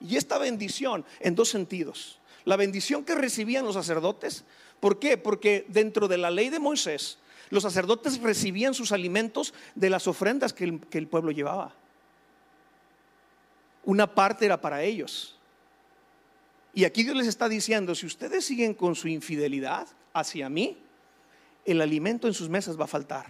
Y 0.00 0.16
esta 0.16 0.36
bendición 0.38 1.04
en 1.20 1.34
dos 1.34 1.48
sentidos. 1.48 2.18
La 2.44 2.56
bendición 2.56 3.04
que 3.04 3.14
recibían 3.14 3.64
los 3.64 3.74
sacerdotes. 3.74 4.44
¿Por 4.80 4.98
qué? 4.98 5.16
Porque 5.16 5.64
dentro 5.68 6.08
de 6.08 6.18
la 6.18 6.30
ley 6.30 6.50
de 6.50 6.58
Moisés, 6.58 7.18
los 7.50 7.62
sacerdotes 7.62 8.20
recibían 8.20 8.74
sus 8.74 8.92
alimentos 8.92 9.54
de 9.74 9.90
las 9.90 10.06
ofrendas 10.06 10.52
que 10.52 10.64
el, 10.64 10.80
que 10.80 10.98
el 10.98 11.06
pueblo 11.06 11.30
llevaba. 11.30 11.74
Una 13.84 14.14
parte 14.14 14.44
era 14.44 14.60
para 14.60 14.82
ellos. 14.82 15.36
Y 16.74 16.84
aquí 16.84 17.02
Dios 17.02 17.16
les 17.16 17.26
está 17.26 17.48
diciendo, 17.48 17.94
si 17.94 18.06
ustedes 18.06 18.44
siguen 18.44 18.74
con 18.74 18.94
su 18.94 19.08
infidelidad 19.08 19.86
hacia 20.12 20.48
mí, 20.48 20.78
el 21.64 21.80
alimento 21.80 22.26
en 22.26 22.34
sus 22.34 22.48
mesas 22.48 22.78
va 22.78 22.84
a 22.84 22.88
faltar. 22.88 23.26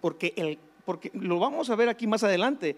Porque, 0.00 0.34
el, 0.36 0.58
porque 0.84 1.10
lo 1.14 1.38
vamos 1.38 1.70
a 1.70 1.76
ver 1.76 1.88
aquí 1.88 2.06
más 2.06 2.22
adelante. 2.22 2.76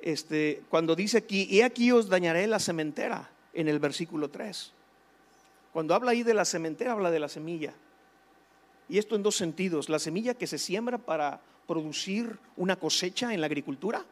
Este, 0.00 0.62
cuando 0.68 0.94
dice 0.94 1.18
aquí, 1.18 1.48
y 1.50 1.62
aquí 1.62 1.90
os 1.90 2.08
dañaré 2.08 2.46
la 2.46 2.58
cementera, 2.58 3.30
en 3.54 3.68
el 3.68 3.78
versículo 3.78 4.28
3. 4.28 4.72
Cuando 5.72 5.94
habla 5.94 6.12
ahí 6.12 6.22
de 6.22 6.34
la 6.34 6.44
cementera, 6.44 6.92
habla 6.92 7.10
de 7.10 7.18
la 7.18 7.28
semilla. 7.28 7.74
Y 8.88 8.98
esto 8.98 9.16
en 9.16 9.22
dos 9.22 9.36
sentidos. 9.36 9.88
La 9.88 9.98
semilla 9.98 10.34
que 10.34 10.46
se 10.46 10.58
siembra 10.58 10.98
para 10.98 11.40
producir 11.66 12.38
una 12.56 12.76
cosecha 12.76 13.34
en 13.34 13.40
la 13.40 13.46
agricultura 13.46 14.04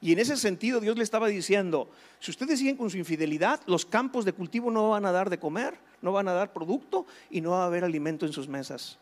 y 0.00 0.12
en 0.12 0.18
ese 0.18 0.36
sentido 0.36 0.80
Dios 0.80 0.96
le 0.96 1.02
estaba 1.02 1.28
diciendo, 1.28 1.88
si 2.20 2.30
ustedes 2.30 2.58
siguen 2.58 2.76
con 2.76 2.90
su 2.90 2.98
infidelidad, 2.98 3.60
los 3.66 3.86
campos 3.86 4.24
de 4.24 4.32
cultivo 4.32 4.70
no 4.70 4.90
van 4.90 5.06
a 5.06 5.12
dar 5.12 5.30
de 5.30 5.38
comer, 5.38 5.78
no 6.02 6.12
van 6.12 6.28
a 6.28 6.34
dar 6.34 6.52
producto 6.52 7.06
y 7.30 7.40
no 7.40 7.50
va 7.50 7.62
a 7.62 7.66
haber 7.66 7.84
alimento 7.84 8.26
en 8.26 8.32
sus 8.32 8.48
mesas. 8.48 8.98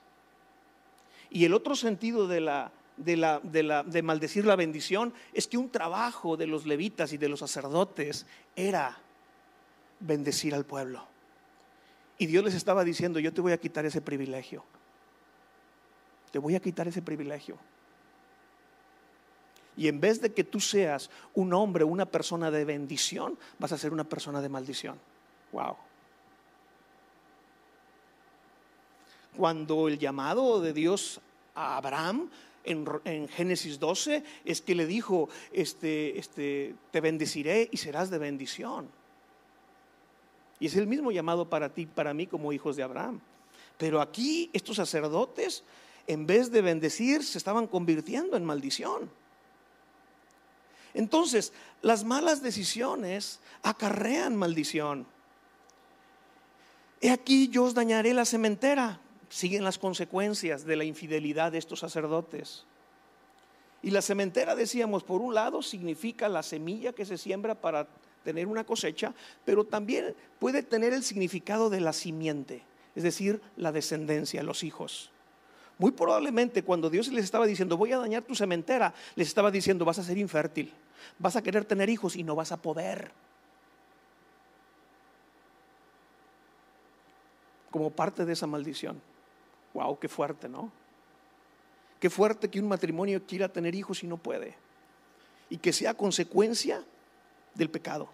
Y 1.31 1.45
el 1.45 1.53
otro 1.53 1.75
sentido 1.75 2.29
de, 2.29 2.41
la, 2.41 2.71
de, 2.97 3.83
de, 3.87 4.03
maldecir 4.03 4.47
la 4.47 4.55
bendición 4.55 5.13
es 5.33 5.49
que 5.49 5.59
un 5.59 5.69
trabajo 5.69 6.37
de 6.37 6.47
los 6.47 6.65
levitas 6.65 7.13
y 7.13 7.19
de 7.19 7.29
los 7.29 7.41
sacerdotes 7.41 8.25
era 8.55 8.97
bendecir 9.99 10.55
al 10.55 10.65
pueblo. 10.65 11.05
Y 12.19 12.27
Dios 12.27 12.45
les 12.45 12.55
estaba 12.55 12.85
diciendo, 12.85 13.19
yo 13.19 13.33
te 13.33 13.41
voy 13.41 13.51
a 13.51 13.59
quitar 13.59 13.85
ese 13.85 14.01
privilegio. 14.01 14.65
Te 16.31 16.39
voy 16.39 16.55
a 16.55 16.61
quitar 16.61 16.87
ese 16.87 17.03
privilegio. 17.03 17.59
Y 19.77 19.89
en 19.89 20.01
vez 20.01 20.21
de 20.21 20.33
que 20.33 20.45
tú 20.45 20.61
seas 20.61 21.11
un 21.35 21.53
hombre, 21.53 21.85
una 21.85 22.07
persona 22.07 22.51
de 22.51 22.65
bendición, 22.65 23.37
vas 23.59 23.73
a 23.73 23.79
ser 23.79 23.93
una 23.93 24.05
persona 24.05 24.41
de 24.41 24.49
maldición. 24.49 24.99
Wow. 25.53 25.77
Cuando 29.37 29.89
el 29.89 29.99
llamado 29.99 30.61
de 30.61 30.73
Dios 30.73 31.21
a 31.55 31.77
Abraham 31.77 32.31
en, 32.65 33.29
Génesis 33.29 33.79
12 33.79 34.23
es 34.45 34.61
que 34.61 34.75
le 34.75 34.87
dijo, 34.87 35.29
este, 35.53 36.19
este, 36.19 36.75
te 36.91 37.01
bendeciré 37.01 37.69
y 37.71 37.77
serás 37.77 38.11
de 38.11 38.19
bendición. 38.19 38.89
Y 40.61 40.67
es 40.67 40.77
el 40.77 40.87
mismo 40.87 41.11
llamado 41.11 41.49
para 41.51 41.69
ti, 41.75 41.87
para 41.87 42.15
mí 42.15 42.27
como 42.27 42.53
hijos 42.53 42.77
de 42.77 42.85
Abraham. 42.85 43.21
Pero 43.77 44.01
aquí 44.01 44.51
estos 44.53 44.77
sacerdotes, 44.77 45.65
en 46.07 46.27
vez 46.27 46.51
de 46.53 46.63
bendecir, 46.63 47.25
se 47.25 47.39
estaban 47.39 47.67
convirtiendo 47.67 48.37
en 48.37 48.45
maldición. 48.45 49.11
Entonces, 50.95 51.53
las 51.83 52.05
malas 52.05 52.43
decisiones 52.43 53.41
acarrean 53.63 54.37
maldición. 54.37 55.07
He 57.01 57.11
aquí 57.11 57.49
yo 57.49 57.65
os 57.65 57.75
dañaré 57.75 58.15
la 58.15 58.25
cementera. 58.25 59.01
Siguen 59.29 59.65
las 59.65 59.79
consecuencias 59.79 60.65
de 60.65 60.77
la 60.77 60.85
infidelidad 60.85 61.53
de 61.53 61.59
estos 61.59 61.81
sacerdotes. 61.81 62.65
Y 63.83 63.91
la 63.91 64.01
cementera, 64.01 64.55
decíamos, 64.55 65.03
por 65.03 65.21
un 65.21 65.35
lado 65.35 65.61
significa 65.61 66.29
la 66.29 66.43
semilla 66.43 66.93
que 66.93 67.05
se 67.05 67.19
siembra 67.19 67.61
para 67.61 67.89
tener 68.23 68.47
una 68.47 68.65
cosecha, 68.65 69.13
pero 69.45 69.65
también 69.65 70.15
puede 70.39 70.63
tener 70.63 70.95
el 70.95 71.03
significado 71.03 71.69
de 71.69 71.81
la 71.81 71.93
simiente, 71.93 72.63
es 72.95 73.03
decir, 73.03 73.43
la 73.57 73.73
descendencia, 73.73 74.43
los 74.43 74.65
hijos. 74.65 75.11
Muy 75.79 75.91
probablemente 75.91 76.63
cuando 76.63 76.89
Dios 76.89 77.09
les 77.09 77.25
estaba 77.25 77.47
diciendo, 77.47 77.77
voy 77.77 77.93
a 77.93 77.99
dañar 77.99 78.23
tu 78.23 78.35
cementera, 78.35 78.95
les 79.17 79.29
estaba 79.29 79.51
diciendo, 79.51 79.85
vas 79.85 79.99
a 79.99 80.05
ser 80.05 80.19
infértil, 80.19 80.73
vas 81.19 81.37
a 81.37 81.43
querer 81.43 81.65
tener 81.65 81.91
hijos 81.91 82.17
y 82.17 82.23
no 82.23 82.37
vas 82.37 82.53
a 82.53 82.57
poder. 82.57 83.11
Como 87.71 87.91
parte 87.91 88.25
de 88.25 88.33
esa 88.33 88.47
maldición. 88.47 89.01
Wow, 89.73 89.99
qué 89.99 90.09
fuerte, 90.09 90.49
¿no? 90.49 90.71
Qué 91.99 92.09
fuerte 92.09 92.49
que 92.49 92.61
un 92.61 92.69
matrimonio 92.69 93.21
quiera 93.27 93.49
tener 93.49 93.75
hijos 93.75 94.05
y 94.05 94.07
no 94.07 94.17
puede. 94.17 94.55
Y 95.51 95.59
que 95.59 95.73
sea 95.73 95.95
consecuencia 95.95 96.85
del 97.55 97.69
pecado. 97.69 98.09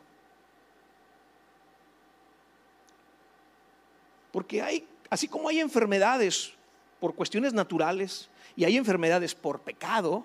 Porque 4.32 4.62
hay, 4.62 4.86
así 5.10 5.28
como 5.28 5.48
hay 5.48 5.60
enfermedades 5.60 6.54
por 7.00 7.14
cuestiones 7.14 7.52
naturales 7.52 8.28
y 8.54 8.64
hay 8.64 8.76
enfermedades 8.76 9.34
por 9.34 9.60
pecado, 9.60 10.24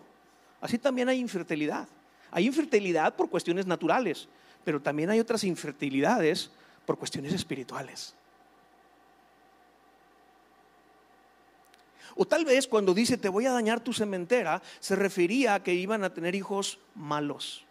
así 0.62 0.78
también 0.78 1.10
hay 1.10 1.20
infertilidad. 1.20 1.88
Hay 2.32 2.46
infertilidad 2.46 3.16
por 3.16 3.30
cuestiones 3.30 3.66
naturales, 3.66 4.28
pero 4.64 4.82
también 4.82 5.10
hay 5.10 5.20
otras 5.20 5.44
infertilidades 5.46 6.52
por 6.86 6.98
cuestiones 6.98 7.34
espirituales. 7.34 8.14
O 12.16 12.26
tal 12.26 12.46
vez 12.46 12.68
cuando 12.68 12.94
dice 12.94 13.18
te 13.18 13.30
voy 13.30 13.46
a 13.46 13.52
dañar 13.52 13.82
tu 13.82 13.94
cementera, 13.94 14.62
se 14.80 14.96
refería 14.96 15.56
a 15.56 15.64
que 15.64 15.74
iban 15.74 16.04
a 16.04 16.14
tener 16.14 16.36
hijos 16.36 16.80
malos. 16.94 17.64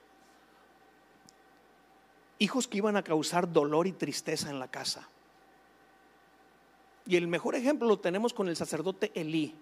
Hijos 2.39 2.69
que 2.69 2.79
iban 2.79 2.97
a 2.97 3.03
causar 3.03 3.51
dolor 3.51 3.87
y 3.87 3.93
tristeza 3.93 4.51
en 4.51 4.59
la 4.59 4.69
casa. 4.69 5.09
Y 7.07 7.17
el 7.17 7.27
mejor 7.27 7.55
ejemplo 7.55 7.87
lo 7.87 7.99
tenemos 7.99 8.33
con 8.33 8.49
el 8.49 8.57
sacerdote 8.57 9.13
Elí. 9.15 9.55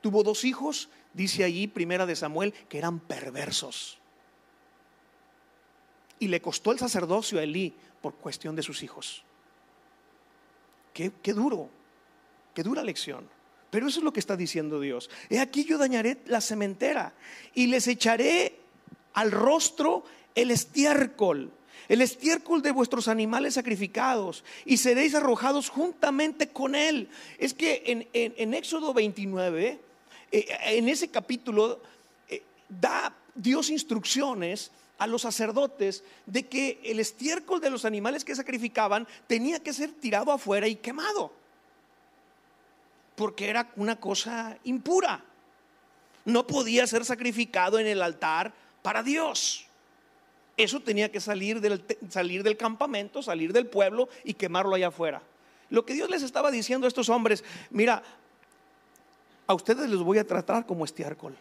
Tuvo 0.00 0.22
dos 0.22 0.44
hijos, 0.44 0.88
dice 1.12 1.44
allí, 1.44 1.66
primera 1.66 2.06
de 2.06 2.16
Samuel, 2.16 2.52
que 2.68 2.78
eran 2.78 3.00
perversos. 3.00 3.98
Y 6.18 6.28
le 6.28 6.40
costó 6.40 6.72
el 6.72 6.78
sacerdocio 6.78 7.38
a 7.38 7.42
Elí 7.42 7.74
por 8.00 8.14
cuestión 8.14 8.56
de 8.56 8.62
sus 8.62 8.82
hijos. 8.82 9.22
Qué, 10.92 11.12
qué 11.22 11.32
duro, 11.32 11.70
qué 12.54 12.62
dura 12.62 12.82
lección. 12.82 13.28
Pero 13.70 13.86
eso 13.86 14.00
es 14.00 14.04
lo 14.04 14.12
que 14.12 14.20
está 14.20 14.36
diciendo 14.36 14.80
Dios. 14.80 15.08
He 15.28 15.38
aquí 15.38 15.64
yo 15.64 15.78
dañaré 15.78 16.18
la 16.26 16.40
cementera 16.40 17.14
y 17.54 17.68
les 17.68 17.86
echaré 17.86 18.58
al 19.14 19.30
rostro 19.30 20.04
el 20.34 20.50
estiércol, 20.50 21.52
el 21.88 22.02
estiércol 22.02 22.62
de 22.62 22.72
vuestros 22.72 23.08
animales 23.08 23.54
sacrificados, 23.54 24.44
y 24.64 24.76
seréis 24.76 25.14
arrojados 25.14 25.68
juntamente 25.68 26.48
con 26.48 26.74
él. 26.74 27.08
Es 27.38 27.54
que 27.54 28.06
en, 28.14 28.54
Éxodo 28.54 28.92
29, 28.94 29.78
eh, 30.32 30.46
en 30.64 30.88
ese 30.88 31.08
capítulo, 31.08 31.80
eh, 32.28 32.42
da 32.68 33.14
Dios 33.34 33.70
instrucciones 33.70 34.70
a 35.00 35.06
los 35.06 35.22
sacerdotes 35.22 36.04
de 36.26 36.46
que 36.46 36.78
el 36.84 37.00
estiércol 37.00 37.60
de 37.60 37.70
los 37.70 37.86
animales 37.86 38.22
que 38.22 38.36
sacrificaban 38.36 39.08
tenía 39.26 39.58
que 39.60 39.72
ser 39.72 39.90
tirado 39.92 40.30
afuera 40.30 40.68
y 40.68 40.76
quemado, 40.76 41.32
porque 43.16 43.48
era 43.48 43.70
una 43.76 43.96
cosa 43.96 44.58
impura. 44.64 45.24
No 46.26 46.46
podía 46.46 46.86
ser 46.86 47.06
sacrificado 47.06 47.78
en 47.78 47.86
el 47.86 48.02
altar 48.02 48.52
para 48.82 49.02
Dios. 49.02 49.69
Eso 50.60 50.80
tenía 50.80 51.10
que 51.10 51.20
salir 51.20 51.58
del, 51.62 51.82
salir 52.10 52.42
del 52.42 52.58
campamento, 52.58 53.22
salir 53.22 53.50
del 53.54 53.66
pueblo 53.66 54.10
y 54.24 54.34
quemarlo 54.34 54.74
allá 54.74 54.88
afuera. 54.88 55.22
Lo 55.70 55.86
que 55.86 55.94
Dios 55.94 56.10
les 56.10 56.22
estaba 56.22 56.50
diciendo 56.50 56.86
a 56.86 56.88
estos 56.88 57.08
hombres, 57.08 57.42
mira, 57.70 58.02
a 59.46 59.54
ustedes 59.54 59.88
les 59.88 60.00
voy 60.00 60.18
a 60.18 60.26
tratar 60.26 60.66
como 60.66 60.84
estiércol. 60.84 61.34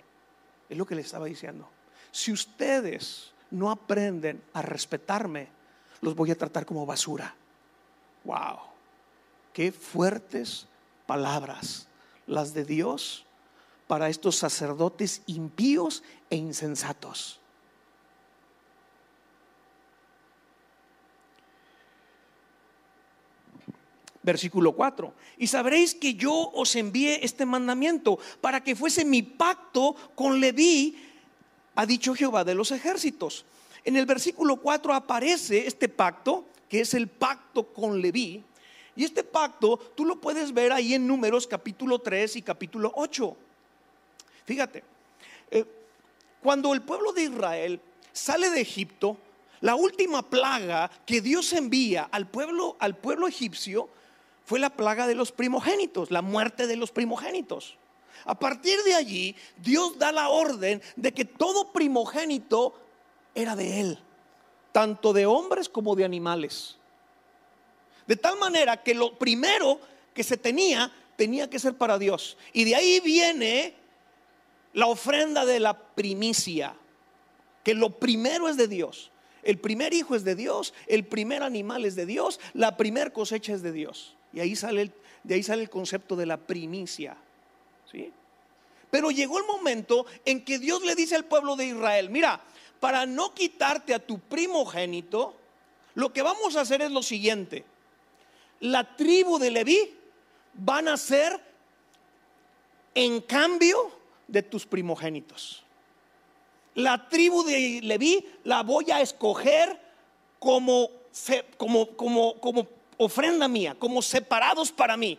Es 0.69 0.77
lo 0.77 0.85
que 0.85 0.95
les 0.95 1.07
estaba 1.07 1.25
diciendo. 1.25 1.67
Si 2.11 2.31
ustedes 2.31 3.33
no 3.51 3.69
aprenden 3.71 4.41
a 4.53 4.61
respetarme, 4.61 5.49
los 5.99 6.15
voy 6.15 6.31
a 6.31 6.37
tratar 6.37 6.65
como 6.65 6.85
basura. 6.85 7.35
Wow, 8.23 8.59
qué 9.51 9.73
fuertes 9.73 10.65
palabras 11.05 11.89
las 12.25 12.53
de 12.53 12.63
Dios 12.63 13.25
para 13.85 14.07
estos 14.07 14.37
sacerdotes 14.37 15.23
impíos 15.25 16.03
e 16.29 16.37
insensatos. 16.37 17.38
Versículo 24.29 24.73
4. 24.73 25.11
Y 25.39 25.47
sabréis 25.47 25.95
que 25.95 26.13
yo 26.13 26.51
os 26.53 26.75
envié 26.75 27.25
este 27.25 27.47
mandamiento 27.47 28.19
para 28.41 28.61
que 28.63 28.75
fuese 28.75 29.03
mi 29.03 29.23
pacto 29.23 29.95
con 30.13 30.39
Leví, 30.39 30.95
ha 31.73 31.83
dicho 31.87 32.13
Jehová 32.13 32.43
de 32.43 32.53
los 32.53 32.69
ejércitos. 32.69 33.43
En 33.83 33.95
el 33.95 34.05
versículo 34.05 34.57
4 34.57 34.93
aparece 34.93 35.65
este 35.65 35.89
pacto, 35.89 36.45
que 36.69 36.81
es 36.81 36.93
el 36.93 37.07
pacto 37.07 37.73
con 37.73 37.99
Leví. 37.99 38.43
Y 38.95 39.03
este 39.03 39.23
pacto 39.23 39.79
tú 39.95 40.05
lo 40.05 40.21
puedes 40.21 40.53
ver 40.53 40.73
ahí 40.73 40.93
en 40.93 41.07
números 41.07 41.47
capítulo 41.47 41.97
3 41.97 42.35
y 42.35 42.41
capítulo 42.43 42.91
8. 42.97 43.35
Fíjate, 44.45 44.83
eh, 45.49 45.65
cuando 46.43 46.71
el 46.75 46.83
pueblo 46.83 47.13
de 47.13 47.23
Israel 47.23 47.81
sale 48.13 48.51
de 48.51 48.61
Egipto, 48.61 49.17
la 49.61 49.73
última 49.73 50.21
plaga 50.21 50.91
que 51.07 51.19
Dios 51.19 51.51
envía 51.53 52.03
al 52.11 52.27
pueblo, 52.27 52.77
al 52.79 52.95
pueblo 52.95 53.27
egipcio 53.27 53.89
fue 54.49 54.57
la 54.57 54.71
plaga 54.71 55.05
de 55.05 55.13
los 55.13 55.31
primogénitos, 55.31 56.09
la 56.09 56.23
muerte 56.23 56.65
de 56.65 56.75
los 56.75 56.89
primogénitos. 56.89 57.77
A 58.25 58.39
partir 58.39 58.81
de 58.81 58.95
allí, 58.95 59.35
Dios 59.57 59.99
da 59.99 60.11
la 60.11 60.29
orden 60.29 60.81
de 60.95 61.13
que 61.13 61.23
todo 61.23 61.71
primogénito 61.71 62.73
era 63.35 63.55
de 63.55 63.79
Él, 63.79 63.99
tanto 64.71 65.13
de 65.13 65.27
hombres 65.27 65.69
como 65.69 65.95
de 65.95 66.03
animales. 66.03 66.77
De 68.07 68.15
tal 68.15 68.39
manera 68.39 68.81
que 68.81 68.95
lo 68.95 69.19
primero 69.19 69.79
que 70.15 70.23
se 70.23 70.35
tenía 70.35 70.91
tenía 71.15 71.47
que 71.47 71.59
ser 71.59 71.75
para 71.75 71.99
Dios. 71.99 72.35
Y 72.51 72.63
de 72.63 72.73
ahí 72.73 72.99
viene 73.01 73.75
la 74.73 74.87
ofrenda 74.87 75.45
de 75.45 75.59
la 75.59 75.77
primicia, 75.77 76.73
que 77.63 77.75
lo 77.75 77.99
primero 77.99 78.49
es 78.49 78.57
de 78.57 78.67
Dios. 78.67 79.11
El 79.43 79.59
primer 79.59 79.93
hijo 79.93 80.15
es 80.15 80.23
de 80.23 80.33
Dios, 80.33 80.73
el 80.87 81.05
primer 81.05 81.43
animal 81.43 81.85
es 81.85 81.95
de 81.95 82.07
Dios, 82.07 82.39
la 82.55 82.77
primer 82.77 83.13
cosecha 83.13 83.53
es 83.53 83.61
de 83.61 83.73
Dios. 83.73 84.15
Y 84.33 84.39
ahí 84.39 84.55
sale 84.55 84.91
de 85.23 85.35
ahí 85.35 85.43
sale 85.43 85.63
el 85.63 85.69
concepto 85.69 86.15
de 86.15 86.25
la 86.25 86.37
primicia. 86.37 87.17
Pero 88.89 89.11
llegó 89.11 89.37
el 89.37 89.45
momento 89.45 90.05
en 90.25 90.43
que 90.43 90.57
Dios 90.57 90.83
le 90.83 90.95
dice 90.95 91.15
al 91.15 91.25
pueblo 91.25 91.55
de 91.55 91.67
Israel, 91.67 92.09
mira, 92.09 92.41
para 92.79 93.05
no 93.05 93.33
quitarte 93.33 93.93
a 93.93 93.99
tu 93.99 94.19
primogénito, 94.19 95.35
lo 95.95 96.11
que 96.11 96.21
vamos 96.21 96.55
a 96.55 96.61
hacer 96.61 96.81
es 96.81 96.91
lo 96.91 97.03
siguiente. 97.03 97.65
La 98.61 98.95
tribu 98.95 99.37
de 99.37 99.51
Leví 99.51 99.93
van 100.53 100.87
a 100.87 100.97
ser 100.97 101.39
en 102.95 103.21
cambio 103.21 103.91
de 104.27 104.41
tus 104.41 104.65
primogénitos. 104.65 105.63
La 106.75 107.09
tribu 107.09 107.43
de 107.43 107.81
Leví 107.83 108.25
la 108.43 108.63
voy 108.63 108.89
a 108.91 109.01
escoger 109.01 109.79
como, 110.39 110.89
como, 111.57 111.95
como, 111.95 112.39
como 112.39 112.78
ofrenda 112.99 113.47
mía, 113.47 113.75
como 113.79 114.01
separados 114.01 114.71
para 114.71 114.97
mí. 114.97 115.17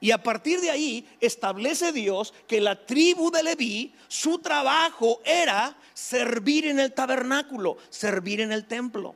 Y 0.00 0.12
a 0.12 0.22
partir 0.22 0.60
de 0.62 0.70
ahí 0.70 1.06
establece 1.20 1.92
Dios 1.92 2.32
que 2.48 2.60
la 2.60 2.86
tribu 2.86 3.30
de 3.30 3.42
Leví, 3.42 3.94
su 4.08 4.38
trabajo 4.38 5.20
era 5.24 5.76
servir 5.92 6.66
en 6.66 6.80
el 6.80 6.92
tabernáculo, 6.92 7.76
servir 7.90 8.40
en 8.40 8.50
el 8.50 8.64
templo. 8.64 9.14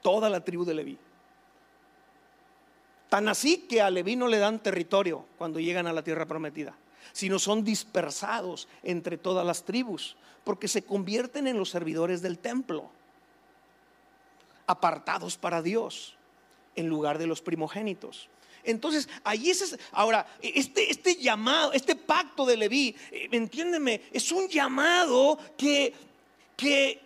Toda 0.00 0.30
la 0.30 0.42
tribu 0.42 0.64
de 0.64 0.74
Leví. 0.74 0.98
Tan 3.10 3.28
así 3.28 3.58
que 3.58 3.82
a 3.82 3.90
Leví 3.90 4.16
no 4.16 4.28
le 4.28 4.38
dan 4.38 4.58
territorio 4.58 5.26
cuando 5.36 5.60
llegan 5.60 5.86
a 5.86 5.92
la 5.92 6.02
tierra 6.02 6.24
prometida, 6.24 6.74
sino 7.12 7.38
son 7.38 7.62
dispersados 7.62 8.68
entre 8.82 9.18
todas 9.18 9.44
las 9.44 9.64
tribus, 9.64 10.16
porque 10.44 10.66
se 10.66 10.82
convierten 10.82 11.46
en 11.46 11.58
los 11.58 11.68
servidores 11.68 12.22
del 12.22 12.38
templo, 12.38 12.90
apartados 14.66 15.36
para 15.36 15.62
Dios, 15.62 16.16
en 16.74 16.88
lugar 16.88 17.18
de 17.18 17.26
los 17.26 17.42
primogénitos. 17.42 18.28
Entonces, 18.64 19.08
allí 19.24 19.50
es, 19.50 19.76
ahora, 19.90 20.26
este, 20.40 20.90
este 20.90 21.16
llamado, 21.16 21.72
este 21.72 21.96
pacto 21.96 22.46
de 22.46 22.56
Leví, 22.56 22.94
eh, 23.10 23.28
entiéndeme, 23.32 24.02
es 24.12 24.30
un 24.30 24.48
llamado 24.48 25.38
que, 25.56 25.92
que 26.56 27.00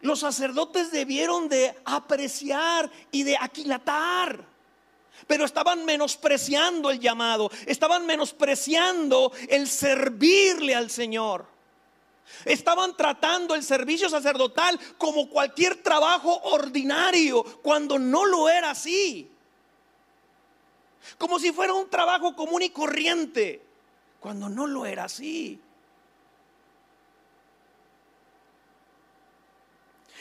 los 0.00 0.20
sacerdotes 0.20 0.92
debieron 0.92 1.48
de 1.48 1.74
apreciar 1.84 2.90
y 3.10 3.24
de 3.24 3.36
aquilatar. 3.36 4.44
Pero 5.26 5.44
estaban 5.44 5.84
menospreciando 5.84 6.90
el 6.90 7.00
llamado, 7.00 7.50
estaban 7.66 8.06
menospreciando 8.06 9.32
el 9.48 9.66
servirle 9.68 10.74
al 10.74 10.90
Señor. 10.90 11.55
Estaban 12.44 12.96
tratando 12.96 13.54
el 13.54 13.62
servicio 13.62 14.08
sacerdotal 14.08 14.78
como 14.98 15.28
cualquier 15.28 15.82
trabajo 15.82 16.40
ordinario, 16.42 17.42
cuando 17.62 17.98
no 17.98 18.24
lo 18.24 18.48
era 18.48 18.70
así 18.70 19.30
como 21.18 21.38
si 21.38 21.52
fuera 21.52 21.72
un 21.72 21.88
trabajo 21.88 22.34
común 22.34 22.62
y 22.62 22.70
corriente, 22.70 23.62
cuando 24.20 24.48
no 24.48 24.66
lo 24.66 24.84
era 24.84 25.04
así. 25.04 25.60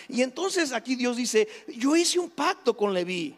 Y 0.07 0.21
entonces 0.21 0.71
aquí 0.71 0.95
Dios 0.95 1.17
dice, 1.17 1.47
yo 1.67 1.95
hice 1.95 2.19
un 2.19 2.29
pacto 2.29 2.77
con 2.77 2.93
Leví. 2.93 3.35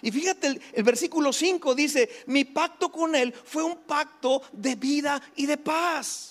Y 0.00 0.12
fíjate, 0.12 0.60
el, 0.72 0.82
versículo 0.84 1.32
5 1.32 1.74
dice, 1.74 2.08
mi 2.26 2.44
pacto 2.44 2.90
con 2.90 3.16
él 3.16 3.32
fue 3.32 3.64
un 3.64 3.78
pacto 3.78 4.42
de 4.52 4.76
vida 4.76 5.20
y 5.34 5.46
de 5.46 5.56
paz. 5.56 6.27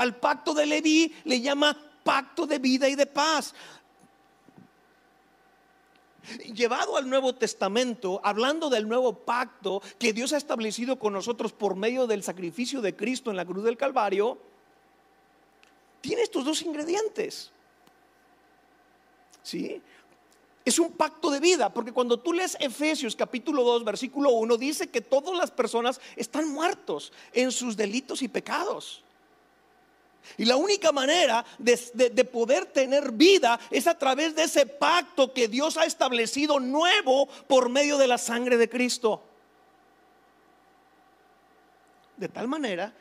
Al 0.00 0.16
pacto 0.16 0.54
de 0.54 0.64
Leví 0.64 1.14
le 1.24 1.42
llama 1.42 1.76
pacto 2.02 2.46
de 2.46 2.58
vida 2.58 2.88
y 2.88 2.94
de 2.94 3.04
paz 3.04 3.54
llevado 6.54 6.96
al 6.96 7.08
Nuevo 7.08 7.34
Testamento, 7.34 8.18
hablando 8.24 8.70
del 8.70 8.88
nuevo 8.88 9.12
pacto 9.12 9.82
que 9.98 10.14
Dios 10.14 10.32
ha 10.32 10.38
establecido 10.38 10.98
con 10.98 11.12
nosotros 11.12 11.52
por 11.52 11.76
medio 11.76 12.06
del 12.06 12.22
sacrificio 12.22 12.80
de 12.80 12.96
Cristo 12.96 13.30
en 13.30 13.36
la 13.36 13.44
cruz 13.44 13.62
del 13.62 13.76
Calvario, 13.76 14.38
tiene 16.00 16.22
estos 16.22 16.46
dos 16.46 16.62
ingredientes. 16.62 17.50
¿Sí? 19.42 19.82
Es 20.64 20.78
un 20.78 20.92
pacto 20.92 21.30
de 21.30 21.40
vida, 21.40 21.72
porque 21.72 21.92
cuando 21.92 22.18
tú 22.18 22.32
lees 22.32 22.56
Efesios 22.58 23.16
capítulo 23.16 23.64
2, 23.64 23.84
versículo 23.84 24.30
1, 24.30 24.56
dice 24.56 24.88
que 24.88 25.02
todas 25.02 25.36
las 25.36 25.50
personas 25.50 26.00
están 26.16 26.48
muertos 26.48 27.12
en 27.34 27.52
sus 27.52 27.76
delitos 27.76 28.22
y 28.22 28.28
pecados. 28.28 29.02
Y 30.36 30.44
la 30.44 30.56
única 30.56 30.92
manera 30.92 31.44
de, 31.58 32.24
poder 32.24 32.66
tener 32.66 33.12
vida 33.12 33.58
es 33.70 33.86
a 33.86 33.98
través 33.98 34.34
de 34.34 34.44
ese 34.44 34.66
pacto 34.66 35.32
que 35.32 35.48
Dios 35.48 35.76
ha 35.76 35.84
establecido 35.84 36.60
nuevo 36.60 37.26
por 37.48 37.68
medio 37.68 37.98
de 37.98 38.06
la 38.06 38.18
sangre 38.18 38.56
de 38.56 38.68
Cristo. 38.68 39.22
De 42.16 42.28
tal 42.28 42.48
manera 42.48 42.92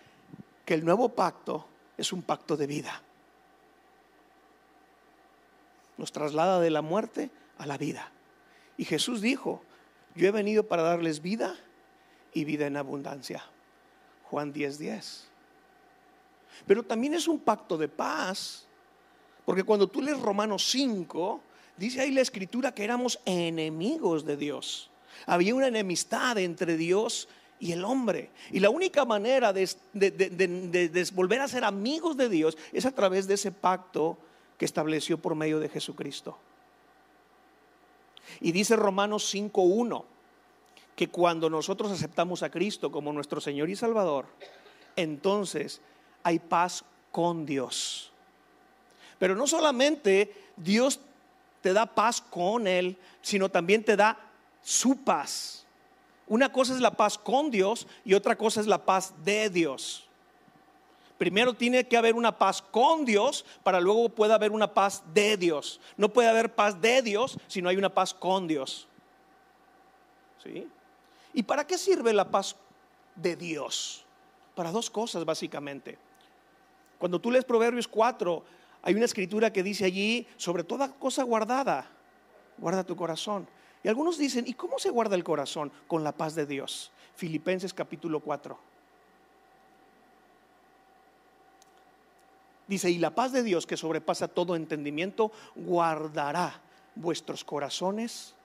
que 0.66 0.74
el 0.74 0.84
nuevo 0.84 1.10
pacto 1.10 1.66
es 1.98 2.12
un 2.14 2.22
pacto 2.22 2.56
de 2.58 2.68
vida. 2.68 3.02
Nos 5.98 6.12
traslada 6.12 6.60
de 6.60 6.70
la 6.70 6.82
muerte 6.82 7.30
a 7.58 7.66
la 7.66 7.78
vida. 7.78 8.12
Y 8.78 8.86
Jesús 8.86 9.22
dijo, 9.22 9.62
yo 10.16 10.28
he 10.28 10.32
venido 10.32 10.68
para 10.68 10.84
darles 10.84 11.22
vida 11.22 11.58
y 12.34 12.46
vida 12.46 12.68
en 12.68 12.78
abundancia. 12.78 13.44
Juan 14.24 14.54
10:10. 14.54 15.29
Pero 16.65 16.84
también 16.84 17.13
es 17.13 17.28
un 17.28 17.39
pacto 17.39 17.78
de 17.78 17.88
paz, 17.88 18.65
Porque 19.45 19.63
cuando 19.63 19.88
tú 19.88 20.02
lees 20.02 20.19
Romanos 20.19 20.69
5, 20.69 21.41
dice 21.76 22.02
ahí 22.02 22.12
la 22.12 22.22
escritura 22.22 22.72
que 22.72 22.84
éramos 22.84 23.19
enemigos 23.26 24.24
de 24.24 24.38
Dios. 24.38 24.91
Había 25.26 25.56
una 25.56 25.67
enemistad 25.67 26.38
entre 26.38 26.78
Dios 26.78 27.28
y 27.60 27.74
el 27.74 27.84
hombre. 27.84 28.32
Y 28.52 28.60
la 28.60 28.69
única 28.69 29.06
manera 29.06 29.54
de, 29.54 31.12
volver 31.13 31.41
a 31.41 31.48
ser 31.48 31.63
amigos 31.63 32.15
de 32.15 32.30
Dios 32.30 32.58
es 32.72 32.86
a 32.86 32.91
través 32.91 33.28
de 33.28 33.34
ese 33.34 33.52
pacto 33.52 34.17
que 34.58 34.65
estableció 34.65 35.17
por 35.17 35.36
medio 35.36 35.60
de 35.60 35.69
Jesucristo. 35.69 36.38
Y 38.39 38.52
dice 38.52 38.76
Romanos 38.76 39.34
5.1 39.34 40.04
que 40.95 41.08
cuando 41.08 41.50
nosotros 41.50 41.91
aceptamos 41.91 42.43
a 42.43 42.52
Cristo 42.52 42.91
como 42.91 43.13
nuestro 43.13 43.39
Señor 43.39 43.69
y 43.69 43.76
Salvador, 43.76 44.26
entonces 44.95 45.82
hay 46.24 46.40
paz 46.40 46.84
con 47.12 47.46
Dios. 47.46 48.12
Pero 49.18 49.36
no 49.36 49.48
solamente 49.48 50.34
Dios 50.56 51.00
te 51.62 51.74
da 51.74 51.86
paz 51.86 52.22
con 52.22 52.68
Él, 52.68 52.98
sino 53.22 53.50
también 53.50 53.84
te 53.84 53.96
da 53.96 54.18
su 54.62 55.04
paz. 55.04 55.66
Una 56.28 56.52
cosa 56.52 56.74
es 56.74 56.80
la 56.80 56.92
paz 56.92 57.18
con 57.18 57.50
Dios 57.50 57.88
y 58.06 58.14
otra 58.14 58.38
cosa 58.38 58.62
es 58.62 58.68
la 58.68 58.86
paz 58.86 59.14
de 59.24 59.50
Dios. 59.50 60.06
Primero 61.18 61.54
tiene 61.54 61.86
que 61.86 61.98
haber 61.98 62.16
una 62.16 62.38
paz 62.38 62.62
con 62.62 63.04
Dios 63.04 63.44
para 63.64 63.82
luego 63.82 64.08
pueda 64.08 64.36
haber 64.36 64.52
una 64.52 64.74
paz 64.74 65.04
de 65.14 65.36
Dios. 65.36 65.82
No 65.98 66.10
puede 66.10 66.30
haber 66.30 66.56
paz 66.56 66.80
de 66.80 67.02
Dios 67.02 67.38
si 67.48 67.62
no 67.62 67.68
hay 67.68 67.76
una 67.76 67.94
paz 67.94 68.14
con 68.14 68.48
Dios. 68.48 68.88
¿Sí? 70.42 70.66
¿Y 71.34 71.44
para 71.44 71.68
qué 71.68 71.78
sirve 71.78 72.14
la 72.14 72.30
paz 72.30 72.56
de 73.16 73.36
Dios? 73.36 74.06
Para 74.56 74.72
dos 74.72 74.90
cosas 74.90 75.26
básicamente. 75.26 75.98
Cuando 77.00 77.20
tú 77.20 77.32
lees 77.32 77.46
Proverbios 77.46 77.88
4, 77.88 78.44
hay 78.84 78.94
una 78.94 79.06
escritura 79.06 79.52
que 79.52 79.64
dice 79.64 79.86
allí, 79.86 80.28
sobre 80.38 80.64
toda 80.64 80.92
cosa 80.92 81.24
guardada, 81.24 81.90
guarda 82.58 82.84
tu 82.84 82.96
corazón. 82.96 83.48
Y 83.84 83.88
algunos 83.88 84.18
dicen, 84.18 84.46
¿y 84.46 84.54
cómo 84.54 84.78
se 84.78 84.90
guarda 84.90 85.16
el 85.16 85.24
corazón? 85.24 85.72
Con 85.88 86.04
la 86.04 86.12
paz 86.12 86.36
de 86.36 86.46
Dios. 86.46 86.92
Filipenses 87.16 87.74
capítulo 87.74 88.20
4. 88.20 88.60
Dice, 92.68 92.92
y 92.92 93.00
la 93.00 93.16
paz 93.16 93.32
de 93.32 93.44
Dios 93.44 93.66
que 93.66 93.78
sobrepasa 93.78 94.28
todo 94.28 94.56
entendimiento, 94.56 95.32
guardará 95.56 96.62
vuestros 96.96 97.44
corazones 97.44 98.36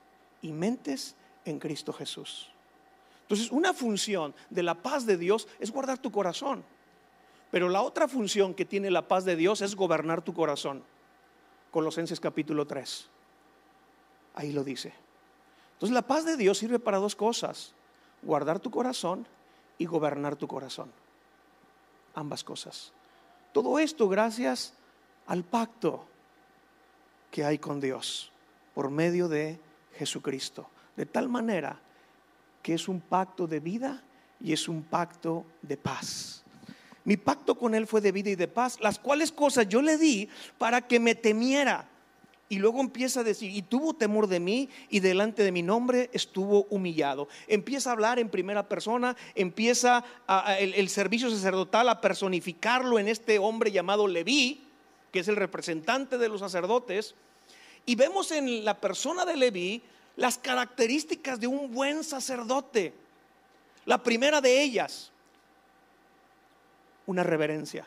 y 0.40 0.52
mentes 0.52 1.16
en 1.44 1.58
Cristo 1.58 1.92
Jesús. 1.92 2.50
Entonces, 3.22 3.50
una 3.50 3.74
función 3.74 4.34
de 4.48 4.62
la 4.62 4.74
paz 4.74 5.04
de 5.06 5.18
Dios 5.18 5.48
es 5.58 5.70
guardar 5.70 5.98
tu 5.98 6.12
corazón. 6.12 6.64
Pero 7.54 7.68
la 7.68 7.82
otra 7.82 8.08
función 8.08 8.52
que 8.52 8.64
tiene 8.64 8.90
la 8.90 9.06
paz 9.06 9.24
de 9.24 9.36
Dios 9.36 9.60
es 9.60 9.76
gobernar 9.76 10.22
tu 10.22 10.34
corazón. 10.34 10.82
Colosenses 11.70 12.18
capítulo 12.18 12.66
3. 12.66 13.06
Ahí 14.34 14.50
lo 14.50 14.64
dice. 14.64 14.92
Entonces 15.74 15.94
la 15.94 16.02
paz 16.02 16.24
de 16.24 16.36
Dios 16.36 16.58
sirve 16.58 16.80
para 16.80 16.98
dos 16.98 17.14
cosas, 17.14 17.72
guardar 18.24 18.58
tu 18.58 18.72
corazón 18.72 19.24
y 19.78 19.86
gobernar 19.86 20.34
tu 20.34 20.48
corazón. 20.48 20.90
Ambas 22.16 22.42
cosas. 22.42 22.92
Todo 23.52 23.78
esto 23.78 24.08
gracias 24.08 24.74
al 25.28 25.44
pacto 25.44 26.04
que 27.30 27.44
hay 27.44 27.60
con 27.60 27.78
Dios 27.78 28.32
por 28.74 28.90
medio 28.90 29.28
de 29.28 29.60
Jesucristo. 29.92 30.68
De 30.96 31.06
tal 31.06 31.28
manera 31.28 31.78
que 32.64 32.74
es 32.74 32.88
un 32.88 33.00
pacto 33.00 33.46
de 33.46 33.60
vida 33.60 34.02
y 34.40 34.52
es 34.52 34.68
un 34.68 34.82
pacto 34.82 35.44
de 35.62 35.76
paz. 35.76 36.43
Mi 37.04 37.16
pacto 37.16 37.54
con 37.56 37.74
Él 37.74 37.86
fue 37.86 38.00
de 38.00 38.12
vida 38.12 38.30
y 38.30 38.34
de 38.34 38.48
paz, 38.48 38.78
las 38.80 38.98
cuales 38.98 39.30
cosas 39.30 39.68
yo 39.68 39.82
le 39.82 39.98
di 39.98 40.28
para 40.58 40.80
que 40.80 40.98
me 40.98 41.14
temiera 41.14 41.88
y 42.48 42.58
luego 42.58 42.80
empieza 42.80 43.20
a 43.20 43.24
decir, 43.24 43.50
y 43.50 43.62
tuvo 43.62 43.94
temor 43.94 44.26
de 44.26 44.38
mí 44.38 44.68
y 44.90 45.00
delante 45.00 45.42
de 45.42 45.50
mi 45.50 45.62
nombre 45.62 46.10
estuvo 46.12 46.64
humillado. 46.70 47.26
Empieza 47.48 47.90
a 47.90 47.94
hablar 47.94 48.18
en 48.18 48.28
primera 48.28 48.68
persona, 48.68 49.16
empieza 49.34 50.04
el, 50.58 50.88
servicio 50.88 51.30
sacerdotal 51.30 51.88
a 51.88 52.00
personificarlo 52.00 52.98
en 52.98 53.08
este 53.08 53.38
hombre 53.38 53.72
llamado 53.72 54.06
Leví, 54.06 54.62
que 55.10 55.20
es 55.20 55.28
el 55.28 55.36
representante 55.36 56.18
de 56.18 56.28
los 56.28 56.40
sacerdotes. 56.40 57.14
Y 57.86 57.94
vemos 57.96 58.30
en 58.30 58.64
la 58.64 58.78
persona 58.78 59.24
de 59.24 59.36
Leví 59.36 59.82
las 60.16 60.36
características 60.38 61.40
de 61.40 61.46
un 61.46 61.72
buen 61.72 62.04
sacerdote. 62.04 62.92
La 63.86 64.02
primera 64.02 64.40
de 64.40 64.62
ellas, 64.62 65.10
una 67.06 67.22
reverencia 67.22 67.86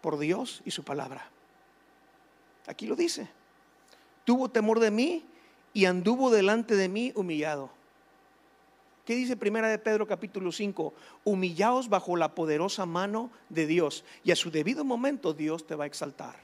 por 0.00 0.18
Dios 0.18 0.62
y 0.64 0.70
su 0.70 0.84
palabra. 0.84 1.28
Aquí 2.66 2.86
lo 2.86 2.96
dice 2.96 3.28
tuvo 4.24 4.48
temor 4.50 4.80
de 4.80 4.90
mí 4.90 5.24
y 5.72 5.84
anduvo 5.84 6.30
delante 6.30 6.76
de 6.76 6.88
mí 6.88 7.12
humillado. 7.14 7.70
¿Qué 9.04 9.14
dice 9.14 9.36
Primera 9.36 9.68
de 9.68 9.78
Pedro 9.78 10.06
capítulo 10.06 10.50
5? 10.50 10.94
Humillaos 11.24 11.90
bajo 11.90 12.16
la 12.16 12.34
poderosa 12.34 12.86
mano 12.86 13.30
de 13.50 13.66
Dios 13.66 14.04
y 14.24 14.30
a 14.32 14.36
su 14.36 14.50
debido 14.50 14.84
momento 14.84 15.34
Dios 15.34 15.66
te 15.66 15.74
va 15.74 15.84
a 15.84 15.86
exaltar. 15.86 16.36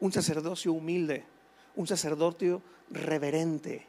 Un 0.00 0.10
sacerdocio 0.10 0.72
humilde, 0.72 1.24
un 1.76 1.86
sacerdocio 1.86 2.62
reverente, 2.88 3.86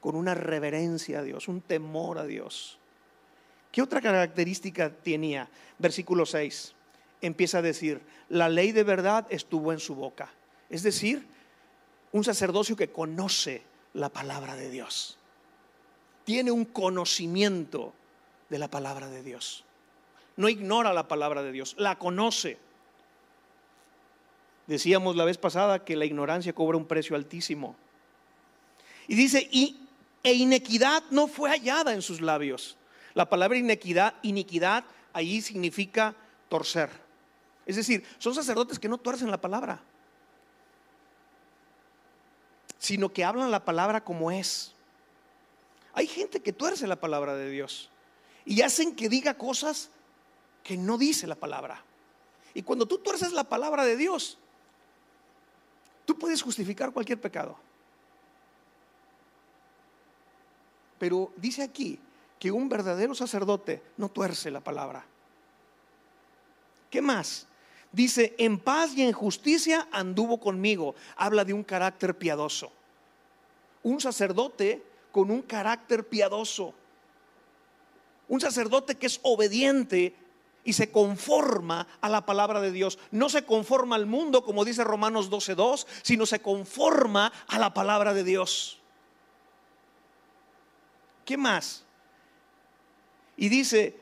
con 0.00 0.14
una 0.14 0.34
reverencia 0.34 1.18
a 1.18 1.22
Dios, 1.22 1.48
un 1.48 1.60
temor 1.60 2.18
a 2.18 2.24
Dios. 2.24 2.77
¿Qué 3.70 3.82
otra 3.82 4.00
característica 4.00 4.90
tenía? 4.90 5.48
Versículo 5.78 6.26
6 6.26 6.74
empieza 7.20 7.58
a 7.58 7.62
decir, 7.62 8.00
la 8.28 8.48
ley 8.48 8.70
de 8.70 8.84
verdad 8.84 9.26
estuvo 9.28 9.72
en 9.72 9.80
su 9.80 9.96
boca 9.96 10.30
es 10.70 10.82
decir, 10.82 11.26
un 12.12 12.24
sacerdocio 12.24 12.76
que 12.76 12.90
conoce 12.90 13.62
la 13.94 14.08
palabra 14.10 14.56
de 14.56 14.70
Dios. 14.70 15.16
Tiene 16.24 16.50
un 16.50 16.64
conocimiento 16.64 17.94
de 18.50 18.58
la 18.58 18.68
palabra 18.68 19.08
de 19.08 19.22
Dios. 19.22 19.64
No 20.36 20.48
ignora 20.48 20.92
la 20.92 21.08
palabra 21.08 21.42
de 21.42 21.52
Dios, 21.52 21.74
la 21.78 21.98
conoce. 21.98 22.58
Decíamos 24.66 25.16
la 25.16 25.24
vez 25.24 25.38
pasada 25.38 25.84
que 25.84 25.96
la 25.96 26.04
ignorancia 26.04 26.52
cobra 26.52 26.76
un 26.76 26.86
precio 26.86 27.16
altísimo. 27.16 27.74
Y 29.06 29.14
dice, 29.14 29.48
y, 29.50 29.80
e 30.22 30.34
inequidad 30.34 31.02
no 31.10 31.28
fue 31.28 31.48
hallada 31.48 31.94
en 31.94 32.02
sus 32.02 32.20
labios. 32.20 32.76
La 33.14 33.28
palabra 33.28 33.58
iniquidad, 33.58 34.84
ahí 35.12 35.40
significa 35.40 36.14
torcer. 36.48 36.90
Es 37.66 37.76
decir, 37.76 38.04
son 38.18 38.34
sacerdotes 38.34 38.78
que 38.78 38.88
no 38.88 38.98
tuercen 38.98 39.30
la 39.30 39.40
palabra 39.40 39.82
sino 42.78 43.12
que 43.12 43.24
hablan 43.24 43.50
la 43.50 43.64
palabra 43.64 44.02
como 44.02 44.30
es. 44.30 44.72
Hay 45.92 46.06
gente 46.06 46.40
que 46.40 46.52
tuerce 46.52 46.86
la 46.86 46.96
palabra 46.96 47.34
de 47.34 47.50
Dios 47.50 47.90
y 48.44 48.62
hacen 48.62 48.94
que 48.94 49.08
diga 49.08 49.34
cosas 49.34 49.90
que 50.62 50.76
no 50.76 50.96
dice 50.96 51.26
la 51.26 51.34
palabra. 51.34 51.82
Y 52.54 52.62
cuando 52.62 52.86
tú 52.86 52.98
tuerces 52.98 53.32
la 53.32 53.44
palabra 53.44 53.84
de 53.84 53.96
Dios, 53.96 54.38
tú 56.04 56.18
puedes 56.18 56.40
justificar 56.40 56.92
cualquier 56.92 57.20
pecado. 57.20 57.58
Pero 60.98 61.32
dice 61.36 61.62
aquí 61.62 61.98
que 62.38 62.50
un 62.50 62.68
verdadero 62.68 63.14
sacerdote 63.14 63.82
no 63.96 64.08
tuerce 64.08 64.50
la 64.50 64.60
palabra. 64.60 65.04
¿Qué 66.90 67.02
más? 67.02 67.46
Dice, 67.92 68.34
en 68.38 68.58
paz 68.58 68.92
y 68.94 69.02
en 69.02 69.12
justicia 69.12 69.88
anduvo 69.90 70.38
conmigo. 70.38 70.94
Habla 71.16 71.44
de 71.44 71.52
un 71.52 71.64
carácter 71.64 72.16
piadoso. 72.16 72.70
Un 73.82 74.00
sacerdote 74.00 74.82
con 75.10 75.30
un 75.30 75.42
carácter 75.42 76.06
piadoso. 76.06 76.74
Un 78.28 78.40
sacerdote 78.40 78.96
que 78.96 79.06
es 79.06 79.20
obediente 79.22 80.14
y 80.64 80.74
se 80.74 80.90
conforma 80.90 81.86
a 82.02 82.10
la 82.10 82.26
palabra 82.26 82.60
de 82.60 82.72
Dios. 82.72 82.98
No 83.10 83.30
se 83.30 83.44
conforma 83.44 83.96
al 83.96 84.04
mundo, 84.04 84.44
como 84.44 84.66
dice 84.66 84.84
Romanos 84.84 85.30
12.2, 85.30 85.86
sino 86.02 86.26
se 86.26 86.40
conforma 86.40 87.32
a 87.46 87.58
la 87.58 87.72
palabra 87.72 88.12
de 88.12 88.24
Dios. 88.24 88.78
¿Qué 91.24 91.38
más? 91.38 91.84
Y 93.38 93.48
dice, 93.48 93.96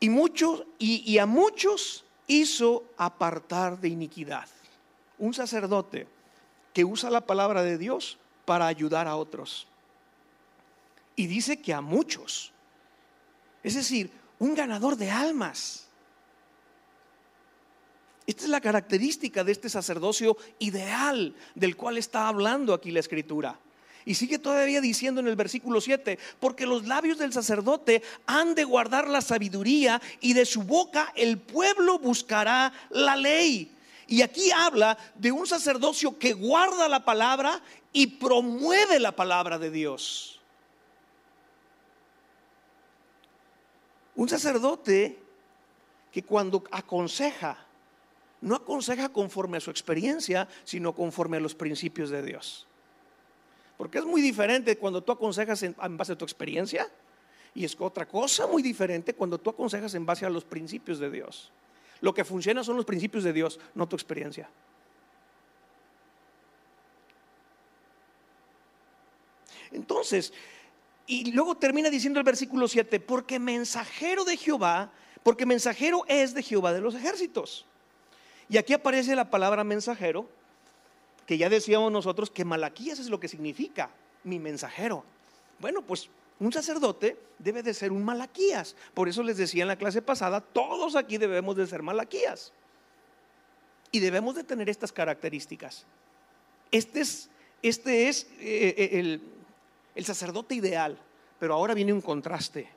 y 0.00 0.08
muchos, 0.08 0.64
y, 0.78 1.18
a 1.18 1.26
muchos 1.26 2.04
hizo 2.26 2.84
apartar 2.96 3.78
de 3.78 3.88
iniquidad. 3.88 4.48
Un 5.18 5.34
sacerdote 5.34 6.08
que 6.72 6.84
usa 6.84 7.10
la 7.10 7.20
palabra 7.20 7.62
de 7.62 7.76
Dios 7.76 8.16
para 8.46 8.66
ayudar 8.66 9.06
a 9.06 9.16
otros. 9.16 9.68
Y 11.14 11.26
dice 11.26 11.60
que 11.60 11.74
a 11.74 11.82
muchos. 11.82 12.52
Es 13.62 13.74
decir, 13.74 14.10
un 14.38 14.54
ganador 14.54 14.96
de 14.96 15.10
almas. 15.10 15.86
Esta 18.26 18.44
es 18.44 18.48
la 18.48 18.62
característica 18.62 19.44
de 19.44 19.52
este 19.52 19.68
sacerdocio 19.68 20.38
ideal 20.58 21.34
del 21.54 21.76
cual 21.76 21.98
está 21.98 22.28
hablando 22.28 22.72
aquí 22.72 22.90
la 22.90 23.00
escritura. 23.00 23.58
Y 24.06 24.14
sigue 24.14 24.38
todavía 24.38 24.80
diciendo 24.80 25.20
en 25.20 25.28
el 25.28 25.36
versículo 25.36 25.80
7, 25.80 26.18
porque 26.38 26.66
los 26.66 26.86
labios 26.86 27.18
del 27.18 27.32
sacerdote 27.32 28.02
han 28.26 28.54
de 28.54 28.64
guardar 28.64 29.08
la 29.08 29.22
sabiduría 29.22 30.00
y 30.20 30.34
de 30.34 30.44
su 30.44 30.62
boca 30.62 31.12
el 31.16 31.38
pueblo 31.38 31.98
buscará 31.98 32.72
la 32.90 33.16
ley. 33.16 33.70
Y 34.06 34.20
aquí 34.22 34.50
habla 34.50 34.98
de 35.14 35.32
un 35.32 35.46
sacerdocio 35.46 36.18
que 36.18 36.34
guarda 36.34 36.88
la 36.88 37.04
palabra 37.04 37.62
y 37.92 38.06
promueve 38.06 39.00
la 39.00 39.12
palabra 39.12 39.58
de 39.58 39.70
Dios. 39.70 40.40
Un 44.16 44.28
sacerdote 44.28 45.18
que 46.12 46.22
cuando 46.22 46.62
aconseja, 46.70 47.58
no 48.40 48.54
aconseja 48.54 49.08
conforme 49.08 49.56
a 49.56 49.60
su 49.60 49.70
experiencia, 49.70 50.46
sino 50.64 50.94
conforme 50.94 51.38
a 51.38 51.40
los 51.40 51.54
principios 51.54 52.10
de 52.10 52.22
Dios. 52.22 52.66
Porque 53.76 53.98
es 53.98 54.04
muy 54.04 54.22
diferente 54.22 54.76
cuando 54.78 55.02
tú 55.02 55.12
aconsejas 55.12 55.62
en, 55.62 55.74
base 55.96 56.12
a 56.12 56.18
tu 56.18 56.24
experiencia 56.24 56.88
y 57.54 57.64
es 57.64 57.76
otra 57.78 58.06
cosa 58.06 58.46
muy 58.46 58.62
diferente 58.62 59.14
cuando 59.14 59.38
tú 59.38 59.50
aconsejas 59.50 59.94
en 59.94 60.06
base 60.06 60.24
a 60.24 60.30
los 60.30 60.44
principios 60.44 60.98
de 60.98 61.10
Dios. 61.10 61.50
Lo 62.00 62.14
que 62.14 62.24
funciona 62.24 62.62
son 62.62 62.76
los 62.76 62.84
principios 62.84 63.24
de 63.24 63.32
Dios, 63.32 63.58
no 63.74 63.88
tu 63.88 63.96
experiencia. 63.96 64.48
Entonces, 69.72 70.32
y 71.06 71.32
luego 71.32 71.56
termina 71.56 71.90
diciendo 71.90 72.18
el 72.18 72.24
versículo 72.24 72.68
7, 72.68 73.00
porque 73.00 73.38
mensajero 73.38 74.24
de 74.24 74.36
Jehová, 74.36 74.92
porque 75.22 75.46
mensajero 75.46 76.04
es 76.06 76.34
de 76.34 76.42
Jehová 76.42 76.72
de 76.72 76.80
los 76.80 76.94
ejércitos. 76.94 77.66
Y 78.48 78.56
aquí 78.56 78.72
aparece 78.72 79.16
la 79.16 79.30
palabra 79.30 79.64
mensajero, 79.64 80.28
que 81.26 81.38
ya 81.38 81.48
decíamos 81.48 81.90
nosotros 81.90 82.30
que 82.30 82.44
Malaquías 82.44 82.98
es 82.98 83.08
lo 83.08 83.20
que 83.20 83.28
significa, 83.28 83.90
mi 84.24 84.38
mensajero. 84.38 85.04
Bueno, 85.58 85.82
pues 85.82 86.08
un 86.40 86.52
sacerdote 86.52 87.16
debe 87.38 87.62
de 87.62 87.74
ser 87.74 87.92
un 87.92 88.04
Malaquías. 88.04 88.76
Por 88.92 89.08
eso 89.08 89.22
les 89.22 89.36
decía 89.36 89.62
en 89.62 89.68
la 89.68 89.76
clase 89.76 90.02
pasada, 90.02 90.40
todos 90.40 90.96
aquí 90.96 91.18
debemos 91.18 91.56
de 91.56 91.66
ser 91.66 91.82
Malaquías. 91.82 92.52
Y 93.92 94.00
debemos 94.00 94.34
de 94.34 94.44
tener 94.44 94.68
estas 94.68 94.92
características. 94.92 95.86
Este 96.72 97.00
es, 97.00 97.30
este 97.62 98.08
es 98.08 98.24
eh, 98.40 98.74
eh, 98.76 98.88
el, 98.98 99.22
el 99.94 100.04
sacerdote 100.04 100.54
ideal. 100.56 100.98
Pero 101.38 101.54
ahora 101.54 101.74
viene 101.74 101.92
un 101.92 102.00
contraste. 102.00 102.68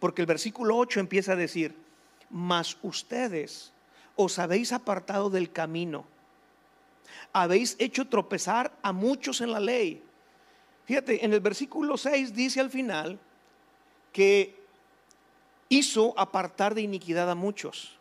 Porque 0.00 0.22
el 0.22 0.26
versículo 0.26 0.76
8 0.76 1.00
empieza 1.00 1.32
a 1.32 1.36
decir, 1.36 1.74
mas 2.30 2.78
ustedes 2.82 3.72
os 4.16 4.38
habéis 4.38 4.72
apartado 4.72 5.30
del 5.30 5.50
camino, 5.50 6.06
habéis 7.34 7.76
hecho 7.80 8.06
tropezar 8.08 8.72
a 8.80 8.92
muchos 8.92 9.42
en 9.42 9.52
la 9.52 9.60
ley. 9.60 10.02
Fíjate, 10.86 11.24
en 11.24 11.32
el 11.32 11.40
versículo 11.40 11.98
6 11.98 12.32
dice 12.32 12.60
al 12.60 12.70
final 12.70 13.18
que 14.12 14.56
hizo 15.68 16.14
apartar 16.16 16.74
de 16.74 16.82
iniquidad 16.82 17.28
a 17.28 17.34
muchos, 17.34 17.98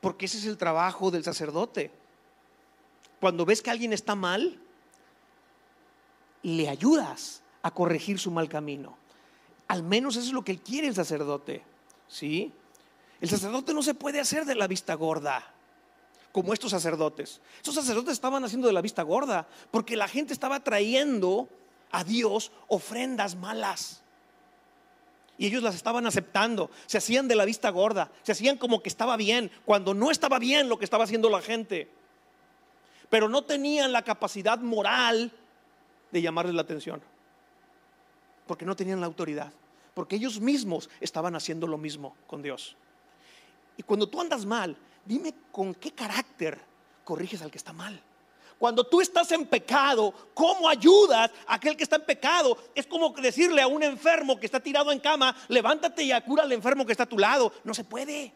porque 0.00 0.26
ese 0.26 0.38
es 0.38 0.46
el 0.46 0.56
trabajo 0.56 1.10
del 1.10 1.24
sacerdote. 1.24 1.90
Cuando 3.20 3.44
ves 3.44 3.60
que 3.60 3.70
alguien 3.70 3.92
está 3.92 4.14
mal, 4.14 4.60
le 6.42 6.68
ayudas 6.68 7.42
a 7.62 7.72
corregir 7.72 8.20
su 8.20 8.30
mal 8.30 8.48
camino. 8.48 8.96
Al 9.66 9.82
menos 9.82 10.14
eso 10.14 10.26
es 10.26 10.32
lo 10.32 10.44
que 10.44 10.58
quiere 10.58 10.86
el 10.86 10.94
sacerdote. 10.94 11.64
¿Sí? 12.06 12.52
El 13.20 13.28
sacerdote 13.28 13.74
no 13.74 13.82
se 13.82 13.94
puede 13.94 14.20
hacer 14.20 14.44
de 14.44 14.54
la 14.54 14.68
vista 14.68 14.94
gorda, 14.94 15.52
como 16.32 16.52
estos 16.52 16.70
sacerdotes. 16.70 17.40
Estos 17.56 17.74
sacerdotes 17.74 18.12
estaban 18.12 18.44
haciendo 18.44 18.66
de 18.66 18.72
la 18.72 18.82
vista 18.82 19.02
gorda, 19.02 19.46
porque 19.70 19.96
la 19.96 20.08
gente 20.08 20.32
estaba 20.32 20.60
trayendo 20.60 21.48
a 21.90 22.04
Dios 22.04 22.52
ofrendas 22.68 23.34
malas. 23.36 24.02
Y 25.38 25.46
ellos 25.46 25.62
las 25.62 25.76
estaban 25.76 26.06
aceptando, 26.06 26.70
se 26.86 26.98
hacían 26.98 27.28
de 27.28 27.36
la 27.36 27.44
vista 27.44 27.70
gorda, 27.70 28.10
se 28.22 28.32
hacían 28.32 28.56
como 28.56 28.82
que 28.82 28.88
estaba 28.88 29.16
bien, 29.16 29.50
cuando 29.64 29.94
no 29.94 30.10
estaba 30.10 30.38
bien 30.38 30.68
lo 30.68 30.78
que 30.78 30.84
estaba 30.84 31.04
haciendo 31.04 31.30
la 31.30 31.40
gente. 31.40 31.88
Pero 33.08 33.28
no 33.28 33.42
tenían 33.42 33.92
la 33.92 34.02
capacidad 34.02 34.58
moral 34.58 35.32
de 36.10 36.22
llamarles 36.22 36.54
la 36.54 36.62
atención, 36.62 37.00
porque 38.46 38.64
no 38.64 38.74
tenían 38.74 39.00
la 39.00 39.06
autoridad, 39.06 39.52
porque 39.94 40.16
ellos 40.16 40.40
mismos 40.40 40.90
estaban 41.00 41.36
haciendo 41.36 41.68
lo 41.68 41.78
mismo 41.78 42.16
con 42.26 42.42
Dios. 42.42 42.76
Y 43.76 43.84
cuando 43.84 44.08
tú 44.08 44.20
andas 44.20 44.44
mal, 44.44 44.76
dime 45.08 45.34
con 45.50 45.74
qué 45.74 45.90
carácter 45.92 46.60
corriges 47.02 47.40
al 47.40 47.50
que 47.50 47.58
está 47.58 47.72
mal. 47.72 48.00
Cuando 48.58 48.84
tú 48.84 49.00
estás 49.00 49.30
en 49.32 49.46
pecado, 49.46 50.12
¿cómo 50.34 50.68
ayudas 50.68 51.30
a 51.46 51.54
aquel 51.54 51.76
que 51.76 51.84
está 51.84 51.96
en 51.96 52.04
pecado? 52.04 52.58
Es 52.74 52.86
como 52.86 53.10
decirle 53.10 53.62
a 53.62 53.68
un 53.68 53.82
enfermo 53.82 54.38
que 54.38 54.46
está 54.46 54.60
tirado 54.60 54.92
en 54.92 55.00
cama, 55.00 55.34
levántate 55.48 56.02
y 56.02 56.20
cura 56.22 56.42
al 56.42 56.52
enfermo 56.52 56.84
que 56.84 56.92
está 56.92 57.04
a 57.04 57.08
tu 57.08 57.18
lado. 57.18 57.52
No 57.64 57.72
se 57.72 57.84
puede. 57.84 58.32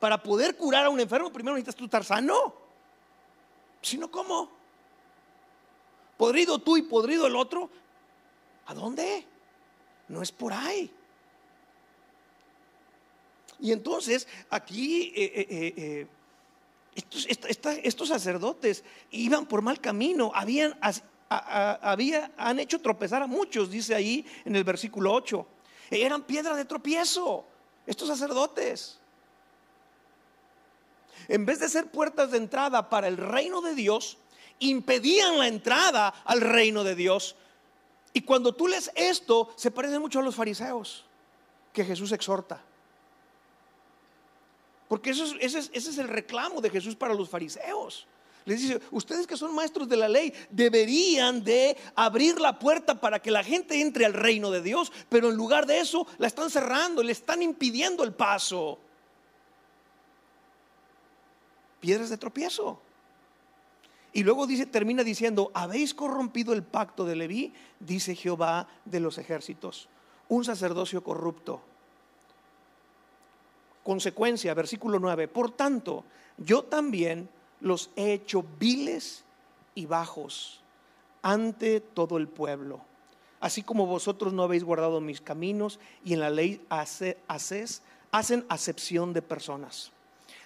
Para 0.00 0.22
poder 0.22 0.56
curar 0.56 0.86
a 0.86 0.90
un 0.90 1.00
enfermo, 1.00 1.30
primero 1.32 1.54
necesitas 1.54 1.76
tú 1.76 1.84
estar 1.84 2.04
sano. 2.04 2.54
Si 3.82 3.98
no, 3.98 4.10
¿cómo? 4.10 4.50
Podrido 6.16 6.58
tú 6.60 6.76
y 6.76 6.82
podrido 6.82 7.26
el 7.26 7.36
otro. 7.36 7.68
¿A 8.66 8.74
dónde? 8.74 9.26
No 10.08 10.22
es 10.22 10.30
por 10.30 10.52
ahí. 10.52 10.90
Y 13.64 13.72
entonces 13.72 14.28
aquí 14.50 15.10
eh, 15.16 15.46
eh, 15.48 15.74
eh, 15.74 16.06
estos, 17.82 18.08
sacerdotes 18.08 18.84
iban 19.10 19.46
por 19.46 19.62
mal 19.62 19.80
camino, 19.80 20.30
habían, 20.34 20.78
han 22.36 22.60
hecho 22.60 22.82
tropezar 22.82 23.22
a 23.22 23.26
muchos, 23.26 23.70
dice 23.70 23.94
ahí 23.94 24.26
en 24.44 24.54
el 24.54 24.64
versículo 24.64 25.14
8. 25.14 25.46
Eran 25.90 26.24
piedra 26.24 26.54
de 26.54 26.66
tropiezo, 26.66 27.46
estos 27.86 28.06
sacerdotes. 28.06 28.98
En 31.26 31.46
vez 31.46 31.58
de 31.58 31.70
ser 31.70 31.86
puertas 31.86 32.32
de 32.32 32.36
entrada 32.36 32.90
para 32.90 33.08
el 33.08 33.16
reino 33.16 33.62
de 33.62 33.74
Dios, 33.74 34.18
impedían 34.58 35.38
la 35.38 35.48
entrada 35.48 36.08
al 36.26 36.42
reino 36.42 36.84
de 36.84 36.94
Dios. 36.94 37.34
Y 38.12 38.20
cuando 38.20 38.54
tú 38.54 38.68
lees 38.68 38.90
esto, 38.94 39.54
se 39.56 39.70
parece 39.70 39.98
mucho 39.98 40.18
a 40.18 40.22
los 40.22 40.34
fariseos 40.34 41.06
que 41.72 41.82
Jesús 41.82 42.12
exhorta. 42.12 42.62
Porque 44.94 45.10
ese, 45.10 45.24
es, 45.72 45.98
el 45.98 46.06
reclamo 46.06 46.60
de 46.60 46.70
Jesús 46.70 46.94
para 46.94 47.14
los 47.14 47.28
fariseos. 47.28 48.06
Les 48.44 48.60
dice, 48.60 48.80
ustedes 48.92 49.26
que 49.26 49.36
son 49.36 49.52
maestros 49.52 49.88
de 49.88 49.96
la 49.96 50.08
ley 50.08 50.32
deberían 50.50 51.42
de 51.42 51.76
abrir 51.96 52.40
la 52.40 52.60
puerta 52.60 53.00
para 53.00 53.20
que 53.20 53.32
la 53.32 53.42
gente 53.42 53.80
entre 53.80 54.06
al 54.06 54.12
reino 54.12 54.52
de 54.52 54.62
Dios, 54.62 54.92
pero 55.08 55.30
en 55.30 55.34
lugar 55.34 55.66
de 55.66 55.80
eso 55.80 56.06
la 56.18 56.28
están 56.28 56.48
cerrando, 56.48 57.02
le 57.02 57.10
están 57.10 57.42
impidiendo 57.42 58.04
el 58.04 58.12
paso. 58.12 58.78
Piedras 61.80 62.10
de 62.10 62.16
tropiezo. 62.16 62.80
Y 64.12 64.22
luego 64.22 64.46
dice, 64.46 64.64
termina 64.64 65.02
diciendo, 65.02 65.50
habéis 65.54 65.92
corrompido 65.92 66.52
el 66.52 66.62
pacto 66.62 67.04
de 67.04 67.16
Leví, 67.16 67.52
dice 67.80 68.14
Jehová 68.14 68.68
de 68.84 69.00
los 69.00 69.18
ejércitos. 69.18 69.88
Un 70.28 70.44
sacerdocio 70.44 71.02
corrupto 71.02 71.73
Consecuencia, 73.84 74.54
versículo 74.54 74.98
9. 74.98 75.28
Por 75.28 75.52
tanto, 75.52 76.04
yo 76.38 76.64
también 76.64 77.28
los 77.60 77.90
he 77.94 78.14
hecho 78.14 78.44
viles 78.58 79.24
y 79.74 79.86
bajos 79.86 80.60
ante 81.22 81.80
todo 81.80 82.16
el 82.16 82.26
pueblo. 82.26 82.80
Así 83.40 83.62
como 83.62 83.86
vosotros 83.86 84.32
no 84.32 84.42
habéis 84.42 84.64
guardado 84.64 85.00
mis 85.00 85.20
caminos 85.20 85.78
y 86.02 86.14
en 86.14 86.20
la 86.20 86.30
ley 86.30 86.64
hacen 86.70 87.16
acepción 88.48 89.12
de 89.12 89.20
personas. 89.20 89.92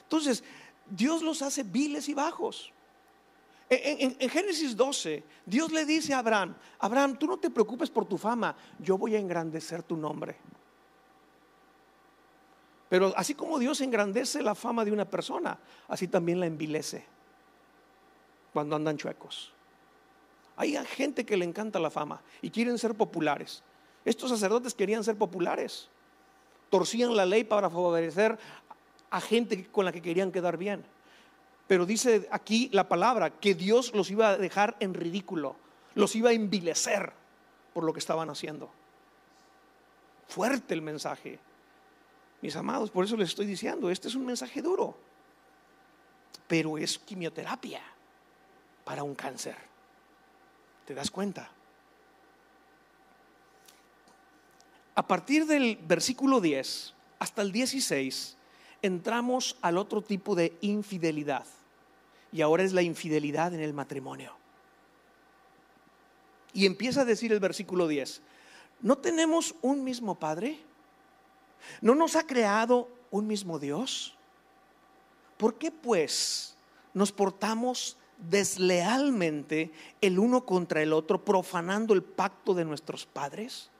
Entonces, 0.02 0.42
Dios 0.90 1.22
los 1.22 1.40
hace 1.42 1.62
viles 1.62 2.08
y 2.08 2.14
bajos. 2.14 2.72
En, 3.70 4.16
en, 4.18 4.30
Génesis 4.30 4.76
12, 4.76 5.22
Dios 5.44 5.70
le 5.70 5.84
dice 5.84 6.14
a 6.14 6.20
Abraham, 6.20 6.56
Abraham, 6.78 7.16
tú 7.18 7.26
no 7.26 7.36
te 7.36 7.50
preocupes 7.50 7.90
por 7.90 8.06
tu 8.06 8.16
fama, 8.16 8.56
yo 8.80 8.98
voy 8.98 9.14
a 9.14 9.18
engrandecer 9.18 9.82
tu 9.82 9.96
nombre. 9.96 10.36
Pero 12.88 13.12
así 13.16 13.34
como 13.34 13.58
Dios 13.58 13.80
engrandece 13.80 14.42
la 14.42 14.54
fama 14.54 14.84
de 14.84 14.92
una 14.92 15.04
persona, 15.04 15.58
así 15.88 16.08
también 16.08 16.40
la 16.40 16.46
envilece 16.46 17.04
cuando 18.52 18.76
andan 18.76 18.96
chuecos. 18.96 19.52
Hay 20.56 20.76
gente 20.86 21.24
que 21.24 21.36
le 21.36 21.44
encanta 21.44 21.78
la 21.78 21.90
fama 21.90 22.20
y 22.42 22.50
quieren 22.50 22.78
ser 22.78 22.94
populares. 22.94 23.62
Estos 24.04 24.30
sacerdotes 24.30 24.74
querían 24.74 25.04
ser 25.04 25.16
populares. 25.16 25.88
Torcían 26.70 27.14
la 27.14 27.26
ley 27.26 27.44
para 27.44 27.70
favorecer 27.70 28.38
a 29.10 29.20
gente 29.20 29.66
con 29.66 29.84
la 29.84 29.92
que 29.92 30.02
querían 30.02 30.32
quedar 30.32 30.56
bien. 30.56 30.84
Pero 31.66 31.84
dice 31.84 32.26
aquí 32.30 32.70
la 32.72 32.88
palabra 32.88 33.30
que 33.30 33.54
Dios 33.54 33.94
los 33.94 34.10
iba 34.10 34.30
a 34.30 34.38
dejar 34.38 34.76
en 34.80 34.94
ridículo, 34.94 35.54
los 35.94 36.16
iba 36.16 36.30
a 36.30 36.32
envilecer 36.32 37.12
por 37.74 37.84
lo 37.84 37.92
que 37.92 38.00
estaban 38.00 38.30
haciendo. 38.30 38.70
Fuerte 40.26 40.74
el 40.74 40.82
mensaje. 40.82 41.38
Mis 42.40 42.54
amados, 42.56 42.90
por 42.90 43.04
eso 43.04 43.16
les 43.16 43.30
estoy 43.30 43.46
diciendo, 43.46 43.90
este 43.90 44.08
es 44.08 44.14
un 44.14 44.24
mensaje 44.24 44.62
duro, 44.62 44.96
pero 46.46 46.78
es 46.78 46.98
quimioterapia 46.98 47.82
para 48.84 49.02
un 49.02 49.14
cáncer. 49.14 49.56
¿Te 50.86 50.94
das 50.94 51.10
cuenta? 51.10 51.50
A 54.94 55.06
partir 55.06 55.46
del 55.46 55.76
versículo 55.76 56.40
10 56.40 56.94
hasta 57.18 57.42
el 57.42 57.52
16 57.52 58.36
entramos 58.82 59.56
al 59.60 59.78
otro 59.78 60.02
tipo 60.02 60.34
de 60.34 60.56
infidelidad. 60.60 61.44
y 62.30 62.42
ahora 62.42 62.62
es 62.62 62.74
la 62.74 62.82
infidelidad 62.82 63.54
en 63.54 63.60
el 63.60 63.72
matrimonio. 63.72 64.36
Y 66.52 66.66
empieza 66.66 67.00
a 67.00 67.04
decir 67.06 67.32
el 67.32 67.40
versículo 67.40 67.88
10, 67.88 68.20
¿no 68.82 68.98
tenemos 68.98 69.54
un 69.62 69.82
mismo 69.82 70.18
Padre? 70.18 70.58
¿No 71.80 71.94
nos 71.94 72.16
ha 72.16 72.26
creado 72.26 72.88
un 73.10 73.26
mismo 73.26 73.58
Dios? 73.58 74.16
¿Por 75.36 75.54
qué 75.56 75.70
pues 75.70 76.56
nos 76.94 77.12
portamos 77.12 77.96
deslealmente 78.18 79.70
el 80.00 80.18
uno 80.18 80.44
contra 80.44 80.82
el 80.82 80.92
otro, 80.92 81.24
profanando 81.24 81.94
el 81.94 82.02
pacto 82.02 82.54
de 82.54 82.64
nuestros 82.64 83.06
padres? 83.06 83.70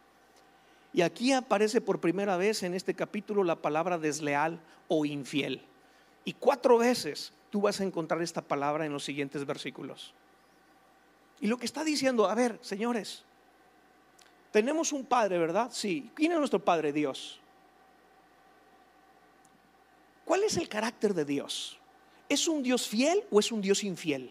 Y 0.93 1.03
aquí 1.03 1.33
aparece 1.33 1.81
por 1.81 2.01
primera 2.01 2.37
vez 2.37 2.63
en 2.63 2.75
este 2.75 2.95
capítulo 2.95 3.45
la 3.45 3.57
palabra 3.57 3.99
desleal 3.99 4.61
o 4.89 5.05
infiel. 5.05 5.63
Y 6.25 6.33
cuatro 6.35 6.79
veces 6.79 7.33
tú 7.51 7.63
vas 7.63 7.81
a 7.81 7.85
encontrar 7.85 8.23
esta 8.23 8.43
palabra 8.43 8.87
en 8.87 8.93
los 8.93 9.05
siguientes 9.05 9.45
versículos. 9.45 10.15
Y 11.41 11.47
lo 11.47 11.57
que 11.57 11.67
está 11.67 11.85
diciendo, 11.85 12.29
a 12.29 12.35
ver, 12.35 12.59
señores, 12.63 13.25
tenemos 14.51 14.93
un 14.93 15.05
padre, 15.05 15.39
¿verdad? 15.39 15.71
Sí. 15.73 16.11
¿Quién 16.15 16.33
es 16.33 16.39
nuestro 16.39 16.65
padre? 16.65 16.93
Dios. 16.93 17.41
¿Cuál 20.29 20.45
es 20.45 20.59
el 20.59 20.69
carácter 20.69 21.15
de 21.15 21.25
Dios? 21.25 21.79
¿Es 22.29 22.49
un 22.49 22.63
Dios 22.63 22.87
fiel 22.87 23.25
o 23.31 23.41
es 23.41 23.51
un 23.51 23.63
Dios 23.63 23.83
infiel? 23.83 24.31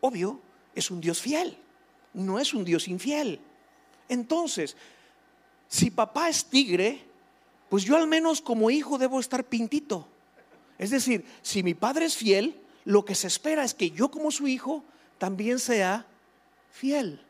Obvio, 0.00 0.40
es 0.76 0.92
un 0.92 1.00
Dios 1.00 1.20
fiel, 1.20 1.58
no 2.14 2.38
es 2.38 2.54
un 2.54 2.64
Dios 2.64 2.86
infiel. 2.86 3.40
Entonces, 4.08 4.76
si 5.66 5.90
papá 5.90 6.28
es 6.28 6.44
tigre, 6.44 7.02
pues 7.68 7.82
yo 7.82 7.96
al 7.96 8.06
menos 8.06 8.40
como 8.40 8.70
hijo 8.70 8.96
debo 8.96 9.18
estar 9.18 9.42
pintito. 9.42 10.06
Es 10.78 10.90
decir, 10.90 11.24
si 11.42 11.64
mi 11.64 11.74
padre 11.74 12.04
es 12.04 12.16
fiel, 12.16 12.60
lo 12.84 13.04
que 13.04 13.16
se 13.16 13.26
espera 13.26 13.64
es 13.64 13.74
que 13.74 13.90
yo 13.90 14.08
como 14.08 14.30
su 14.30 14.46
hijo 14.46 14.84
también 15.18 15.58
sea 15.58 16.06
fiel. 16.70 17.20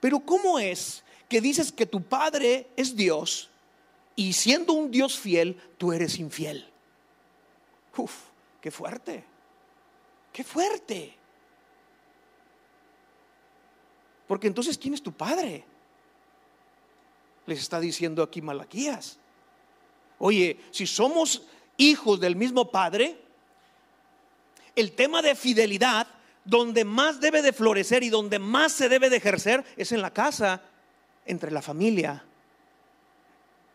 Pero 0.00 0.18
¿cómo 0.18 0.58
es 0.58 1.04
que 1.28 1.40
dices 1.40 1.70
que 1.70 1.86
tu 1.86 2.02
padre 2.02 2.66
es 2.74 2.96
Dios 2.96 3.50
y 4.16 4.32
siendo 4.32 4.72
un 4.72 4.90
Dios 4.90 5.18
fiel, 5.18 5.60
tú 5.76 5.92
eres 5.92 6.18
infiel. 6.18 6.66
Uf, 7.96 8.14
qué 8.60 8.70
fuerte, 8.70 9.24
qué 10.32 10.42
fuerte. 10.42 11.14
Porque 14.26 14.48
entonces, 14.48 14.76
¿quién 14.76 14.94
es 14.94 15.02
tu 15.02 15.12
padre? 15.12 15.64
Les 17.46 17.60
está 17.60 17.78
diciendo 17.78 18.22
aquí 18.22 18.42
Malaquías. 18.42 19.18
Oye, 20.18 20.58
si 20.70 20.86
somos 20.86 21.42
hijos 21.76 22.18
del 22.18 22.36
mismo 22.36 22.70
padre, 22.70 23.20
el 24.74 24.92
tema 24.92 25.22
de 25.22 25.34
fidelidad, 25.34 26.06
donde 26.44 26.84
más 26.84 27.20
debe 27.20 27.42
de 27.42 27.52
florecer 27.52 28.02
y 28.02 28.08
donde 28.08 28.38
más 28.38 28.72
se 28.72 28.88
debe 28.88 29.10
de 29.10 29.16
ejercer, 29.16 29.64
es 29.76 29.92
en 29.92 30.00
la 30.00 30.12
casa, 30.12 30.62
entre 31.24 31.50
la 31.50 31.62
familia, 31.62 32.25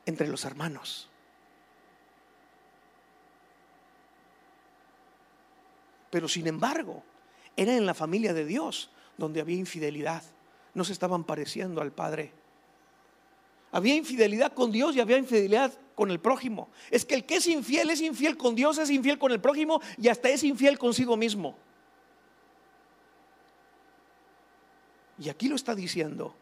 entre 0.05 0.27
los 0.27 0.45
hermanos. 0.45 1.09
Pero 6.09 6.27
sin 6.27 6.47
embargo, 6.47 7.03
era 7.55 7.75
en 7.75 7.85
la 7.85 7.93
familia 7.93 8.33
de 8.33 8.45
Dios 8.45 8.89
donde 9.17 9.41
había 9.41 9.57
infidelidad. 9.57 10.23
No 10.73 10.83
se 10.83 10.93
estaban 10.93 11.23
pareciendo 11.23 11.81
al 11.81 11.91
Padre. 11.91 12.33
Había 13.71 13.95
infidelidad 13.95 14.53
con 14.53 14.71
Dios 14.71 14.95
y 14.95 14.99
había 14.99 15.17
infidelidad 15.17 15.73
con 15.95 16.11
el 16.11 16.19
prójimo. 16.19 16.69
Es 16.89 17.05
que 17.05 17.15
el 17.15 17.25
que 17.25 17.35
es 17.35 17.47
infiel 17.47 17.89
es 17.89 18.01
infiel 18.01 18.37
con 18.37 18.55
Dios, 18.55 18.77
es 18.77 18.89
infiel 18.89 19.17
con 19.17 19.31
el 19.31 19.39
prójimo 19.39 19.81
y 19.97 20.09
hasta 20.09 20.29
es 20.29 20.43
infiel 20.43 20.77
consigo 20.77 21.15
mismo. 21.15 21.55
Y 25.17 25.29
aquí 25.29 25.47
lo 25.47 25.55
está 25.55 25.75
diciendo. 25.75 26.35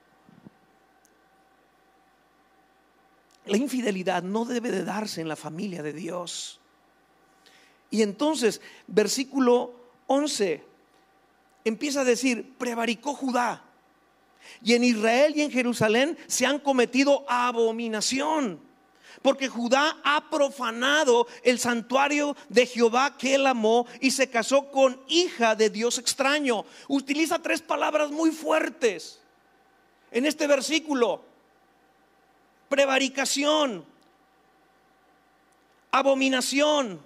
La 3.50 3.58
infidelidad 3.58 4.22
no 4.22 4.45
debe 4.45 4.70
de 4.70 4.84
darse 4.84 5.22
en 5.22 5.28
la 5.28 5.36
familia 5.36 5.82
de 5.82 5.91
Dios. 5.91 6.60
Y 7.89 8.04
entonces, 8.04 8.62
versículo 8.86 9.74
11, 10.06 10.64
empieza 11.66 12.02
a 12.02 12.06
decir, 12.06 12.54
prevaricó 12.60 13.16
Judá. 13.16 13.64
Y 14.64 14.74
en 14.74 14.84
Israel 14.84 15.34
y 15.36 15.41
en 15.41 15.52
Jerusalén 15.52 16.18
se 16.28 16.45
han 16.45 16.60
cometido 16.60 17.26
abominación. 17.28 18.60
Porque 19.24 19.47
Judá 19.47 19.97
ha 20.04 20.30
profanado 20.30 21.28
el 21.43 21.58
santuario 21.58 22.38
de 22.50 22.68
Jehová 22.68 23.18
que 23.18 23.36
él 23.36 23.47
amó 23.47 23.88
y 24.00 24.12
se 24.12 24.30
casó 24.30 24.70
con 24.70 25.02
hija 25.08 25.56
de 25.56 25.72
Dios 25.72 25.97
extraño. 25.97 26.66
Utiliza 26.88 27.39
tres 27.39 27.62
palabras 27.62 28.12
muy 28.12 28.30
fuertes 28.30 29.20
en 30.12 30.26
este 30.26 30.45
versículo 30.45 31.28
prevaricación, 32.70 33.84
abominación, 35.91 37.01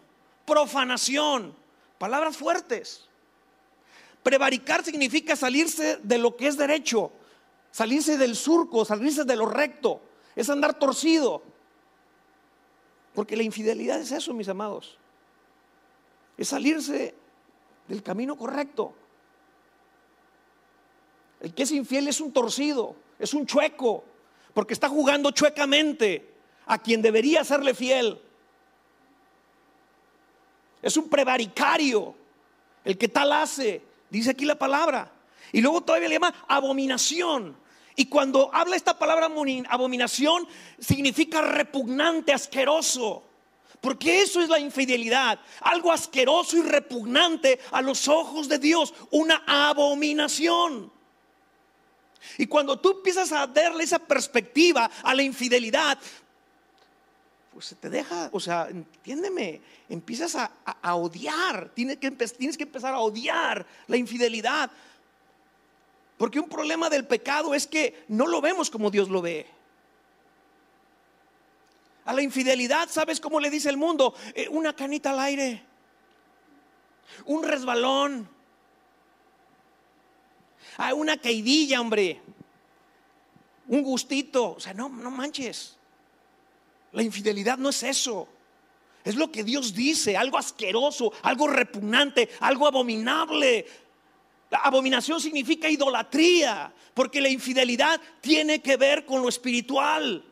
profanación. 0.45 1.55
Palabras 1.97 2.36
fuertes. 2.36 3.07
Prevaricar 4.24 4.84
significa 4.84 5.36
salirse 5.36 5.97
de 6.03 6.18
lo 6.18 6.36
que 6.36 6.47
es 6.47 6.57
derecho, 6.57 7.11
salirse 7.72 8.18
del 8.18 8.36
surco, 8.36 8.86
salirse 8.86 9.24
de 9.24 9.36
lo 9.36 9.45
recto, 9.45 10.01
es 10.36 10.49
andar 10.49 10.78
torcido. 10.78 11.43
Porque 13.14 13.38
la 13.38 13.43
infidelidad 13.43 13.99
es 13.99 14.11
eso, 14.11 14.34
mis 14.34 14.49
amados. 14.49 14.97
Es 16.38 16.49
salirse 16.49 17.14
del 17.88 18.01
camino 18.01 18.36
correcto. 18.36 18.93
El 21.39 21.53
que 21.53 21.64
es 21.64 21.72
infiel 21.72 22.07
es 22.07 22.22
un 22.22 22.32
torcido, 22.32 22.95
es 23.20 23.34
un 23.34 23.45
chueco, 23.45 24.03
porque 24.54 24.74
está 24.74 24.89
jugando 24.89 25.32
chuecamente 25.32 26.34
a 26.66 26.78
quien 26.78 27.01
debería 27.01 27.43
serle 27.43 27.74
fiel. 27.74 28.20
Es 30.82 30.97
un 30.97 31.10
prevaricario 31.10 32.16
el 32.84 32.97
que 32.97 33.08
tal 33.08 33.32
hace, 33.32 33.82
dice 34.10 34.32
aquí 34.32 34.45
la 34.45 34.58
palabra. 34.60 35.12
Y 35.51 35.62
luego 35.62 35.82
todavía 35.82 36.10
le 36.10 36.16
llama 36.16 36.45
abominación. 36.47 37.56
Y 37.95 38.06
cuando 38.06 38.49
habla 38.54 38.76
esta 38.76 38.97
palabra 38.97 39.30
abominación, 39.70 40.47
significa 40.80 41.41
repugnante, 41.41 42.34
asqueroso. 42.34 43.24
Porque 43.84 44.22
eso 44.22 44.41
es 44.41 44.47
la 44.47 44.60
infidelidad, 44.60 45.39
algo 45.60 45.91
asqueroso 45.91 46.56
y 46.56 46.62
repugnante 46.62 47.60
a 47.72 47.82
los 47.82 48.08
ojos 48.08 48.47
de 48.47 48.58
Dios, 48.58 48.93
una 49.12 49.43
abominación. 49.45 50.93
Y 52.38 52.47
cuando 52.47 52.80
tú 52.80 52.91
empiezas 52.91 53.32
a 53.32 53.47
darle 53.47 53.84
esa 53.84 53.99
perspectiva 53.99 54.89
a 55.03 55.13
la 55.13 55.24
infidelidad, 55.24 55.97
pues 57.53 57.67
se 57.67 57.76
te 57.76 57.89
deja, 57.89 58.30
o 58.32 58.39
sea, 58.39 58.67
entiéndeme, 58.69 59.61
empiezas 59.88 60.36
a, 60.36 60.95
odiar, 60.95 61.69
tienes 61.76 61.97
que, 61.97 62.09
tienes 62.11 62.57
que 62.57 62.63
empezar 62.63 62.93
a 62.93 62.99
odiar 62.99 63.65
la 63.88 63.97
infidelidad. 63.97 64.71
Porque 66.17 66.39
un 66.39 66.49
problema 66.49 66.89
del 66.89 67.05
pecado 67.05 67.53
es 67.53 67.67
que 67.67 68.05
no 68.07 68.28
lo 68.28 68.41
vemos 68.41 68.69
como 68.69 68.89
Dios 68.89 69.09
lo 69.09 69.21
ve. 69.21 69.45
A 72.05 72.13
la 72.13 72.21
infidelidad, 72.21 72.89
¿sabes 72.89 73.19
cómo 73.19 73.39
le 73.39 73.49
dice 73.49 73.69
el 73.69 73.78
mundo? 73.78 74.15
Eh, 74.34 74.47
una 74.49 74.76
canita 74.76 75.11
al 75.11 75.19
aire, 75.19 75.63
un 77.26 77.43
resbalón, 77.43 78.28
hay 80.78 80.93
una 80.93 81.17
caidilla, 81.17 81.82
hombre. 81.82 82.21
Un 83.67 83.82
gustito. 83.82 84.51
O 84.51 84.59
sea, 84.59 84.74
no, 84.74 84.89
no 84.89 85.11
manches. 85.11 85.78
La 86.91 87.03
infidelidad 87.03 87.57
no 87.57 87.69
es 87.69 87.84
eso. 87.84 88.28
Es 89.03 89.15
lo 89.15 89.32
que 89.32 89.43
Dios 89.43 89.74
dice, 89.74 90.15
algo 90.15 90.38
asqueroso, 90.38 91.11
algo 91.24 91.47
repugnante, 91.47 92.30
algo 92.39 92.67
abominable. 92.67 93.65
La 94.49 94.59
abominación 94.59 95.19
significa 95.19 95.69
idolatría, 95.69 96.71
porque 96.93 97.19
la 97.19 97.28
infidelidad 97.28 97.99
tiene 98.21 98.61
que 98.61 98.78
ver 98.78 99.05
con 99.05 99.21
lo 99.21 99.30
espiritual. 99.30 100.24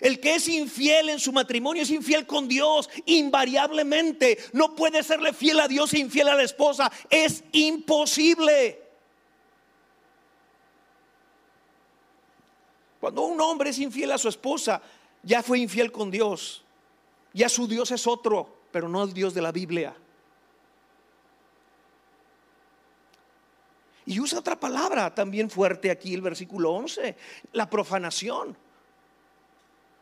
El 0.00 0.18
que 0.20 0.36
es 0.36 0.48
infiel 0.48 1.10
en 1.10 1.20
su 1.20 1.32
matrimonio 1.32 1.82
es 1.82 1.90
infiel 1.90 2.26
con 2.26 2.48
Dios, 2.48 2.88
invariablemente. 3.04 4.38
No 4.52 4.74
puede 4.74 5.02
serle 5.02 5.34
fiel 5.34 5.60
a 5.60 5.68
Dios 5.68 5.92
e 5.92 5.98
infiel 5.98 6.28
a 6.28 6.34
la 6.34 6.42
esposa. 6.42 6.90
Es 7.10 7.44
imposible. 7.52 8.79
Cuando 13.00 13.22
un 13.22 13.40
hombre 13.40 13.70
es 13.70 13.78
infiel 13.78 14.12
a 14.12 14.18
su 14.18 14.28
esposa, 14.28 14.82
ya 15.22 15.42
fue 15.42 15.58
infiel 15.58 15.90
con 15.90 16.10
Dios. 16.10 16.62
Ya 17.32 17.48
su 17.48 17.66
Dios 17.66 17.90
es 17.90 18.06
otro, 18.06 18.64
pero 18.70 18.88
no 18.88 19.02
el 19.02 19.12
Dios 19.12 19.32
de 19.32 19.42
la 19.42 19.52
Biblia. 19.52 19.94
Y 24.06 24.20
usa 24.20 24.40
otra 24.40 24.58
palabra 24.58 25.14
también 25.14 25.48
fuerte 25.48 25.90
aquí, 25.90 26.12
el 26.14 26.20
versículo 26.20 26.72
11, 26.72 27.16
la 27.52 27.70
profanación. 27.70 28.56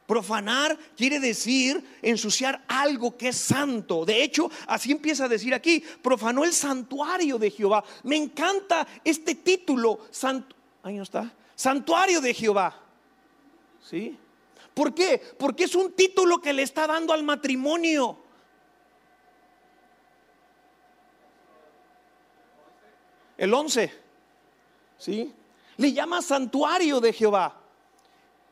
Profanar 0.07 0.79
quiere 0.97 1.21
decir 1.21 1.99
ensuciar 2.01 2.65
algo 2.67 3.17
que 3.17 3.29
es 3.29 3.37
santo. 3.37 4.07
De 4.07 4.23
hecho, 4.23 4.51
así 4.67 4.91
empieza 4.91 5.27
a 5.27 5.29
decir 5.29 5.53
aquí, 5.53 5.85
profanó 6.03 6.45
el 6.45 6.55
santuario 6.55 7.39
de 7.39 7.51
Jehová. 7.51 7.85
Me 8.05 8.17
encanta 8.17 8.87
este 9.05 9.35
título, 9.35 10.01
ahí 10.83 10.97
no 10.97 11.03
está, 11.03 11.31
santuario 11.55 12.23
de 12.23 12.33
Jehová. 12.33 12.88
¿Sí? 13.89 14.19
¿Por 14.75 14.95
qué? 14.95 15.19
Porque 15.39 15.65
es 15.65 15.75
un 15.75 15.93
título 15.93 16.43
que 16.43 16.53
le 16.53 16.63
está 16.63 16.87
dando 16.87 17.15
al 17.15 17.23
matrimonio. 17.23 18.19
El 23.39 23.55
11, 23.55 23.91
¿sí? 24.99 25.33
Le 25.79 25.93
llama 25.95 26.21
santuario 26.21 27.01
de 27.01 27.15
Jehová. 27.15 27.57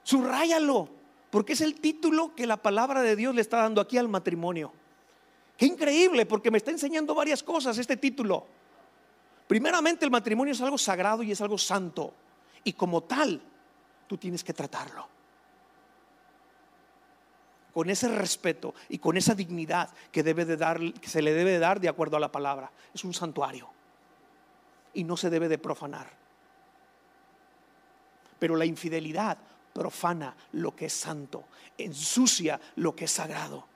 Subráyalo, 0.04 0.88
porque 1.28 1.52
es 1.52 1.60
el 1.60 1.80
título 1.80 2.34
que 2.34 2.46
la 2.46 2.56
palabra 2.56 3.02
de 3.02 3.14
Dios 3.14 3.34
le 3.34 3.42
está 3.42 3.58
dando 3.58 3.82
aquí 3.82 3.98
al 3.98 4.08
matrimonio. 4.08 4.72
Qué 5.58 5.66
increíble, 5.66 6.24
porque 6.24 6.50
me 6.50 6.56
está 6.56 6.70
enseñando 6.70 7.14
varias 7.14 7.42
cosas 7.42 7.76
este 7.76 7.98
título. 7.98 8.46
Primeramente, 9.46 10.06
el 10.06 10.10
matrimonio 10.10 10.54
es 10.54 10.62
algo 10.62 10.78
sagrado 10.78 11.22
y 11.22 11.32
es 11.32 11.40
algo 11.42 11.58
santo. 11.58 12.14
Y 12.64 12.72
como 12.72 13.02
tal, 13.02 13.42
tú 14.06 14.16
tienes 14.16 14.42
que 14.42 14.54
tratarlo. 14.54 15.15
Con 17.76 17.90
ese 17.90 18.08
respeto 18.08 18.74
y 18.88 18.96
con 18.96 19.18
esa 19.18 19.34
dignidad 19.34 19.90
que, 20.10 20.22
se 20.22 21.20
le 21.20 21.34
debe 21.34 21.58
dar 21.58 21.78
de 21.78 21.90
acuerdo 21.90 22.16
a 22.16 22.20
la 22.20 22.32
palabra. 22.32 22.70
Es 22.94 23.04
un 23.04 23.12
santuario. 23.12 23.68
Y 24.94 25.04
no 25.04 25.14
se 25.18 25.28
debe 25.28 25.46
de 25.46 25.58
profanar. 25.58 26.10
Pero 28.38 28.56
la 28.56 28.64
infidelidad 28.64 29.36
profana 29.74 30.34
lo 30.52 30.74
que 30.74 30.86
es 30.86 30.94
santo, 30.94 31.44
ensucia 31.76 32.58
lo 32.76 32.96
que 32.96 33.04
es 33.04 33.10
sagrado. 33.10 33.66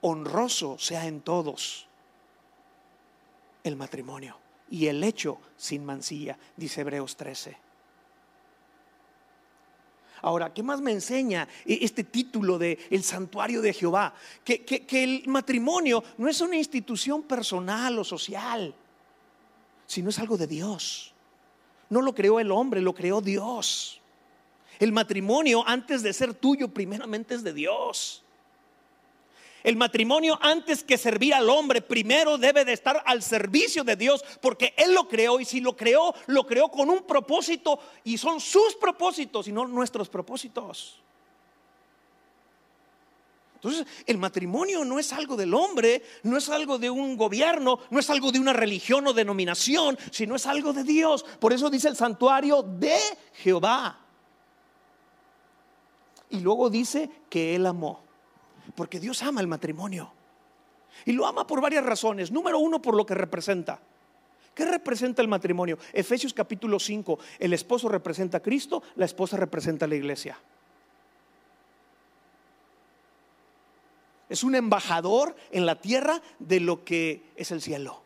Honroso 0.00 0.78
sea 0.78 1.04
en 1.04 1.20
todos 1.20 1.88
el 3.64 3.76
matrimonio 3.76 4.38
y 4.70 4.86
el 4.86 5.04
hecho 5.04 5.42
sin 5.58 5.84
mancilla, 5.84 6.38
dice 6.56 6.80
Hebreos 6.80 7.18
13. 7.18 7.67
Ahora, 10.22 10.52
¿qué 10.52 10.62
más 10.62 10.80
me 10.80 10.92
enseña 10.92 11.48
e-, 11.64 11.78
este 11.82 12.04
título 12.04 12.58
de 12.58 12.78
el 12.90 13.02
santuario 13.02 13.62
de 13.62 13.72
Jehová? 13.72 14.14
Que, 14.44 14.64
que, 14.64 15.04
el 15.04 15.24
matrimonio 15.26 16.02
no 16.16 16.28
es 16.28 16.40
una 16.40 16.56
institución 16.56 17.22
personal 17.22 17.98
o 17.98 18.04
social, 18.04 18.74
sino 19.86 20.10
es 20.10 20.18
algo 20.18 20.36
de 20.36 20.46
Dios. 20.46 21.14
No 21.90 22.02
lo 22.02 22.14
creó 22.14 22.40
el 22.40 22.50
hombre, 22.50 22.80
lo 22.82 22.94
creó 22.94 23.20
Dios. 23.20 24.00
El 24.78 24.92
matrimonio, 24.92 25.64
antes 25.66 26.02
de 26.02 26.12
ser 26.12 26.34
tuyo, 26.34 26.68
primeramente 26.68 27.34
es 27.34 27.42
de 27.42 27.52
Dios. 27.52 28.22
El 29.64 29.76
matrimonio, 29.76 30.38
antes 30.40 30.84
que 30.84 30.96
servir 30.96 31.34
al 31.34 31.50
hombre, 31.50 31.82
primero 31.82 32.38
debe 32.38 32.64
de 32.64 32.72
estar 32.72 33.02
al 33.04 33.22
servicio 33.22 33.84
de 33.84 33.96
Dios, 33.96 34.24
porque 34.40 34.74
Él 34.76 34.94
lo 34.94 35.08
creó 35.08 35.40
y 35.40 35.44
si 35.44 35.60
lo 35.60 35.76
creó, 35.76 36.14
lo 36.26 36.46
creó 36.46 36.68
con 36.70 36.90
un 36.90 37.02
propósito 37.02 37.78
y 38.04 38.18
son 38.18 38.40
sus 38.40 38.76
propósitos 38.76 39.48
y 39.48 39.52
no 39.52 39.66
nuestros 39.66 40.08
propósitos. 40.08 41.00
Entonces, 43.58 43.88
el 44.06 44.18
matrimonio 44.18 44.84
no 44.84 45.00
es 45.00 45.12
algo 45.12 45.36
del 45.36 45.52
hombre, 45.52 46.04
no 46.22 46.36
es 46.36 46.48
algo 46.48 46.78
de 46.78 46.90
un 46.90 47.16
gobierno, 47.16 47.80
no 47.90 47.98
es 47.98 48.08
algo 48.08 48.30
de 48.30 48.38
una 48.38 48.52
religión 48.52 49.04
o 49.08 49.12
denominación, 49.12 49.98
sino 50.12 50.36
es 50.36 50.46
algo 50.46 50.72
de 50.72 50.84
Dios. 50.84 51.24
Por 51.40 51.52
eso 51.52 51.68
dice 51.68 51.88
el 51.88 51.96
santuario 51.96 52.62
de 52.62 52.96
Jehová. 53.34 53.98
Y 56.30 56.38
luego 56.38 56.70
dice 56.70 57.10
que 57.28 57.56
Él 57.56 57.66
amó, 57.66 58.04
porque 58.74 59.00
Dios 59.00 59.22
ama 59.22 59.40
el 59.40 59.46
matrimonio. 59.46 60.12
Y 61.04 61.12
lo 61.12 61.26
ama 61.26 61.46
por 61.46 61.60
varias 61.60 61.84
razones. 61.84 62.30
Número 62.30 62.58
uno, 62.58 62.82
por 62.82 62.94
lo 62.94 63.06
que 63.06 63.14
representa. 63.14 63.80
¿Qué 64.54 64.64
representa 64.64 65.22
el 65.22 65.28
matrimonio? 65.28 65.78
Efesios 65.92 66.34
capítulo 66.34 66.80
5, 66.80 67.18
el 67.38 67.52
esposo 67.52 67.88
representa 67.88 68.38
a 68.38 68.42
Cristo, 68.42 68.82
la 68.96 69.04
esposa 69.04 69.36
representa 69.36 69.84
a 69.84 69.88
la 69.88 69.94
iglesia. 69.94 70.36
Es 74.28 74.42
un 74.42 74.56
embajador 74.56 75.36
en 75.52 75.64
la 75.64 75.80
tierra 75.80 76.20
de 76.40 76.58
lo 76.58 76.84
que 76.84 77.22
es 77.36 77.52
el 77.52 77.62
cielo. 77.62 78.02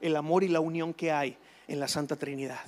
El 0.00 0.16
amor 0.16 0.42
y 0.42 0.48
la 0.48 0.60
unión 0.60 0.94
que 0.94 1.12
hay 1.12 1.36
en 1.68 1.78
la 1.78 1.86
Santa 1.86 2.16
Trinidad. 2.16 2.64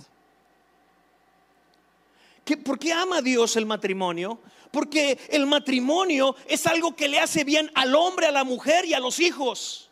¿Por 2.57 2.79
qué 2.79 2.93
ama 2.93 3.21
Dios 3.23 3.57
el 3.57 3.67
matrimonio? 3.67 4.41
Porque 4.71 5.19
el 5.31 5.47
matrimonio 5.47 6.37
es 6.47 6.67
algo 6.67 6.95
que 6.95 7.09
le 7.09 7.21
hace 7.21 7.45
bien 7.45 7.71
al 7.75 7.95
hombre, 7.95 8.27
a 8.27 8.33
la 8.33 8.45
mujer 8.45 8.85
y 8.85 8.95
a 8.95 9.01
los 9.01 9.19
hijos. 9.21 9.91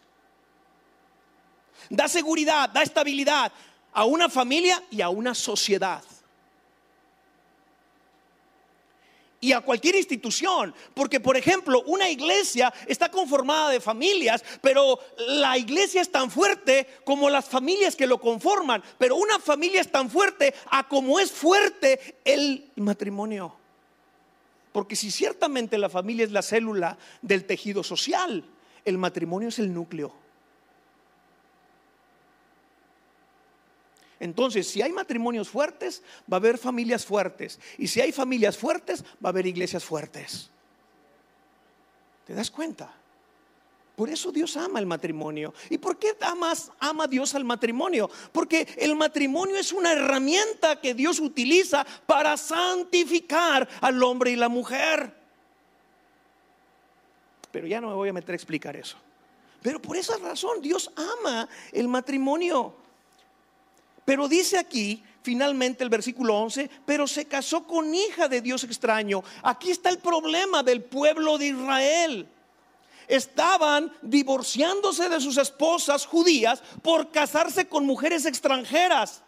Da 1.89 2.09
seguridad, 2.09 2.69
da 2.71 2.83
estabilidad 2.83 3.53
a 3.93 4.05
una 4.05 4.29
familia 4.29 4.83
y 4.91 5.01
a 5.01 5.09
una 5.09 5.35
sociedad. 5.35 6.03
Y 9.41 9.53
a 9.53 9.61
cualquier 9.61 9.97
institución. 9.97 10.74
Porque, 10.95 11.20
por 11.20 11.37
ejemplo, 11.37 11.82
una 11.87 12.09
iglesia 12.09 12.72
está 12.87 13.11
conformada 13.11 13.70
de 13.70 13.80
familias, 13.80 14.45
pero 14.61 14.99
la 15.28 15.59
iglesia 15.59 16.01
es 16.01 16.11
tan 16.11 16.30
fuerte 16.30 16.87
como 17.05 17.30
las 17.30 17.47
familias 17.47 17.97
que 17.97 18.07
lo 18.07 18.20
conforman. 18.20 18.82
Pero 18.99 19.16
una 19.16 19.39
familia 19.39 19.80
es 19.80 19.91
tan 19.91 20.11
fuerte 20.11 20.55
a 20.70 20.89
como 20.89 21.20
es 21.20 21.30
fuerte 21.30 22.16
el 22.24 22.70
matrimonio. 22.76 23.55
Porque 24.72 24.97
si 24.97 25.11
ciertamente 25.11 25.78
la 25.78 25.89
familia 25.89 26.24
es 26.24 26.32
la 26.32 26.43
célula 26.43 26.99
del 27.22 27.47
tejido 27.47 27.82
social, 27.82 28.45
el 28.84 28.99
matrimonio 28.99 29.49
es 29.49 29.59
el 29.59 29.72
núcleo. 29.72 30.26
Entonces, 34.19 34.69
si 34.69 34.81
hay 34.83 34.93
matrimonios 34.93 35.49
fuertes, 35.49 36.03
va 36.31 36.37
a 36.37 36.41
haber 36.41 36.59
familias 36.59 37.05
fuertes. 37.05 37.61
Y 37.79 37.87
si 37.89 38.01
hay 38.01 38.12
familias 38.12 38.57
fuertes, 38.57 39.05
va 39.25 39.29
a 39.29 39.29
haber 39.29 39.47
iglesias 39.47 39.85
fuertes. 39.85 40.51
¿Te 42.27 42.35
das 42.35 42.51
cuenta? 42.51 42.93
Por 43.95 44.11
eso 44.11 44.31
Dios 44.31 44.57
ama 44.57 44.79
el 44.79 44.87
matrimonio. 44.87 45.55
¿Y 45.71 45.79
por 45.79 45.99
qué 45.99 46.17
amas, 46.21 46.71
ama 46.79 47.07
Dios 47.07 47.35
al 47.35 47.45
matrimonio? 47.45 48.11
Porque 48.31 48.69
el 48.77 48.95
matrimonio 48.95 49.57
es 49.57 49.73
una 49.73 49.93
herramienta 49.93 50.81
que 50.81 50.93
Dios 50.93 51.19
utiliza 51.19 51.87
para 52.07 52.37
santificar 52.37 53.67
al 53.81 54.03
hombre 54.03 54.33
y 54.33 54.37
la 54.37 54.51
mujer. 54.51 55.14
Pero 57.51 57.67
ya 57.67 57.81
no 57.81 57.89
me 57.89 57.95
voy 57.95 58.11
a 58.11 58.12
meter 58.12 58.33
a 58.33 58.37
explicar 58.37 58.77
eso. 58.77 58.99
Pero 59.62 59.81
por 59.81 59.97
esa 59.97 60.19
razón 60.19 60.61
Dios 60.61 60.91
ama 60.95 61.49
el 61.73 61.89
matrimonio. 61.89 62.86
Pero 64.07 64.29
dice 64.29 64.57
aquí, 64.57 65.03
finalmente 65.21 65.83
el 65.83 65.91
versículo 65.91 66.37
11, 66.37 66.71
pero 66.87 67.09
se 67.09 67.27
casó 67.27 67.67
con 67.67 67.93
hija 67.93 68.29
de 68.29 68.41
Dios 68.41 68.63
extraño. 68.63 69.25
Aquí 69.43 69.73
está 69.73 69.91
el 69.91 69.99
problema 69.99 70.63
del 70.63 70.85
pueblo 70.85 71.37
de 71.37 71.49
Israel. 71.49 72.29
Estaban 73.09 73.93
divorciándose 74.03 75.09
de 75.09 75.21
sus 75.21 75.37
esposas 75.39 76.07
judías 76.07 76.63
por 76.83 77.11
casarse 77.11 77.67
con 77.67 77.85
mujeres 77.85 78.27
extranjeras. 78.27 79.25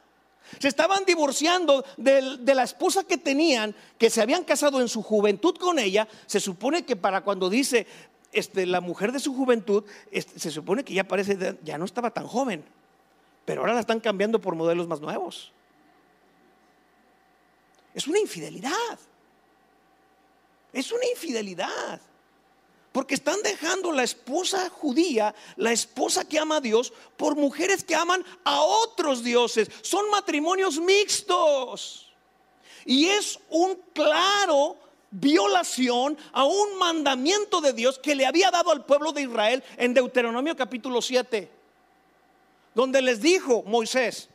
Se 0.60 0.68
estaban 0.68 1.04
divorciando 1.04 1.84
de, 1.96 2.54
la 2.54 2.62
esposa 2.62 3.02
que 3.02 3.18
tenían, 3.18 3.74
que 3.98 4.10
se 4.10 4.22
habían 4.22 4.44
casado 4.44 4.80
en 4.80 4.88
su 4.88 5.02
juventud 5.02 5.56
con 5.56 5.80
ella. 5.80 6.06
Se 6.26 6.38
supone 6.38 6.84
que 6.84 6.94
para 6.94 7.22
cuando 7.22 7.50
dice 7.50 7.88
este, 8.30 8.64
la 8.64 8.80
mujer 8.80 9.10
de 9.10 9.18
su 9.18 9.34
juventud, 9.34 9.82
este, 10.12 10.38
se 10.38 10.52
supone 10.52 10.84
que 10.84 10.94
ya 10.94 11.02
parece, 11.02 11.58
ya 11.64 11.78
no 11.78 11.84
estaba 11.84 12.12
tan 12.12 12.28
joven 12.28 12.77
pero 13.48 13.62
ahora 13.62 13.72
la 13.72 13.80
están 13.80 13.98
cambiando 13.98 14.42
por 14.42 14.54
modelos 14.54 14.86
más 14.86 15.00
nuevos. 15.00 15.52
Es 17.94 18.06
una 18.06 18.18
infidelidad. 18.18 18.98
Es 20.70 20.92
una 20.92 21.06
infidelidad. 21.06 21.98
Porque 22.92 23.14
están 23.14 23.40
dejando 23.42 23.90
la 23.90 24.02
esposa 24.02 24.68
judía, 24.68 25.34
la 25.56 25.72
esposa 25.72 26.28
que 26.28 26.38
ama 26.38 26.56
a 26.56 26.60
Dios, 26.60 26.92
por 27.16 27.36
mujeres 27.36 27.82
que 27.84 27.94
aman 27.94 28.22
a 28.44 28.60
otros 28.60 29.24
dioses. 29.24 29.70
Son 29.80 30.10
matrimonios 30.10 30.78
mixtos. 30.78 32.12
Y 32.84 33.06
es 33.06 33.40
un 33.48 33.76
claro 33.94 34.76
violación 35.10 36.18
a 36.32 36.44
un 36.44 36.76
mandamiento 36.76 37.62
de 37.62 37.72
Dios 37.72 37.98
que 37.98 38.14
le 38.14 38.26
había 38.26 38.50
dado 38.50 38.72
al 38.72 38.84
pueblo 38.84 39.12
de 39.12 39.22
Israel 39.22 39.64
en 39.78 39.94
Deuteronomio 39.94 40.54
capítulo 40.54 41.00
7 41.00 41.56
donde 42.78 43.02
les 43.02 43.20
dijo 43.20 43.64
Moisés, 43.64 44.28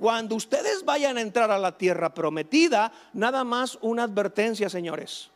cuando 0.00 0.34
ustedes 0.34 0.84
vayan 0.84 1.16
a 1.16 1.20
entrar 1.20 1.52
a 1.52 1.60
la 1.60 1.78
tierra 1.78 2.12
prometida, 2.12 2.90
nada 3.12 3.44
más 3.44 3.78
una 3.82 4.02
advertencia, 4.02 4.68
señores. 4.68 5.30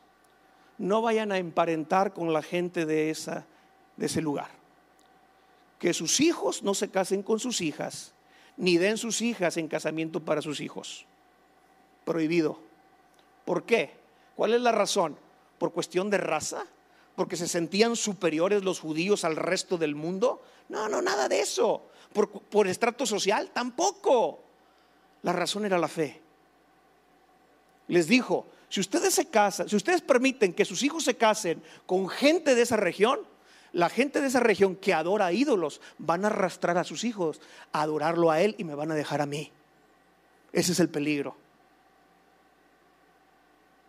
No 0.76 1.00
vayan 1.00 1.30
a 1.30 1.38
emparentar 1.38 2.12
con 2.12 2.32
la 2.32 2.42
gente 2.42 2.84
de, 2.84 3.10
esa, 3.10 3.46
de 3.96 4.06
ese 4.06 4.20
lugar. 4.20 4.50
Que 5.78 5.94
sus 5.94 6.18
hijos 6.18 6.64
no 6.64 6.74
se 6.74 6.90
casen 6.90 7.22
con 7.22 7.38
sus 7.38 7.60
hijas, 7.60 8.12
ni 8.56 8.76
den 8.76 8.96
sus 8.96 9.22
hijas 9.22 9.56
en 9.56 9.68
casamiento 9.68 10.18
para 10.18 10.42
sus 10.42 10.60
hijos. 10.60 11.06
prohibido. 12.04 12.58
¿Por 13.44 13.66
qué? 13.66 13.94
¿Cuál 14.34 14.54
es 14.54 14.60
la 14.62 14.72
razón? 14.72 15.16
¿Por 15.58 15.72
cuestión 15.72 16.10
de 16.10 16.18
raza? 16.18 16.66
¿Porque 17.14 17.36
se 17.36 17.46
sentían 17.46 17.94
superiores 17.94 18.64
los 18.64 18.80
judíos 18.80 19.22
al 19.22 19.36
resto 19.36 19.78
del 19.78 19.94
mundo? 19.94 20.42
No, 20.68 20.88
no, 20.88 21.00
nada 21.00 21.28
de 21.28 21.38
eso. 21.38 21.87
¿Por, 22.12 22.68
estrato 22.68 23.06
social? 23.06 23.50
Tampoco. 23.52 24.40
La 25.22 25.32
razón 25.32 25.64
era 25.64 25.78
la 25.78 25.88
fe. 25.88 26.20
Les 27.88 28.06
dijo, 28.06 28.46
si 28.68 28.80
ustedes 28.80 29.14
se 29.14 29.26
casan, 29.26 29.68
si 29.68 29.76
ustedes 29.76 30.02
permiten 30.02 30.52
que 30.52 30.64
sus 30.64 30.82
hijos 30.82 31.04
se 31.04 31.16
casen 31.16 31.62
con 31.86 32.08
gente 32.08 32.54
de 32.54 32.62
esa 32.62 32.76
región, 32.76 33.20
la 33.72 33.88
gente 33.88 34.20
de 34.20 34.28
esa 34.28 34.40
región 34.40 34.76
que 34.76 34.94
adora 34.94 35.26
a 35.26 35.32
ídolos 35.32 35.80
van 35.98 36.24
a 36.24 36.28
arrastrar 36.28 36.78
a 36.78 36.84
sus 36.84 37.04
hijos 37.04 37.40
a 37.72 37.82
adorarlo 37.82 38.30
a 38.30 38.40
él 38.40 38.54
y 38.58 38.64
me 38.64 38.74
van 38.74 38.90
a 38.90 38.94
dejar 38.94 39.20
a 39.20 39.26
mí. 39.26 39.52
Ese 40.52 40.72
es 40.72 40.80
el 40.80 40.88
peligro. 40.88 41.36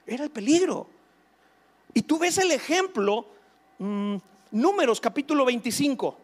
Era 0.05 0.23
el 0.23 0.31
peligro. 0.31 0.87
Y 1.93 2.01
tú 2.01 2.17
ves 2.17 2.37
el 2.37 2.51
ejemplo, 2.51 3.25
mm, 3.77 4.15
números 4.51 4.99
capítulo 4.99 5.45
25, 5.45 6.17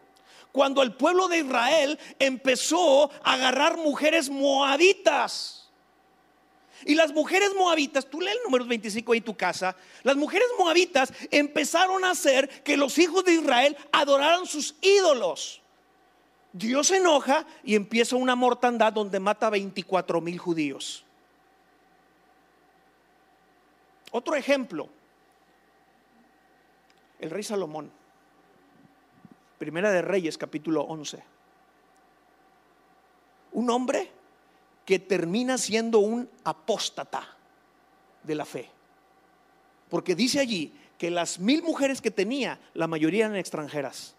cuando 0.55 0.81
el 0.81 0.93
pueblo 0.93 1.27
de 1.27 1.39
Israel 1.39 1.99
empezó 2.17 3.11
a 3.25 3.33
agarrar 3.33 3.75
mujeres 3.75 4.29
moabitas. 4.29 5.69
Y 6.85 6.95
las 6.95 7.11
mujeres 7.11 7.53
moabitas, 7.57 8.09
tú 8.09 8.21
lees 8.21 8.37
el 8.37 8.43
número 8.43 8.65
25 8.65 9.11
ahí 9.11 9.17
en 9.17 9.25
tu 9.25 9.35
casa, 9.35 9.75
las 10.03 10.15
mujeres 10.15 10.47
moabitas 10.57 11.11
empezaron 11.29 12.05
a 12.05 12.11
hacer 12.11 12.47
que 12.63 12.77
los 12.77 12.97
hijos 12.97 13.25
de 13.25 13.33
Israel 13.33 13.75
adoraran 13.91 14.45
sus 14.45 14.75
ídolos. 14.79 15.61
Dios 16.53 16.87
se 16.87 16.97
enoja 16.97 17.45
y 17.65 17.75
empieza 17.75 18.15
una 18.15 18.37
mortandad 18.37 18.93
donde 18.93 19.19
mata 19.19 19.47
a 19.47 19.49
24 19.49 20.21
mil 20.21 20.37
judíos. 20.37 21.03
Otro 24.09 24.35
ejemplo, 24.35 24.87
el 27.19 27.29
rey 27.29 27.43
Salomón, 27.43 27.91
Primera 29.57 29.91
de 29.91 30.01
Reyes, 30.01 30.37
capítulo 30.37 30.81
11. 30.81 31.23
Un 33.53 33.69
hombre 33.69 34.11
que 34.85 34.99
termina 34.99 35.57
siendo 35.57 35.99
un 35.99 36.29
apóstata 36.43 37.35
de 38.23 38.35
la 38.35 38.45
fe. 38.45 38.69
Porque 39.89 40.13
dice 40.13 40.39
allí 40.39 40.73
que 40.97 41.09
las 41.09 41.39
mil 41.39 41.63
mujeres 41.63 42.01
que 42.01 42.11
tenía, 42.11 42.59
la 42.73 42.87
mayoría 42.87 43.25
eran 43.25 43.37
extranjeras. 43.37 44.15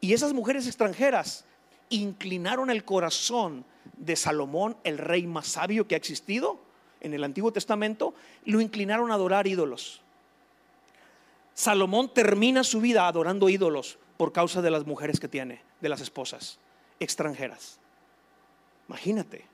Y 0.00 0.14
esas 0.14 0.32
mujeres 0.32 0.66
extranjeras 0.66 1.44
inclinaron 1.90 2.70
el 2.70 2.84
corazón 2.84 3.64
de 3.98 4.16
Salomón, 4.16 4.76
el 4.84 4.96
rey 4.96 5.26
más 5.26 5.46
sabio 5.46 5.86
que 5.86 5.94
ha 5.94 5.98
existido 5.98 6.58
en 7.02 7.12
el 7.12 7.24
Antiguo 7.24 7.52
Testamento, 7.52 8.14
lo 8.46 8.62
inclinaron 8.62 9.10
a 9.10 9.14
adorar 9.14 9.46
ídolos. 9.46 10.00
Salomón 11.52 12.14
termina 12.14 12.64
su 12.64 12.80
vida 12.80 13.06
adorando 13.06 13.50
ídolos 13.50 13.98
por 14.20 14.34
causa 14.34 14.60
de 14.60 14.70
las 14.70 14.84
mujeres 14.84 15.18
que 15.18 15.28
tiene, 15.28 15.62
de 15.80 15.88
las 15.88 16.02
esposas 16.02 16.58
extranjeras. 16.98 17.78
Imagínate. 18.86 19.46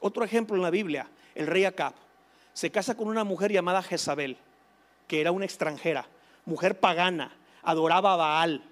Otro 0.00 0.22
ejemplo 0.22 0.54
en 0.54 0.60
la 0.60 0.68
Biblia, 0.68 1.08
el 1.34 1.46
rey 1.46 1.64
Acab 1.64 1.94
se 2.52 2.70
casa 2.70 2.98
con 2.98 3.08
una 3.08 3.24
mujer 3.24 3.52
llamada 3.52 3.82
Jezabel, 3.82 4.36
que 5.08 5.22
era 5.22 5.32
una 5.32 5.46
extranjera, 5.46 6.08
mujer 6.44 6.78
pagana, 6.78 7.34
adoraba 7.62 8.12
a 8.12 8.16
Baal. 8.16 8.64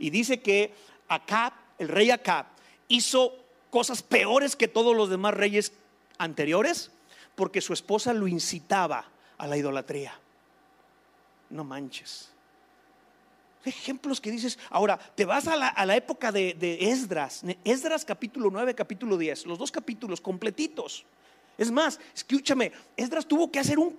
Y 0.00 0.10
dice 0.10 0.42
que 0.42 0.74
Acab, 1.06 1.52
el 1.78 1.86
rey 1.86 2.10
Acab, 2.10 2.46
hizo 2.88 3.36
cosas 3.70 4.02
peores 4.02 4.56
que 4.56 4.66
todos 4.66 4.96
los 4.96 5.10
demás 5.10 5.34
reyes 5.34 5.72
anteriores 6.18 6.90
porque 7.36 7.60
su 7.60 7.72
esposa 7.72 8.14
lo 8.14 8.26
incitaba 8.26 9.04
a 9.36 9.46
la 9.46 9.56
idolatría. 9.56 10.18
No 11.50 11.64
manches 11.64 12.30
ejemplos 13.68 14.20
que 14.20 14.30
dices, 14.30 14.58
ahora 14.70 14.98
te 14.98 15.24
vas 15.24 15.46
a 15.46 15.56
la, 15.56 15.96
época 15.96 16.32
de, 16.32 16.78
Esdras, 16.80 17.42
Esdras 17.64 18.04
capítulo 18.04 18.50
9, 18.50 18.74
capítulo 18.74 19.16
10, 19.16 19.46
los 19.46 19.58
dos 19.58 19.70
capítulos 19.70 20.20
completitos. 20.20 21.04
Es 21.56 21.70
más, 21.70 22.00
escúchame, 22.14 22.72
Esdras 22.96 23.26
tuvo 23.26 23.50
que 23.50 23.58
hacer 23.58 23.78
un, 23.78 23.96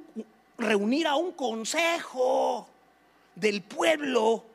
reunir 0.57 1.07
a 1.07 1.15
un 1.15 1.31
consejo 1.31 2.67
del 3.35 3.61
pueblo 3.61 4.45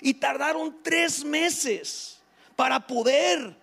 y 0.00 0.14
tardaron 0.14 0.76
tres 0.82 1.24
meses 1.24 2.20
para 2.56 2.86
poder 2.86 3.56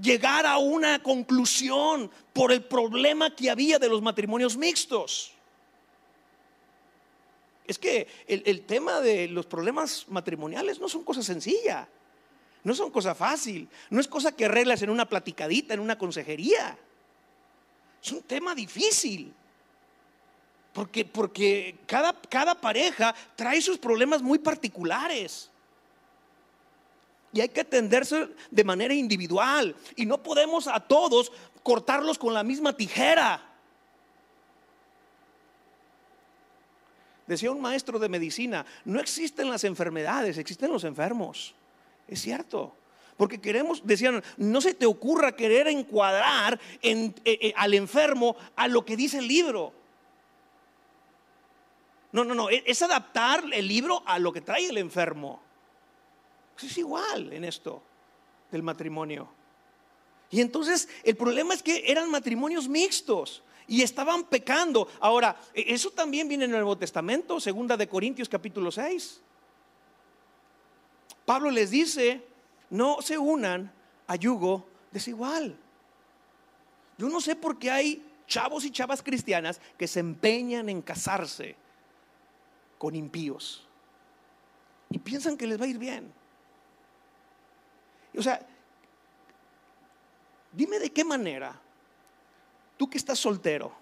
llegar 0.00 0.46
a 0.46 0.58
una 0.58 1.02
conclusión 1.02 2.10
por 2.32 2.52
el 2.52 2.62
problema 2.64 3.34
que 3.34 3.50
había 3.50 3.78
de 3.78 3.88
los 3.88 4.02
matrimonios 4.02 4.56
mixtos. 4.56 5.32
Es 7.66 7.78
que 7.78 8.08
el, 8.26 8.62
tema 8.62 9.00
de 9.00 9.28
los 9.28 9.46
problemas 9.46 10.06
matrimoniales 10.08 10.80
no 10.80 10.88
son 10.88 11.04
cosa 11.04 11.22
sencilla, 11.22 11.88
no 12.64 12.74
son 12.74 12.90
cosa 12.90 13.14
fácil, 13.14 13.68
no 13.90 14.00
es 14.00 14.08
cosa 14.08 14.32
que 14.32 14.46
arreglas 14.46 14.82
en 14.82 14.90
una 14.90 15.08
platicadita, 15.08 15.74
en 15.74 15.80
una 15.80 15.96
consejería. 15.96 16.76
Es 18.02 18.12
un 18.12 18.22
tema 18.22 18.54
difícil. 18.54 19.32
Porque, 20.72 21.04
porque 21.04 21.78
cada, 21.86 22.18
cada 22.22 22.54
pareja 22.54 23.14
trae 23.36 23.60
sus 23.60 23.78
problemas 23.78 24.22
muy 24.22 24.38
particulares. 24.38 25.50
Y 27.32 27.40
hay 27.40 27.48
que 27.48 27.60
atenderse 27.60 28.28
de 28.50 28.64
manera 28.64 28.94
individual. 28.94 29.76
Y 29.96 30.06
no 30.06 30.22
podemos 30.22 30.66
a 30.66 30.80
todos 30.80 31.30
cortarlos 31.62 32.18
con 32.18 32.34
la 32.34 32.42
misma 32.42 32.76
tijera. 32.76 33.51
Decía 37.32 37.50
un 37.50 37.62
maestro 37.62 37.98
de 37.98 38.10
medicina, 38.10 38.66
no 38.84 39.00
existen 39.00 39.48
las 39.48 39.64
enfermedades, 39.64 40.36
existen 40.36 40.70
los 40.70 40.84
enfermos. 40.84 41.54
Es 42.06 42.20
cierto. 42.20 42.76
Porque 43.16 43.40
queremos, 43.40 43.80
decían, 43.86 44.22
no 44.36 44.60
se 44.60 44.74
te 44.74 44.84
ocurra 44.84 45.34
querer 45.34 45.66
encuadrar 45.66 46.60
eh, 46.82 47.10
eh, 47.24 47.54
al 47.56 47.72
enfermo 47.72 48.36
a 48.54 48.68
lo 48.68 48.84
que 48.84 48.98
dice 48.98 49.16
el 49.16 49.28
libro. 49.28 49.72
No, 52.12 52.22
no, 52.22 52.34
no, 52.34 52.50
es 52.50 52.82
adaptar 52.82 53.42
el 53.50 53.66
libro 53.66 54.02
a 54.04 54.18
lo 54.18 54.30
que 54.30 54.42
trae 54.42 54.68
el 54.68 54.76
enfermo. 54.76 55.40
Pues 56.52 56.70
es 56.70 56.76
igual 56.76 57.32
en 57.32 57.44
esto 57.44 57.82
del 58.50 58.62
matrimonio. 58.62 59.26
Y 60.30 60.42
entonces 60.42 60.86
el 61.02 61.16
problema 61.16 61.54
es 61.54 61.62
que 61.62 61.90
eran 61.90 62.10
matrimonios 62.10 62.68
mixtos 62.68 63.42
y 63.72 63.80
estaban 63.80 64.24
pecando. 64.24 64.86
Ahora, 65.00 65.34
e, 65.54 65.72
eso 65.72 65.90
también 65.90 66.28
viene 66.28 66.44
en 66.44 66.50
el 66.50 66.58
Nuevo 66.58 66.76
Testamento, 66.76 67.40
segunda 67.40 67.74
de 67.74 67.88
Corintios 67.88 68.28
capítulo 68.28 68.70
6. 68.70 69.22
Pablo 71.24 71.50
les 71.50 71.70
dice, 71.70 72.22
no 72.68 73.00
se 73.00 73.16
unan 73.16 73.72
a 74.08 74.16
yugo 74.16 74.68
desigual. 74.90 75.56
Yo 76.98 77.08
no 77.08 77.18
sé 77.22 77.34
por 77.34 77.58
qué 77.58 77.70
hay 77.70 78.06
chavos 78.26 78.66
y 78.66 78.70
chavas 78.70 79.02
cristianas 79.02 79.58
que 79.78 79.88
se 79.88 80.00
empeñan 80.00 80.68
en 80.68 80.82
casarse 80.82 81.56
con 82.76 82.94
impíos 82.94 83.66
y 84.90 84.98
piensan 84.98 85.38
que 85.38 85.46
les 85.46 85.58
va 85.58 85.64
a 85.64 85.68
ir 85.68 85.78
bien. 85.78 86.12
O 88.18 88.20
sea, 88.20 88.38
dime 90.52 90.78
de 90.78 90.92
qué 90.92 91.04
manera 91.04 91.58
Tú 92.76 92.88
que 92.88 92.98
estás 92.98 93.18
soltero, 93.18 93.72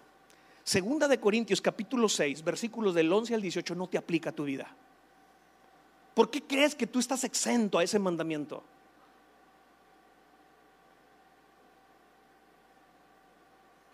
segunda 0.62 1.08
de 1.08 1.20
Corintios 1.20 1.60
capítulo 1.60 2.08
6, 2.08 2.44
versículos 2.44 2.94
del 2.94 3.12
11 3.12 3.34
al 3.34 3.42
18 3.42 3.74
no 3.74 3.88
te 3.88 3.98
aplica 3.98 4.32
tu 4.32 4.44
vida. 4.44 4.74
¿Por 6.14 6.30
qué 6.30 6.42
crees 6.42 6.74
que 6.74 6.86
tú 6.86 6.98
estás 6.98 7.24
exento 7.24 7.78
a 7.78 7.84
ese 7.84 7.98
mandamiento? 7.98 8.62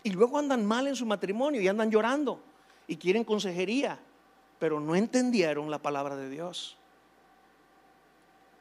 Y 0.03 0.11
luego 0.11 0.39
andan 0.39 0.65
mal 0.65 0.87
en 0.87 0.97
su 0.97 1.05
matrimonio 1.05 1.61
y 1.61 1.69
andan 1.69 1.91
llorando 1.91 2.41
y 2.87 2.97
quieren 2.97 3.25
consejería, 3.25 3.99
pero 4.59 4.81
no 4.81 4.95
entendieron 4.95 5.71
la 5.71 5.79
palabra 5.79 6.17
de 6.17 6.31
Dios. 6.31 6.77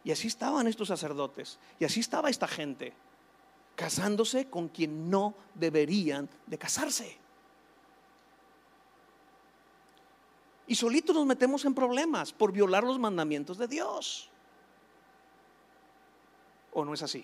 Y 0.03 0.11
así 0.11 0.27
estaban 0.27 0.67
estos 0.67 0.87
sacerdotes, 0.87 1.57
y 1.79 1.85
así 1.85 1.99
estaba 1.99 2.29
esta 2.29 2.47
gente 2.47 2.93
casándose 3.75 4.49
con 4.49 4.69
quien 4.69 5.09
no 5.09 5.35
deberían 5.53 6.29
de 6.47 6.57
casarse. 6.57 7.17
Y 10.67 10.75
solito 10.75 11.13
nos 11.13 11.25
metemos 11.25 11.63
en 11.65 11.75
problemas 11.75 12.31
por 12.31 12.51
violar 12.51 12.83
los 12.83 12.97
mandamientos 12.97 13.57
de 13.57 13.67
Dios. 13.67 14.29
¿O 16.73 16.83
no 16.83 16.93
es 16.93 17.03
así? 17.03 17.23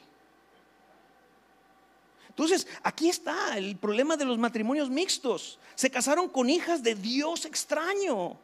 Entonces, 2.30 2.68
aquí 2.84 3.10
está 3.10 3.58
el 3.58 3.76
problema 3.78 4.16
de 4.16 4.26
los 4.26 4.38
matrimonios 4.38 4.90
mixtos. 4.90 5.60
Se 5.76 5.90
casaron 5.90 6.30
con 6.30 6.50
hijas 6.50 6.84
de 6.84 6.96
Dios 6.96 7.46
extraño. 7.46 8.38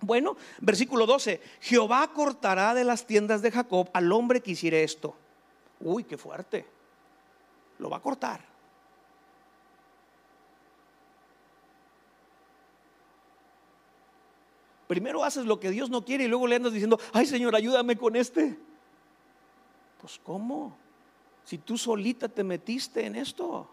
Bueno, 0.00 0.36
versículo 0.60 1.06
12, 1.06 1.42
Jehová 1.60 2.12
cortará 2.12 2.74
de 2.74 2.84
las 2.84 3.06
tiendas 3.06 3.42
de 3.42 3.50
Jacob 3.50 3.90
al 3.92 4.12
hombre 4.12 4.40
que 4.40 4.52
hiciera 4.52 4.78
esto 4.78 5.16
Uy, 5.84 6.04
qué 6.04 6.16
fuerte. 6.16 6.66
lo 7.78 7.90
va 7.90 7.98
a 7.98 8.00
cortar. 8.00 8.40
Primero 14.86 15.24
haces 15.24 15.44
lo 15.44 15.58
que 15.60 15.70
Dios 15.70 15.90
no 15.90 16.04
quiere 16.04 16.24
y 16.24 16.28
luego 16.28 16.46
le 16.46 16.56
andas 16.56 16.72
diciendo, 16.72 16.98
ay 17.12 17.26
Señor, 17.26 17.54
ayúdame 17.54 17.96
con 17.96 18.16
este. 18.16 18.56
Pues 20.00 20.20
¿cómo? 20.22 20.76
Si 21.44 21.58
tú 21.58 21.76
solita 21.76 22.28
te 22.28 22.44
metiste 22.44 23.04
en 23.04 23.16
esto. 23.16 23.68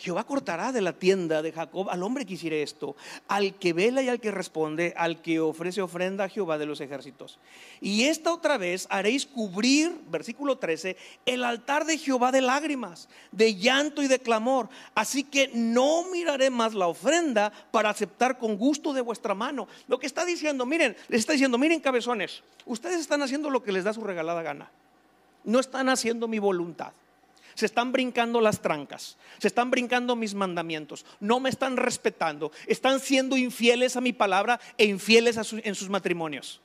Jehová 0.00 0.24
cortará 0.24 0.72
de 0.72 0.80
la 0.80 0.94
tienda 0.94 1.42
de 1.42 1.52
Jacob 1.52 1.90
al 1.90 2.02
hombre 2.02 2.24
que 2.24 2.32
hiciera 2.32 2.56
esto, 2.56 2.96
al 3.28 3.54
que 3.56 3.74
vela 3.74 4.00
y 4.02 4.08
al 4.08 4.18
que 4.18 4.30
responde, 4.30 4.94
al 4.96 5.20
que 5.20 5.40
ofrece 5.40 5.82
ofrenda 5.82 6.24
a 6.24 6.28
Jehová 6.30 6.56
de 6.56 6.64
los 6.64 6.80
ejércitos. 6.80 7.38
Y 7.82 8.04
esta 8.04 8.32
otra 8.32 8.56
vez 8.56 8.86
haréis 8.88 9.26
cubrir, 9.26 9.94
versículo 10.10 10.56
13, 10.56 10.96
el 11.26 11.44
altar 11.44 11.84
de 11.84 11.98
Jehová 11.98 12.32
de 12.32 12.40
lágrimas, 12.40 13.10
de 13.30 13.56
llanto 13.56 14.02
y 14.02 14.08
de 14.08 14.18
clamor. 14.18 14.70
Así 14.94 15.22
que 15.22 15.50
no 15.52 16.04
miraré 16.10 16.48
más 16.48 16.72
la 16.72 16.86
ofrenda 16.86 17.52
para 17.70 17.90
aceptar 17.90 18.38
con 18.38 18.56
gusto 18.56 18.94
de 18.94 19.02
vuestra 19.02 19.34
mano. 19.34 19.68
Lo 19.86 19.98
que 19.98 20.06
está 20.06 20.24
diciendo, 20.24 20.64
miren, 20.64 20.96
les 21.08 21.20
está 21.20 21.34
diciendo, 21.34 21.58
miren 21.58 21.78
cabezones, 21.78 22.42
ustedes 22.64 23.00
están 23.00 23.20
haciendo 23.20 23.50
lo 23.50 23.62
que 23.62 23.72
les 23.72 23.84
da 23.84 23.92
su 23.92 24.02
regalada 24.02 24.42
gana. 24.42 24.70
No 25.44 25.60
están 25.60 25.90
haciendo 25.90 26.26
mi 26.26 26.38
voluntad. 26.38 26.92
Se 27.60 27.66
están 27.66 27.92
brincando 27.92 28.40
las 28.40 28.62
trancas, 28.62 29.18
se 29.36 29.46
están 29.46 29.70
brincando 29.70 30.16
mis 30.16 30.32
mandamientos, 30.32 31.04
no 31.20 31.40
me 31.40 31.50
están 31.50 31.76
respetando, 31.76 32.52
están 32.66 33.00
siendo 33.00 33.36
infieles 33.36 33.96
a 33.96 34.00
mi 34.00 34.14
palabra 34.14 34.58
e 34.78 34.86
infieles 34.86 35.36
en 35.52 35.74
sus 35.74 35.90
matrimonios. 35.90 36.62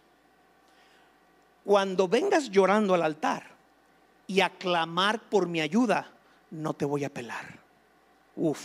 Cuando 1.65 2.07
vengas 2.07 2.49
llorando 2.49 2.93
al 2.93 3.01
altar 3.01 3.43
y 4.25 4.39
a 4.39 4.51
clamar 4.51 5.19
por 5.19 5.49
mi 5.49 5.59
ayuda, 5.59 6.09
no 6.49 6.73
te 6.73 6.85
voy 6.85 7.03
a 7.03 7.13
pelar. 7.13 7.59
Uf, 8.37 8.61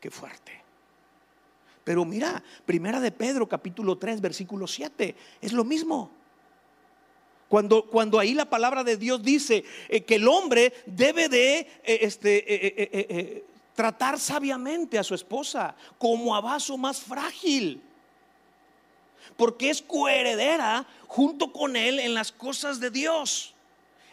qué 0.00 0.10
fuerte. 0.10 0.60
Pero 1.84 2.04
mira, 2.04 2.42
primera 2.66 2.98
de 2.98 3.12
Pedro 3.12 3.48
capítulo 3.48 3.96
3 3.96 4.20
versículo 4.20 4.66
7, 4.66 5.14
es 5.40 5.52
lo 5.52 5.62
mismo. 5.62 6.10
Cuando, 7.50 7.82
cuando 7.86 8.20
ahí 8.20 8.32
la 8.32 8.44
palabra 8.44 8.84
de 8.84 8.96
Dios 8.96 9.24
dice 9.24 9.64
eh, 9.88 10.02
que 10.02 10.14
el 10.14 10.28
hombre 10.28 10.72
debe 10.86 11.28
de 11.28 11.58
eh, 11.58 11.98
este, 12.02 12.44
eh, 12.46 13.44
tratar 13.74 14.20
sabiamente 14.20 15.00
a 15.00 15.02
su 15.02 15.16
esposa 15.16 15.74
como 15.98 16.36
a 16.36 16.40
vaso 16.40 16.78
más 16.78 17.00
frágil. 17.00 17.82
Porque 19.36 19.68
es 19.68 19.82
coheredera 19.82 20.86
junto 21.08 21.52
con 21.52 21.74
él 21.74 21.98
en 21.98 22.14
las 22.14 22.30
cosas 22.30 22.78
de 22.78 22.92
Dios. 22.92 23.52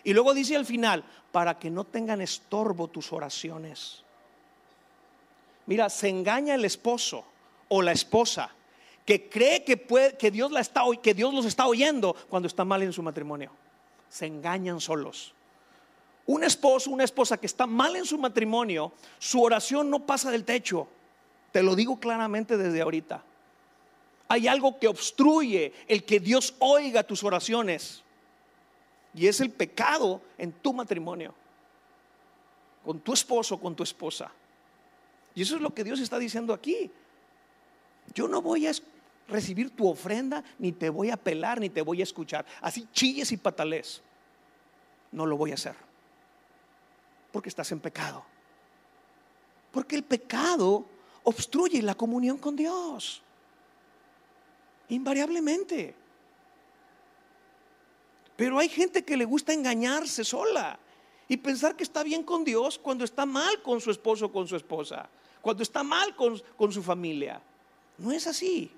Y 0.04 0.14
luego 0.14 0.34
dice 0.34 0.56
al 0.56 0.66
final, 0.66 1.04
para 1.32 1.60
que 1.60 1.70
no 1.70 1.84
tengan 1.84 2.22
estorbo 2.22 2.88
tus 2.88 3.14
oraciones. 3.14 4.02
Mira, 5.68 5.92
se 5.92 6.10
engaña 6.10 6.56
el 6.56 6.66
esposo 6.66 7.24
o 7.68 7.84
la 7.84 7.92
esposa 7.92 8.50
que 9.08 9.30
cree 9.30 9.64
que, 9.64 9.78
puede, 9.78 10.18
que, 10.18 10.30
Dios 10.30 10.52
la 10.52 10.60
está, 10.60 10.84
que 11.02 11.14
Dios 11.14 11.34
los 11.34 11.46
está 11.46 11.66
oyendo 11.66 12.14
cuando 12.30 12.46
está 12.46 12.66
mal 12.66 12.84
en 12.84 12.92
su 12.92 13.02
matrimonio. 13.02 13.52
Se 14.10 14.26
engañan 14.26 14.82
solos. 14.82 15.34
Un 16.26 16.44
esposo, 16.44 16.92
una 16.92 17.06
esposa 17.06 17.38
que 17.38 17.46
está 17.46 17.66
mal 17.66 17.96
en 17.96 18.04
su 18.04 18.18
matrimonio, 18.18 18.92
su 19.18 19.42
oración 19.42 19.90
no 19.90 20.06
pasa 20.06 20.30
del 20.30 20.44
techo. 20.44 20.90
Te 21.54 21.64
lo 21.64 21.74
digo 21.74 21.98
claramente 21.98 22.58
desde 22.58 22.82
ahorita. 22.82 23.24
Hay 24.28 24.50
algo 24.50 24.78
que 24.78 24.90
obstruye 24.90 25.72
el 25.88 26.04
que 26.04 26.20
Dios 26.20 26.56
oiga 26.60 27.02
tus 27.04 27.24
oraciones. 27.24 28.04
Y 29.14 29.28
es 29.28 29.40
el 29.40 29.52
pecado 29.52 30.22
en 30.38 30.52
tu 30.52 30.74
matrimonio. 30.74 31.34
Con 32.84 33.00
tu 33.00 33.14
esposo, 33.14 33.58
con 33.58 33.74
tu 33.74 33.84
esposa. 33.84 34.30
Y 35.34 35.44
eso 35.44 35.56
es 35.56 35.62
lo 35.62 35.74
que 35.74 35.86
Dios 35.86 36.02
está 36.02 36.20
diciendo 36.20 36.54
aquí. 36.54 36.92
Yo 38.14 38.28
no 38.28 38.42
voy 38.42 38.68
a 38.68 38.72
recibir 39.28 39.76
tu 39.76 39.88
ofrenda, 39.88 40.44
ni 40.58 40.72
te 40.72 40.90
voy 40.90 41.10
a 41.10 41.18
pelar, 41.18 41.60
ni 41.60 41.70
te 41.70 41.82
voy 41.82 42.00
a 42.00 42.04
escuchar. 42.04 42.46
Así 42.62 42.88
chilles 42.92 43.32
y 43.32 43.38
patales. 43.38 44.02
No 45.12 45.26
lo 45.26 45.38
voy 45.38 45.52
a 45.52 45.56
hacer. 45.56 45.76
Porque 47.32 47.50
estás 47.50 47.72
en 47.72 47.80
pecado. 47.80 48.24
Porque 49.72 49.96
el 49.96 50.04
pecado 50.04 50.86
obstruye 51.24 51.82
la 51.82 51.96
comunión 51.96 52.38
con 52.38 52.56
Dios. 52.56 53.22
Invariablemente. 54.90 55.94
Pero 58.36 58.60
hay 58.60 58.70
gente 58.70 59.04
que 59.04 59.18
le 59.18 59.26
gusta 59.26 59.52
engañarse 59.52 60.24
sola 60.24 60.80
y 61.28 61.38
pensar 61.38 61.76
que 61.76 61.84
está 61.84 62.04
bien 62.04 62.24
con 62.24 62.44
Dios 62.44 62.80
cuando 62.80 63.04
está 63.04 63.26
mal 63.26 63.62
con 63.62 63.82
su 63.82 63.92
esposo 63.92 64.28
o 64.28 64.32
con 64.32 64.48
su 64.48 64.56
esposa, 64.56 65.10
cuando 65.42 65.64
está 65.64 65.84
mal 65.84 66.16
con, 66.16 66.42
con 66.56 66.72
su 66.72 66.82
familia. 66.82 67.42
No 67.98 68.12
es 68.12 68.28
así. 68.28 68.72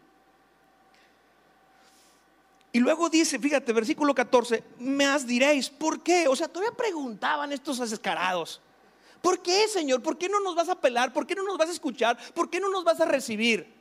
Y 2.72 2.80
luego 2.80 3.10
dice, 3.10 3.40
fíjate, 3.40 3.74
versículo 3.74 4.14
14, 4.14 4.64
me 4.78 5.06
as 5.06 5.26
diréis, 5.26 5.70
¿por 5.70 6.04
qué? 6.04 6.28
O 6.28 6.36
sea, 6.36 6.48
todavía 6.48 6.76
preguntaban 6.76 7.52
estos 7.52 7.80
descarados, 7.90 8.62
¿por 9.22 9.42
qué, 9.42 9.68
Señor? 9.68 10.04
¿Por 10.04 10.18
qué 10.18 10.30
no 10.30 10.40
nos 10.40 10.56
vas 10.56 10.70
a 10.70 10.80
pelar? 10.80 11.12
¿Por 11.12 11.26
qué 11.26 11.34
no 11.34 11.44
nos 11.44 11.58
vas 11.58 11.70
a 11.70 11.74
escuchar? 11.74 12.18
¿Por 12.34 12.50
qué 12.50 12.60
no 12.60 12.70
nos 12.70 12.84
vas 12.84 13.02
a 13.02 13.06
recibir? 13.06 13.74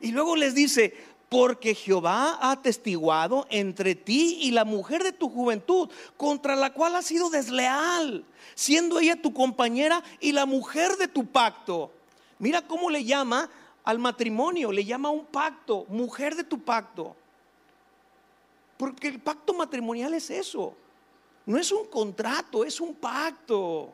Y 0.00 0.12
luego 0.12 0.36
les 0.36 0.54
dice, 0.54 0.94
porque 1.30 1.74
Jehová 1.74 2.38
ha 2.40 2.52
atestiguado 2.52 3.46
entre 3.48 3.94
ti 3.94 4.38
y 4.42 4.50
la 4.50 4.66
mujer 4.66 5.02
de 5.02 5.12
tu 5.12 5.30
juventud, 5.30 5.88
contra 6.18 6.56
la 6.56 6.74
cual 6.74 6.94
has 6.96 7.06
sido 7.06 7.30
desleal, 7.30 8.24
siendo 8.54 9.00
ella 9.00 9.20
tu 9.20 9.32
compañera 9.32 10.02
y 10.20 10.32
la 10.32 10.44
mujer 10.44 10.96
de 10.98 11.08
tu 11.08 11.26
pacto. 11.26 11.90
Mira 12.38 12.62
cómo 12.62 12.90
le 12.90 13.04
llama 13.04 13.48
al 13.84 13.98
matrimonio, 13.98 14.70
le 14.70 14.84
llama 14.84 15.08
un 15.08 15.24
pacto, 15.24 15.86
mujer 15.88 16.36
de 16.36 16.44
tu 16.44 16.60
pacto. 16.60 17.16
Porque 18.76 19.08
el 19.08 19.20
pacto 19.20 19.54
matrimonial 19.54 20.14
es 20.14 20.30
eso. 20.30 20.74
No 21.46 21.58
es 21.58 21.70
un 21.72 21.86
contrato, 21.86 22.64
es 22.64 22.80
un 22.80 22.94
pacto. 22.94 23.92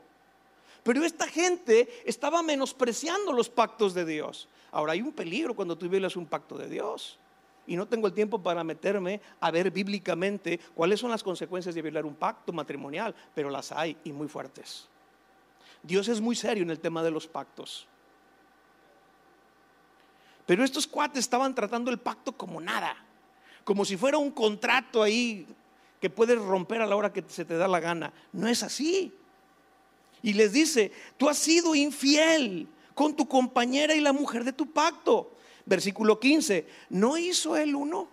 Pero 0.82 1.04
esta 1.04 1.26
gente 1.26 1.88
estaba 2.04 2.42
menospreciando 2.42 3.32
los 3.32 3.48
pactos 3.48 3.92
de 3.92 4.04
Dios. 4.04 4.48
Ahora 4.72 4.92
hay 4.92 5.02
un 5.02 5.12
peligro 5.12 5.54
cuando 5.54 5.76
tú 5.76 5.88
violas 5.88 6.16
un 6.16 6.26
pacto 6.26 6.56
de 6.56 6.68
Dios. 6.68 7.18
Y 7.66 7.76
no 7.76 7.86
tengo 7.86 8.06
el 8.06 8.14
tiempo 8.14 8.42
para 8.42 8.64
meterme 8.64 9.20
a 9.40 9.50
ver 9.50 9.70
bíblicamente 9.70 10.58
cuáles 10.74 10.98
son 10.98 11.10
las 11.10 11.22
consecuencias 11.22 11.74
de 11.74 11.82
violar 11.82 12.06
un 12.06 12.14
pacto 12.14 12.52
matrimonial, 12.52 13.14
pero 13.34 13.50
las 13.50 13.70
hay 13.72 13.96
y 14.04 14.12
muy 14.12 14.28
fuertes. 14.28 14.88
Dios 15.82 16.08
es 16.08 16.20
muy 16.20 16.34
serio 16.34 16.62
en 16.62 16.70
el 16.70 16.80
tema 16.80 17.02
de 17.02 17.10
los 17.10 17.26
pactos. 17.26 17.86
Pero 20.46 20.64
estos 20.64 20.86
cuates 20.86 21.20
estaban 21.20 21.54
tratando 21.54 21.90
el 21.90 21.98
pacto 21.98 22.32
como 22.32 22.60
nada 22.60 22.96
como 23.64 23.84
si 23.84 23.96
fuera 23.96 24.18
un 24.18 24.30
contrato 24.30 25.02
ahí 25.02 25.46
que 26.00 26.10
puedes 26.10 26.38
romper 26.38 26.80
a 26.80 26.86
la 26.86 26.96
hora 26.96 27.12
que 27.12 27.24
se 27.28 27.44
te 27.44 27.56
da 27.56 27.68
la 27.68 27.80
gana. 27.80 28.12
No 28.32 28.48
es 28.48 28.62
así. 28.62 29.12
Y 30.22 30.32
les 30.32 30.52
dice, 30.52 30.92
tú 31.16 31.28
has 31.28 31.38
sido 31.38 31.74
infiel 31.74 32.66
con 32.94 33.14
tu 33.14 33.26
compañera 33.26 33.94
y 33.94 34.00
la 34.00 34.12
mujer 34.12 34.44
de 34.44 34.52
tu 34.52 34.70
pacto. 34.70 35.32
Versículo 35.66 36.18
15, 36.18 36.66
¿no 36.90 37.16
hizo 37.16 37.56
él 37.56 37.74
uno? 37.74 38.08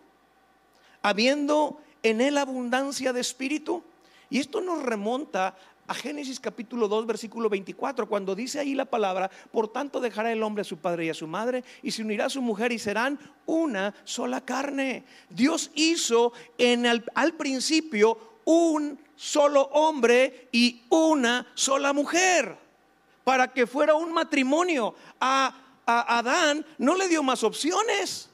Habiendo 1.02 1.82
en 2.04 2.22
él 2.22 2.38
abundancia 2.38 3.14
de 3.14 3.22
espíritu. 3.22 3.84
Y 4.30 4.39
esto 4.39 4.62
nos 4.62 4.84
remonta 4.84 5.58
a 5.88 5.94
Génesis 5.94 6.40
capítulo 6.40 6.88
2, 6.88 7.06
versículo 7.06 7.50
24, 7.50 8.10
cuando 8.10 8.36
dice 8.36 8.60
ahí 8.60 8.76
la 8.76 8.86
palabra, 8.86 9.32
por 9.52 9.70
tanto 9.70 10.02
dejará 10.02 10.32
el 10.32 10.44
hombre 10.44 10.62
a 10.62 10.66
su 10.66 10.78
padre 10.78 11.06
y 11.06 11.10
a 11.10 11.14
su 11.14 11.28
madre 11.28 11.64
y 11.82 11.92
se 11.92 12.02
unirá 12.02 12.26
a 12.26 12.30
su 12.30 12.42
mujer 12.42 12.74
y 12.74 12.80
serán 12.80 13.18
una 13.46 13.96
sola 14.04 14.42
carne. 14.42 15.06
Dios 15.30 15.72
hizo 15.76 16.34
en 16.58 16.86
al 16.86 17.34
principio 17.34 18.18
un 18.44 19.00
solo 19.16 19.64
hombre 19.74 20.50
y 20.52 20.84
una 20.90 21.48
sola 21.54 21.94
mujer 21.94 22.58
para 23.24 23.52
que 23.52 23.66
fuera 23.66 23.96
un 23.96 24.14
matrimonio. 24.14 24.94
A, 25.20 25.54
a 25.86 26.18
Adán 26.18 26.66
no 26.78 26.96
le 26.96 27.08
dio 27.08 27.24
más 27.24 27.44
opciones. 27.44 28.30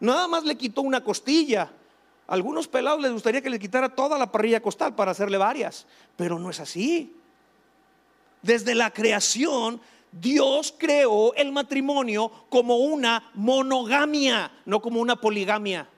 Nada 0.00 0.28
más 0.28 0.44
le 0.44 0.56
quitó 0.56 0.82
una 0.82 1.02
costilla 1.02 1.72
algunos 2.28 2.68
pelados 2.68 3.00
les 3.00 3.10
gustaría 3.10 3.40
que 3.40 3.48
le 3.48 3.58
quitara 3.58 3.88
toda 3.88 4.18
la 4.18 4.30
parrilla 4.30 4.60
costal 4.60 4.94
para 4.94 5.12
hacerle 5.12 5.38
varias, 5.38 5.86
pero 6.14 6.38
no 6.38 6.50
es 6.50 6.60
así. 6.60 7.16
Desde 8.42 8.74
la 8.74 8.90
creación, 8.90 9.80
Dios 10.12 10.74
creó 10.76 11.34
el 11.34 11.52
matrimonio 11.52 12.30
como 12.50 12.76
una 12.76 13.30
monogamia, 13.32 14.52
no 14.66 14.80
como 14.82 15.00
una 15.00 15.16
poligamia. 15.16 15.88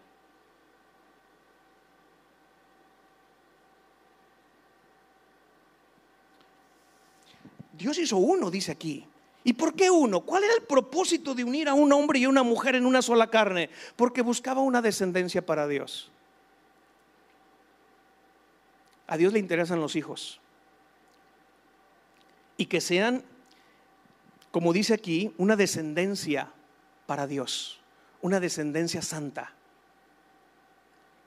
Dios 7.72 7.98
hizo 7.98 8.18
uno, 8.18 8.52
dice 8.52 8.70
aquí. 8.70 9.04
¿Y 9.42 9.54
por 9.54 9.74
qué 9.74 9.90
uno? 9.90 10.20
¿Cuál 10.20 10.44
era 10.44 10.54
el 10.54 10.62
propósito 10.62 11.34
de 11.34 11.42
unir 11.42 11.68
a 11.68 11.74
un 11.74 11.92
hombre 11.92 12.20
y 12.20 12.24
a 12.24 12.28
una 12.28 12.44
mujer 12.44 12.76
en 12.76 12.86
una 12.86 13.02
sola 13.02 13.30
carne? 13.30 13.68
Porque 13.96 14.22
buscaba 14.22 14.60
una 14.60 14.80
descendencia 14.80 15.44
para 15.44 15.66
Dios. 15.66 16.10
A 19.10 19.16
Dios 19.16 19.32
le 19.32 19.40
interesan 19.40 19.80
los 19.80 19.96
hijos. 19.96 20.38
Y 22.56 22.66
que 22.66 22.80
sean, 22.80 23.24
como 24.52 24.72
dice 24.72 24.94
aquí, 24.94 25.34
una 25.36 25.56
descendencia 25.56 26.52
para 27.06 27.26
Dios, 27.26 27.80
una 28.22 28.38
descendencia 28.38 29.02
santa. 29.02 29.52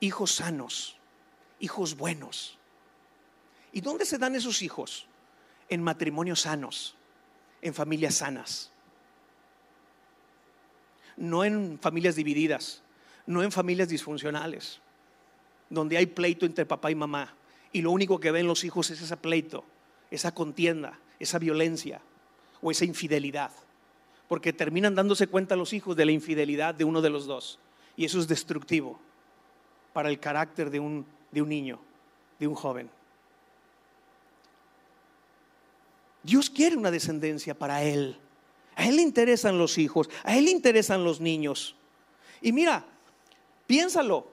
Hijos 0.00 0.36
sanos, 0.36 0.96
hijos 1.60 1.94
buenos. 1.94 2.56
¿Y 3.70 3.82
dónde 3.82 4.06
se 4.06 4.16
dan 4.16 4.34
esos 4.34 4.62
hijos? 4.62 5.06
En 5.68 5.82
matrimonios 5.82 6.40
sanos, 6.40 6.96
en 7.60 7.74
familias 7.74 8.14
sanas. 8.14 8.72
No 11.18 11.44
en 11.44 11.78
familias 11.82 12.16
divididas, 12.16 12.82
no 13.26 13.42
en 13.42 13.52
familias 13.52 13.90
disfuncionales, 13.90 14.80
donde 15.68 15.98
hay 15.98 16.06
pleito 16.06 16.46
entre 16.46 16.64
papá 16.64 16.90
y 16.90 16.94
mamá. 16.94 17.34
Y 17.74 17.82
lo 17.82 17.90
único 17.90 18.20
que 18.20 18.30
ven 18.30 18.46
los 18.46 18.62
hijos 18.62 18.88
es 18.90 19.02
ese 19.02 19.16
pleito, 19.16 19.64
esa 20.08 20.32
contienda, 20.32 21.00
esa 21.18 21.40
violencia 21.40 22.00
o 22.62 22.70
esa 22.70 22.84
infidelidad. 22.84 23.50
Porque 24.28 24.52
terminan 24.52 24.94
dándose 24.94 25.26
cuenta 25.26 25.56
los 25.56 25.72
hijos 25.72 25.96
de 25.96 26.06
la 26.06 26.12
infidelidad 26.12 26.72
de 26.72 26.84
uno 26.84 27.02
de 27.02 27.10
los 27.10 27.26
dos. 27.26 27.58
Y 27.96 28.04
eso 28.04 28.20
es 28.20 28.28
destructivo 28.28 29.00
para 29.92 30.08
el 30.08 30.20
carácter 30.20 30.70
de 30.70 30.78
un, 30.78 31.04
de 31.32 31.42
un 31.42 31.48
niño, 31.48 31.80
de 32.38 32.46
un 32.46 32.54
joven. 32.54 32.88
Dios 36.22 36.48
quiere 36.48 36.76
una 36.76 36.92
descendencia 36.92 37.58
para 37.58 37.82
Él. 37.82 38.16
A 38.76 38.86
Él 38.86 38.94
le 38.96 39.02
interesan 39.02 39.58
los 39.58 39.78
hijos, 39.78 40.08
a 40.22 40.36
Él 40.36 40.44
le 40.44 40.52
interesan 40.52 41.02
los 41.02 41.20
niños. 41.20 41.74
Y 42.40 42.52
mira, 42.52 42.84
piénsalo, 43.66 44.28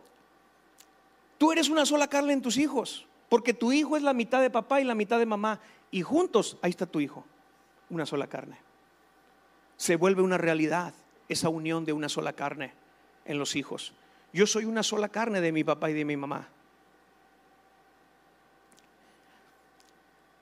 tú 1.39 1.51
eres 1.51 1.69
una 1.69 1.87
sola 1.87 2.07
carne 2.07 2.33
en 2.33 2.41
tus 2.43 2.57
hijos, 2.57 3.07
porque 3.31 3.53
tu 3.53 3.71
hijo 3.71 3.95
es 3.95 4.03
la 4.03 4.11
mitad 4.11 4.41
de 4.41 4.49
papá 4.49 4.81
y 4.81 4.83
la 4.83 4.93
mitad 4.93 5.17
de 5.17 5.25
mamá, 5.25 5.61
y 5.89 6.01
juntos 6.01 6.57
ahí 6.61 6.69
está 6.69 6.85
tu 6.85 6.99
hijo, 6.99 7.25
una 7.89 8.05
sola 8.05 8.27
carne. 8.27 8.57
Se 9.77 9.95
vuelve 9.95 10.21
una 10.21 10.37
realidad 10.37 10.93
esa 11.29 11.47
unión 11.47 11.85
de 11.85 11.93
una 11.93 12.09
sola 12.09 12.33
carne 12.33 12.73
en 13.23 13.39
los 13.39 13.55
hijos. 13.55 13.93
Yo 14.33 14.45
soy 14.45 14.65
una 14.65 14.83
sola 14.83 15.07
carne 15.07 15.39
de 15.39 15.53
mi 15.53 15.63
papá 15.63 15.89
y 15.89 15.93
de 15.93 16.03
mi 16.03 16.17
mamá. 16.17 16.49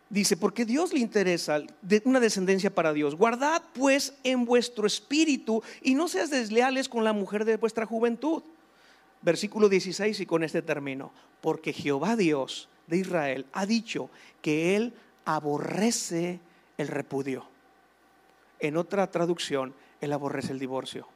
Dice, 0.10 0.36
porque 0.36 0.66
Dios 0.66 0.92
le 0.92 0.98
interesa 0.98 1.62
una 2.06 2.20
descendencia 2.20 2.74
para 2.74 2.92
Dios. 2.92 3.14
Guardad 3.14 3.62
pues 3.76 4.16
en 4.24 4.46
vuestro 4.46 4.88
espíritu 4.88 5.62
y 5.84 5.94
no 5.94 6.08
seas 6.08 6.32
desleales 6.32 6.90
con 6.90 7.04
la 7.04 7.14
mujer 7.14 7.46
de 7.46 7.58
vuestra 7.58 7.86
juventud. 7.86 8.42
Versículo 9.22 9.70
16 9.70 10.22
y 10.22 10.26
con 10.26 10.44
este 10.44 10.64
término. 10.64 11.12
Porque 11.40 11.72
Jehová 11.72 12.16
Dios 12.16 12.68
de 12.90 12.98
Israel 12.98 13.46
ha 13.54 13.66
dicho 13.66 14.10
que 14.42 14.76
Él 14.76 14.94
aborrece 15.26 16.40
el 16.78 16.88
repudio. 16.88 17.46
En 18.60 18.78
otra 18.78 19.10
traducción, 19.10 19.74
Él 20.02 20.12
aborrece 20.14 20.52
el 20.52 20.60
divorcio. 20.60 21.08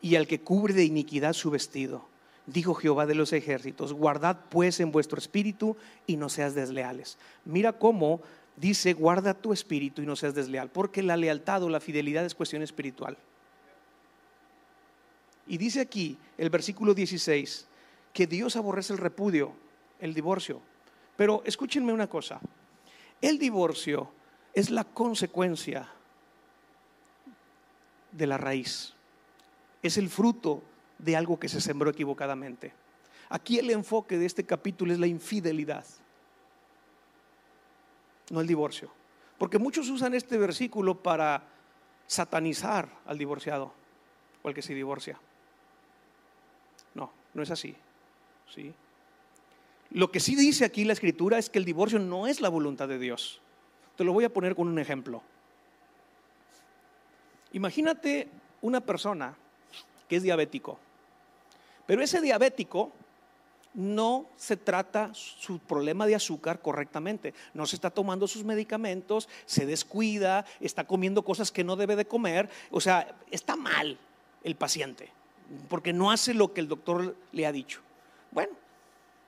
Y 0.00 0.16
al 0.16 0.26
que 0.26 0.40
cubre 0.40 0.74
de 0.74 0.84
iniquidad 0.84 1.32
su 1.32 1.50
vestido 1.50 2.06
dijo 2.46 2.74
Jehová 2.74 3.06
de 3.06 3.14
los 3.14 3.32
ejércitos, 3.32 3.92
guardad 3.92 4.38
pues 4.48 4.78
en 4.80 4.92
vuestro 4.92 5.18
espíritu 5.18 5.76
y 6.06 6.16
no 6.16 6.28
seas 6.28 6.54
desleales. 6.54 7.18
Mira 7.44 7.72
cómo 7.72 8.20
dice, 8.56 8.92
guarda 8.92 9.34
tu 9.34 9.52
espíritu 9.52 10.02
y 10.02 10.06
no 10.06 10.16
seas 10.16 10.34
desleal, 10.34 10.70
porque 10.70 11.02
la 11.02 11.16
lealtad 11.16 11.62
o 11.62 11.68
la 11.68 11.80
fidelidad 11.80 12.24
es 12.24 12.34
cuestión 12.34 12.62
espiritual. 12.62 13.16
Y 15.46 15.58
dice 15.58 15.80
aquí 15.80 16.16
el 16.38 16.50
versículo 16.50 16.94
16 16.94 17.66
que 18.16 18.26
Dios 18.26 18.56
aborrece 18.56 18.94
el 18.94 18.98
repudio, 18.98 19.52
el 20.00 20.14
divorcio. 20.14 20.62
Pero 21.18 21.42
escúchenme 21.44 21.92
una 21.92 22.06
cosa, 22.06 22.40
el 23.20 23.38
divorcio 23.38 24.10
es 24.54 24.70
la 24.70 24.84
consecuencia 24.84 25.86
de 28.10 28.26
la 28.26 28.38
raíz, 28.38 28.94
es 29.82 29.98
el 29.98 30.08
fruto 30.08 30.62
de 30.96 31.14
algo 31.14 31.38
que 31.38 31.50
se 31.50 31.60
sembró 31.60 31.90
equivocadamente. 31.90 32.72
Aquí 33.28 33.58
el 33.58 33.68
enfoque 33.68 34.16
de 34.16 34.24
este 34.24 34.46
capítulo 34.46 34.94
es 34.94 34.98
la 34.98 35.06
infidelidad, 35.06 35.84
no 38.30 38.40
el 38.40 38.46
divorcio. 38.46 38.90
Porque 39.36 39.58
muchos 39.58 39.90
usan 39.90 40.14
este 40.14 40.38
versículo 40.38 41.02
para 41.02 41.42
satanizar 42.06 42.88
al 43.04 43.18
divorciado 43.18 43.74
o 44.42 44.48
al 44.48 44.54
que 44.54 44.62
se 44.62 44.72
divorcia. 44.72 45.20
No, 46.94 47.12
no 47.34 47.42
es 47.42 47.50
así. 47.50 47.76
¿Sí? 48.54 48.72
Lo 49.90 50.10
que 50.10 50.20
sí 50.20 50.34
dice 50.34 50.64
aquí 50.64 50.84
la 50.84 50.92
escritura 50.92 51.38
es 51.38 51.48
que 51.48 51.58
el 51.58 51.64
divorcio 51.64 51.98
no 51.98 52.26
es 52.26 52.40
la 52.40 52.48
voluntad 52.48 52.88
de 52.88 52.98
Dios. 52.98 53.40
Te 53.96 54.04
lo 54.04 54.12
voy 54.12 54.24
a 54.24 54.32
poner 54.32 54.54
con 54.54 54.68
un 54.68 54.78
ejemplo. 54.78 55.22
Imagínate 57.52 58.28
una 58.60 58.80
persona 58.80 59.34
que 60.08 60.16
es 60.16 60.22
diabético 60.22 60.78
pero 61.86 62.02
ese 62.02 62.20
diabético 62.20 62.92
no 63.74 64.26
se 64.36 64.56
trata 64.56 65.10
su 65.12 65.58
problema 65.58 66.06
de 66.06 66.14
azúcar 66.14 66.60
correctamente, 66.60 67.34
no 67.54 67.66
se 67.66 67.76
está 67.76 67.90
tomando 67.90 68.26
sus 68.26 68.42
medicamentos, 68.42 69.28
se 69.44 69.66
descuida, 69.66 70.46
está 70.60 70.84
comiendo 70.84 71.22
cosas 71.22 71.52
que 71.52 71.64
no 71.64 71.76
debe 71.76 71.94
de 71.94 72.06
comer, 72.06 72.48
o 72.70 72.80
sea, 72.80 73.16
está 73.30 73.54
mal 73.54 73.98
el 74.42 74.56
paciente, 74.56 75.10
porque 75.68 75.92
no 75.92 76.10
hace 76.10 76.34
lo 76.34 76.52
que 76.52 76.60
el 76.60 76.68
doctor 76.68 77.16
le 77.32 77.46
ha 77.46 77.52
dicho. 77.52 77.80
Bueno, 78.30 78.52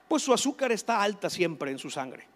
pues 0.08 0.22
su 0.22 0.32
azúcar 0.32 0.72
está 0.72 1.02
alta 1.02 1.30
siempre 1.30 1.70
en 1.70 1.78
su 1.78 1.90
sangre. 1.90 2.26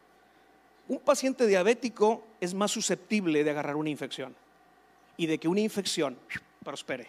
Un 0.88 0.98
paciente 1.00 1.46
diabético 1.46 2.24
es 2.40 2.54
más 2.54 2.70
susceptible 2.70 3.44
de 3.44 3.50
agarrar 3.50 3.76
una 3.76 3.90
infección 3.90 4.34
y 5.16 5.26
de 5.26 5.38
que 5.38 5.48
una 5.48 5.60
infección 5.60 6.18
prospere. 6.64 7.08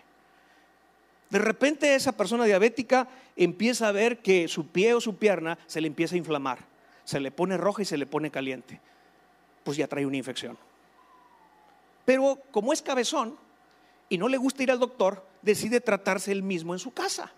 De 1.29 1.39
repente 1.39 1.95
esa 1.95 2.11
persona 2.11 2.45
diabética 2.45 3.07
empieza 3.35 3.87
a 3.87 3.91
ver 3.91 4.21
que 4.21 4.47
su 4.47 4.67
pie 4.67 4.93
o 4.93 5.01
su 5.01 5.17
pierna 5.17 5.57
se 5.65 5.81
le 5.81 5.87
empieza 5.87 6.15
a 6.15 6.19
inflamar, 6.19 6.59
se 7.03 7.19
le 7.19 7.31
pone 7.31 7.57
roja 7.57 7.81
y 7.81 7.85
se 7.85 7.97
le 7.97 8.05
pone 8.05 8.29
caliente. 8.29 8.79
Pues 9.63 9.77
ya 9.77 9.87
trae 9.87 10.05
una 10.05 10.17
infección. 10.17 10.57
Pero 12.05 12.39
como 12.51 12.71
es 12.71 12.81
cabezón 12.81 13.35
y 14.09 14.17
no 14.17 14.27
le 14.27 14.37
gusta 14.37 14.61
ir 14.63 14.71
al 14.71 14.79
doctor, 14.79 15.25
decide 15.41 15.81
tratarse 15.81 16.31
él 16.31 16.43
mismo 16.43 16.73
en 16.73 16.79
su 16.79 16.93
casa. 16.93 17.31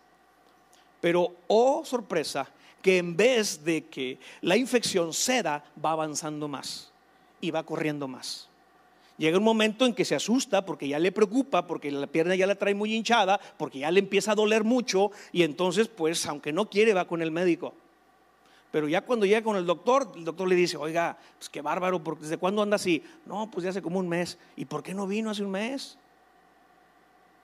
Pero, 1.06 1.36
oh 1.46 1.86
sorpresa, 1.86 2.50
que 2.82 2.98
en 2.98 3.16
vez 3.16 3.64
de 3.64 3.86
que 3.86 4.18
la 4.42 4.58
infección 4.58 5.14
ceda, 5.14 5.64
va 5.78 5.92
avanzando 5.92 6.48
más 6.48 6.92
y 7.40 7.52
va 7.52 7.62
corriendo 7.62 8.08
más. 8.08 8.50
Llega 9.20 9.38
un 9.38 9.44
momento 9.44 9.86
en 9.86 9.94
que 9.94 10.04
se 10.04 10.16
asusta 10.16 10.66
porque 10.66 10.88
ya 10.88 10.98
le 10.98 11.12
preocupa, 11.12 11.68
porque 11.68 11.92
la 11.92 12.08
pierna 12.08 12.34
ya 12.34 12.48
la 12.48 12.56
trae 12.56 12.74
muy 12.74 12.96
hinchada, 12.96 13.40
porque 13.56 13.78
ya 13.78 13.92
le 13.92 14.00
empieza 14.00 14.32
a 14.32 14.36
doler 14.36 14.64
mucho 14.64 15.12
y 15.32 15.44
entonces 15.44 15.90
pues 15.90 16.26
aunque 16.26 16.52
no 16.52 16.72
quiere 16.72 16.96
va 16.96 17.06
con 17.06 17.22
el 17.22 17.30
médico. 17.30 17.76
Pero 18.72 18.88
ya 18.88 19.02
cuando 19.02 19.28
llega 19.28 19.44
con 19.44 19.58
el 19.58 19.68
doctor, 19.68 20.12
el 20.16 20.26
doctor 20.26 20.48
le 20.48 20.56
dice, 20.56 20.76
oiga, 20.76 21.20
pues 21.38 21.50
qué 21.50 21.62
bárbaro, 21.62 22.02
¿desde 22.20 22.38
cuándo 22.38 22.64
anda 22.64 22.78
así? 22.78 23.04
No, 23.28 23.52
pues 23.52 23.64
ya 23.64 23.70
hace 23.70 23.84
como 23.84 24.00
un 24.00 24.10
mes. 24.10 24.40
¿Y 24.56 24.66
por 24.66 24.82
qué 24.82 24.96
no 24.96 25.06
vino 25.06 25.30
hace 25.30 25.44
un 25.44 25.52
mes? 25.52 26.00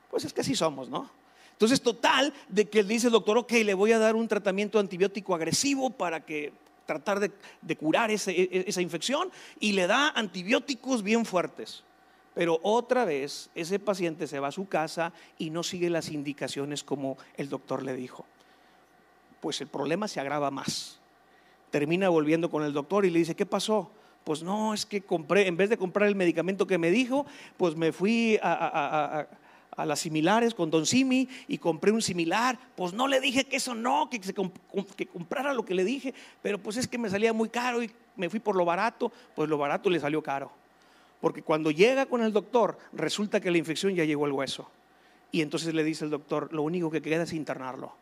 Pues 0.09 0.25
es 0.25 0.33
que 0.33 0.41
así 0.41 0.55
somos, 0.55 0.89
¿no? 0.89 1.20
Entonces, 1.61 1.83
total, 1.83 2.33
de 2.49 2.67
que 2.67 2.83
dice 2.83 3.05
el 3.05 3.13
doctor, 3.13 3.37
ok, 3.37 3.51
le 3.63 3.75
voy 3.75 3.91
a 3.91 3.99
dar 3.99 4.15
un 4.15 4.27
tratamiento 4.27 4.79
antibiótico 4.79 5.35
agresivo 5.35 5.91
para 5.91 6.25
que 6.25 6.51
tratar 6.87 7.19
de, 7.19 7.75
curar 7.75 8.09
e, 8.09 8.15
e, 8.15 8.63
esa 8.65 8.81
infección 8.81 9.29
y 9.59 9.73
le 9.73 9.85
da 9.85 10.09
antibióticos 10.09 11.03
bien 11.03 11.23
fuertes. 11.23 11.83
Pero 12.33 12.59
otra 12.63 13.05
vez 13.05 13.51
ese 13.53 13.77
paciente 13.77 14.25
se 14.25 14.39
va 14.39 14.47
a 14.47 14.51
su 14.51 14.67
casa 14.67 15.13
y 15.37 15.51
no 15.51 15.61
sigue 15.61 15.91
las 15.91 16.09
indicaciones 16.09 16.83
como 16.83 17.19
el 17.37 17.47
doctor 17.47 17.83
le 17.83 17.93
dijo. 17.93 18.25
Pues 19.39 19.61
el 19.61 19.67
problema 19.67 20.07
se 20.07 20.19
agrava 20.19 20.49
más. 20.49 20.99
Termina 21.69 22.09
volviendo 22.09 22.49
con 22.49 22.63
el 22.63 22.73
doctor 22.73 23.05
y 23.05 23.11
le 23.11 23.19
dice, 23.19 23.35
¿qué 23.35 23.45
pasó? 23.45 23.91
Pues 24.23 24.41
no, 24.41 24.73
es 24.73 24.87
que 24.87 25.01
compré, 25.01 25.45
en 25.45 25.57
vez 25.57 25.69
de 25.69 25.77
comprar 25.77 26.07
el 26.07 26.15
medicamento 26.15 26.65
que 26.65 26.79
me 26.79 26.89
dijo, 26.89 27.27
pues 27.57 27.75
me 27.75 27.91
fui 27.91 28.39
a, 28.41 29.19
a 29.19 29.27
las 29.77 29.99
similares 29.99 30.53
con 30.53 30.69
Don 30.69 30.85
Simi 30.85 31.27
y 31.47 31.57
compré 31.57 31.91
un 31.91 32.01
similar. 32.01 32.57
Pues 32.75 32.93
no 32.93 33.07
le 33.07 33.19
dije 33.19 33.45
que 33.45 33.55
eso 33.57 33.73
no, 33.73 34.09
que, 34.09 34.19
que 34.19 35.07
comprara 35.07 35.53
lo 35.53 35.65
que 35.65 35.73
le 35.73 35.83
dije, 35.83 36.13
pero 36.41 36.57
pues 36.57 36.77
es 36.77 36.87
que 36.87 36.97
me 36.97 37.09
salía 37.09 37.33
muy 37.33 37.49
caro 37.49 37.81
y 37.81 37.91
me 38.15 38.29
fui 38.29 38.39
por 38.39 38.55
lo 38.55 38.65
barato, 38.65 39.11
pues 39.35 39.49
lo 39.49 39.57
barato 39.57 39.89
le 39.89 39.99
salió 39.99 40.21
caro. 40.21 40.51
Porque 41.19 41.43
cuando 41.43 41.71
llega 41.71 42.05
con 42.05 42.23
el 42.23 42.33
doctor, 42.33 42.77
resulta 42.93 43.39
que 43.39 43.51
la 43.51 43.57
infección 43.57 43.95
ya 43.95 44.05
llegó 44.05 44.25
al 44.25 44.31
hueso. 44.31 44.69
Y 45.31 45.41
entonces 45.41 45.73
le 45.73 45.83
dice 45.83 46.03
el 46.03 46.11
doctor, 46.11 46.51
lo 46.51 46.63
único 46.63 46.91
que 46.91 47.01
queda 47.01 47.23
es 47.23 47.33
internarlo 47.33 47.93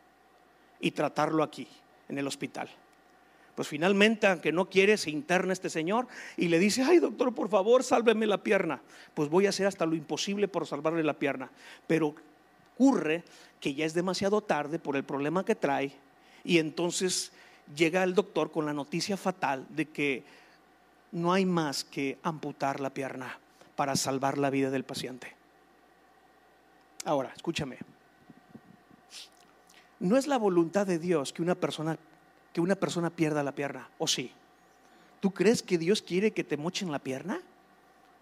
y 0.80 0.90
tratarlo 0.90 1.42
aquí, 1.42 1.68
en 2.08 2.18
el 2.18 2.26
hospital. 2.26 2.68
Pues 3.60 3.68
finalmente, 3.68 4.26
aunque 4.26 4.52
no 4.52 4.70
quiere, 4.70 4.96
se 4.96 5.10
interna 5.10 5.52
este 5.52 5.68
señor 5.68 6.08
y 6.38 6.48
le 6.48 6.58
dice, 6.58 6.82
ay 6.82 6.98
doctor, 6.98 7.34
por 7.34 7.50
favor, 7.50 7.84
sálveme 7.84 8.26
la 8.26 8.42
pierna. 8.42 8.80
Pues 9.12 9.28
voy 9.28 9.44
a 9.44 9.50
hacer 9.50 9.66
hasta 9.66 9.84
lo 9.84 9.94
imposible 9.94 10.48
por 10.48 10.66
salvarle 10.66 11.04
la 11.04 11.18
pierna. 11.18 11.50
Pero 11.86 12.14
ocurre 12.74 13.22
que 13.60 13.74
ya 13.74 13.84
es 13.84 13.92
demasiado 13.92 14.40
tarde 14.40 14.78
por 14.78 14.96
el 14.96 15.04
problema 15.04 15.44
que 15.44 15.56
trae 15.56 15.92
y 16.42 16.56
entonces 16.56 17.32
llega 17.76 18.02
el 18.02 18.14
doctor 18.14 18.50
con 18.50 18.64
la 18.64 18.72
noticia 18.72 19.18
fatal 19.18 19.66
de 19.68 19.84
que 19.90 20.24
no 21.12 21.30
hay 21.30 21.44
más 21.44 21.84
que 21.84 22.16
amputar 22.22 22.80
la 22.80 22.88
pierna 22.88 23.38
para 23.76 23.94
salvar 23.94 24.38
la 24.38 24.48
vida 24.48 24.70
del 24.70 24.84
paciente. 24.84 25.36
Ahora, 27.04 27.30
escúchame. 27.36 27.76
No 29.98 30.16
es 30.16 30.26
la 30.26 30.38
voluntad 30.38 30.86
de 30.86 30.98
Dios 30.98 31.34
que 31.34 31.42
una 31.42 31.56
persona 31.56 31.98
que 32.52 32.60
una 32.60 32.74
persona 32.74 33.10
pierda 33.10 33.42
la 33.42 33.54
pierna, 33.54 33.88
¿o 33.98 34.06
sí? 34.06 34.32
¿Tú 35.20 35.30
crees 35.32 35.62
que 35.62 35.78
Dios 35.78 36.02
quiere 36.02 36.32
que 36.32 36.44
te 36.44 36.56
mochen 36.56 36.90
la 36.90 36.98
pierna? 36.98 37.40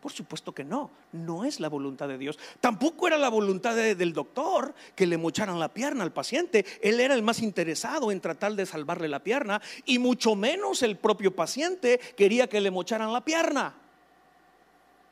Por 0.01 0.13
supuesto 0.13 0.53
que 0.53 0.65
no, 0.65 0.91
no 1.13 1.45
es 1.45 1.59
la 1.59 1.69
voluntad 1.69 2.07
de 2.07 2.19
Dios. 2.19 2.39
Tampoco 2.61 3.09
era 3.09 3.19
la 3.19 3.29
voluntad 3.29 3.75
del 3.75 4.13
doctor 4.13 4.73
que 4.95 5.07
le 5.07 5.19
mocharan 5.19 5.59
la 5.59 5.75
pierna 5.75 6.05
al 6.05 6.13
paciente. 6.13 6.65
Él 6.83 7.01
era 7.01 7.15
el 7.15 7.23
más 7.23 7.43
interesado 7.43 8.13
en 8.13 8.21
tratar 8.21 8.55
de 8.55 8.65
salvarle 8.65 9.09
la 9.09 9.23
pierna 9.25 9.61
y 9.85 9.99
mucho 9.99 10.37
menos 10.37 10.83
el 10.83 10.97
propio 10.97 11.35
paciente 11.35 11.99
quería 12.17 12.49
que 12.49 12.61
le 12.61 12.71
mocharan 12.71 13.13
la 13.13 13.25
pierna. 13.25 13.75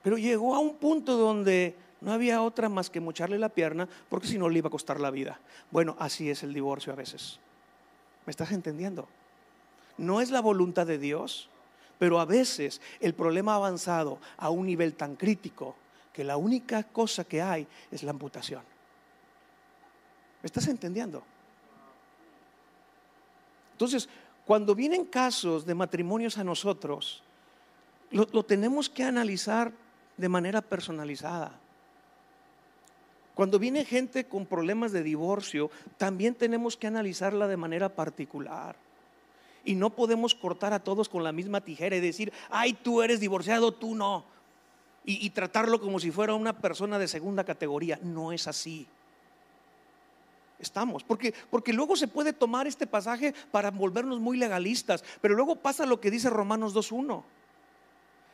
Pero 0.03 0.19
llegó 0.19 0.55
a 0.55 0.61
un 0.61 0.77
punto 0.77 1.17
donde 1.17 1.75
no 2.01 2.12
había 2.12 2.43
otra 2.43 2.69
más 2.69 2.89
que 2.89 3.01
mocharle 3.01 3.41
la 3.41 3.49
pierna 3.49 3.89
porque 4.09 4.29
si 4.29 4.39
no 4.39 4.49
le 4.49 4.59
iba 4.59 4.69
a 4.69 4.71
costar 4.71 5.01
la 5.01 5.11
vida. 5.11 5.41
Bueno, 5.73 5.97
así 5.99 6.31
es 6.31 6.45
el 6.45 6.55
divorcio 6.55 6.93
a 6.93 6.97
veces. 6.97 7.41
¿Me 8.27 8.31
estás 8.31 8.53
entendiendo? 8.53 9.09
No 9.97 10.20
es 10.20 10.31
la 10.31 10.41
voluntad 10.41 10.87
de 10.87 10.99
Dios 10.99 11.49
pero 11.99 12.20
a 12.20 12.24
veces 12.24 12.81
el 13.01 13.14
problema 13.14 13.53
ha 13.53 13.57
avanzado 13.57 14.18
a 14.37 14.51
un 14.51 14.66
nivel 14.66 14.95
tan 14.95 15.16
crítico 15.16 15.74
que 16.12 16.24
la 16.24 16.37
única 16.37 16.83
cosa 16.83 17.24
que 17.24 17.43
hay 17.43 17.66
es 17.91 18.03
la 18.03 18.11
amputación. 18.11 18.62
¿Me 20.43 20.47
estás 20.47 20.66
entendiendo? 20.68 21.22
Entonces, 23.72 24.09
cuando 24.45 24.74
vienen 24.74 25.05
casos 25.05 25.66
de 25.66 25.74
matrimonios 25.74 26.39
a 26.39 26.45
nosotros, 26.45 27.22
lo, 28.11 28.27
lo, 28.33 28.45
tenemos 28.45 28.89
que 28.89 29.05
analizar 29.05 29.72
de 30.16 30.29
manera 30.29 30.62
personalizada. 30.62 31.59
Cuando 33.37 33.59
viene 33.59 33.84
gente 33.84 34.24
con 34.24 34.47
problemas 34.47 34.93
de 34.93 35.03
divorcio, 35.03 35.70
también 35.99 36.34
tenemos 36.34 36.74
que 36.74 36.87
analizarla 36.87 37.47
de 37.47 37.59
manera 37.59 37.91
particular. 37.91 38.76
Y 39.62 39.74
no 39.74 39.91
podemos 39.91 40.34
cortar 40.34 40.72
a 40.72 40.82
todos 40.82 41.11
con 41.11 41.22
la 41.22 41.32
misma 41.32 41.61
tijera 41.61 41.95
y 41.95 42.01
decir, 42.01 42.32
ay, 42.49 42.72
tú 42.72 43.03
eres 43.03 43.20
divorciado, 43.20 43.72
tú 43.72 43.95
no. 43.95 44.24
Y, 45.05 45.28
tratarlo 45.30 45.82
como 45.82 46.01
si 46.01 46.11
fuera 46.11 46.32
una 46.32 46.59
persona 46.59 46.99
de 46.99 47.09
segunda 47.09 47.45
categoría. 47.45 47.99
No 48.03 48.32
es 48.32 48.49
así. 48.49 48.87
Estamos, 50.59 51.05
porque, 51.05 51.34
porque 51.51 51.74
luego 51.74 51.95
se 51.95 52.09
puede 52.09 52.32
tomar 52.32 52.66
este 52.66 52.87
pasaje 52.87 53.34
para 53.51 53.70
volvernos 53.70 54.18
muy 54.18 54.39
legalistas, 54.39 55.05
pero 55.20 55.34
luego 55.34 55.57
pasa 55.57 55.84
lo 55.84 56.01
que 56.01 56.11
dice 56.11 56.30
Romanos 56.30 56.74
2.1, 56.74 57.22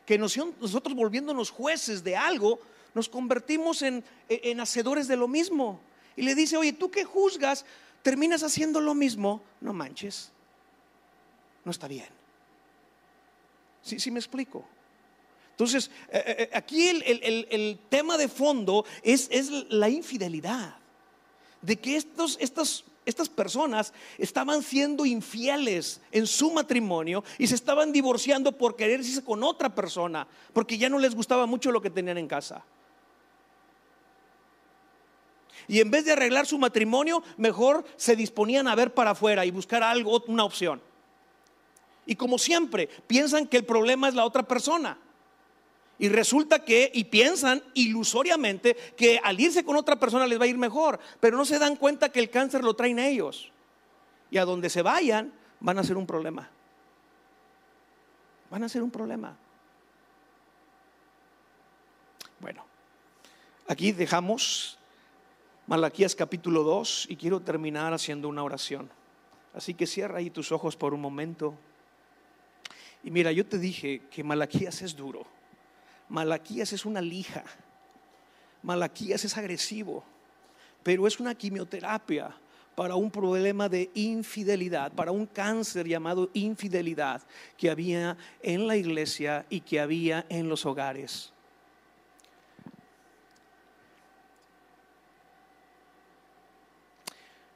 que 0.06 0.16
nosotros 0.16 0.94
volviéndonos 0.94 1.50
jueces 1.50 2.04
de 2.04 2.16
algo, 2.16 2.60
nos 2.94 3.08
convertimos 3.08 3.82
en, 3.82 4.04
en 4.28 4.60
hacedores 4.60 5.08
de 5.08 5.16
lo 5.16 5.28
mismo. 5.28 5.80
Y 6.16 6.22
le 6.22 6.34
dice, 6.34 6.56
oye, 6.56 6.72
tú 6.72 6.90
que 6.90 7.04
juzgas, 7.04 7.64
terminas 8.02 8.42
haciendo 8.42 8.80
lo 8.80 8.94
mismo, 8.94 9.42
no 9.60 9.72
manches 9.72 10.32
no 11.64 11.70
está 11.70 11.88
bien. 11.88 12.08
¿Sí, 13.82 13.98
sí 13.98 14.10
me 14.10 14.18
explico? 14.18 14.64
Entonces, 15.50 15.90
eh, 16.08 16.22
eh, 16.26 16.36
eh, 16.38 16.50
aquí 16.54 16.88
el, 16.88 17.78
tema 17.88 18.16
de 18.16 18.28
fondo 18.28 18.84
es, 19.02 19.28
es, 19.30 19.50
la 19.70 19.88
infidelidad. 19.88 20.76
De 21.60 21.76
que 21.76 21.96
estos, 21.96 22.36
estas, 22.40 22.84
estas 23.06 23.28
personas 23.28 23.92
estaban 24.18 24.62
siendo 24.62 25.06
infieles 25.06 26.00
en 26.10 26.26
su 26.26 26.50
matrimonio 26.50 27.22
y 27.38 27.46
se 27.46 27.54
estaban 27.54 27.92
divorciando 27.92 28.52
por 28.52 28.74
querer 28.74 29.00
irse 29.00 29.22
con 29.22 29.44
otra 29.44 29.72
persona, 29.72 30.26
porque 30.52 30.78
ya 30.78 30.88
no 30.88 30.98
les 30.98 31.14
gustaba 31.14 31.46
mucho 31.46 31.70
lo 31.70 31.80
que 31.80 31.90
tenían 31.90 32.18
en 32.18 32.26
casa. 32.26 32.64
Y 35.68 35.80
en 35.80 35.90
vez 35.90 36.04
de 36.04 36.12
arreglar 36.12 36.46
su 36.46 36.58
matrimonio, 36.58 37.22
mejor 37.36 37.84
se 37.96 38.16
disponían 38.16 38.68
a 38.68 38.74
ver 38.74 38.94
para 38.94 39.10
afuera 39.10 39.44
y 39.44 39.50
buscar 39.50 39.82
algo, 39.82 40.22
una 40.26 40.44
opción. 40.44 40.80
Y 42.06 42.16
como 42.16 42.38
siempre, 42.38 42.88
piensan 43.06 43.46
que 43.46 43.56
el 43.56 43.64
problema 43.64 44.08
es 44.08 44.14
la 44.14 44.24
otra 44.24 44.42
persona. 44.42 44.98
Y 45.98 46.08
resulta 46.08 46.64
que, 46.64 46.90
y 46.92 47.04
piensan 47.04 47.62
ilusoriamente 47.74 48.74
que 48.96 49.20
al 49.22 49.38
irse 49.38 49.64
con 49.64 49.76
otra 49.76 49.96
persona 49.96 50.26
les 50.26 50.40
va 50.40 50.44
a 50.44 50.48
ir 50.48 50.58
mejor, 50.58 50.98
pero 51.20 51.36
no 51.36 51.44
se 51.44 51.58
dan 51.58 51.76
cuenta 51.76 52.08
que 52.10 52.18
el 52.18 52.28
cáncer 52.28 52.64
lo 52.64 52.74
traen 52.74 52.98
ellos. 52.98 53.52
Y 54.30 54.38
a 54.38 54.44
donde 54.44 54.68
se 54.68 54.82
vayan 54.82 55.32
van 55.60 55.78
a 55.78 55.84
ser 55.84 55.96
un 55.96 56.06
problema. 56.06 56.50
Van 58.50 58.64
a 58.64 58.68
ser 58.68 58.82
un 58.82 58.90
problema. 58.90 59.36
Bueno, 62.40 62.64
aquí 63.68 63.92
dejamos 63.92 64.76
Malaquías 65.66 66.16
capítulo 66.16 66.64
2 66.64 67.06
y 67.08 67.16
quiero 67.16 67.40
terminar 67.40 67.92
haciendo 67.94 68.28
una 68.28 68.42
oración. 68.42 68.90
Así 69.54 69.74
que 69.74 69.86
cierra 69.86 70.18
ahí 70.18 70.28
tus 70.28 70.50
ojos 70.50 70.76
por 70.76 70.92
un 70.92 71.00
momento. 71.00 71.54
Y 73.04 73.12
mira, 73.12 73.30
yo 73.30 73.46
te 73.46 73.58
dije 73.58 74.02
que 74.10 74.24
Malaquías 74.24 74.82
es 74.82 74.96
duro. 74.96 75.24
Malaquías 76.08 76.72
es 76.72 76.84
una 76.84 77.00
lija. 77.00 77.44
Malaquías 78.62 79.24
es 79.24 79.36
agresivo. 79.36 80.02
Pero 80.82 81.06
es 81.06 81.20
una 81.20 81.34
quimioterapia 81.34 82.34
para 82.74 82.96
un 82.96 83.10
problema 83.10 83.68
de 83.68 83.88
infidelidad, 83.94 84.92
para 84.92 85.12
un 85.12 85.26
cáncer 85.26 85.86
llamado 85.86 86.28
infidelidad 86.32 87.22
que 87.56 87.70
había 87.70 88.16
en 88.42 88.66
la 88.66 88.76
iglesia 88.76 89.46
y 89.48 89.60
que 89.60 89.78
había 89.78 90.26
en 90.28 90.48
los 90.48 90.66
hogares. 90.66 91.31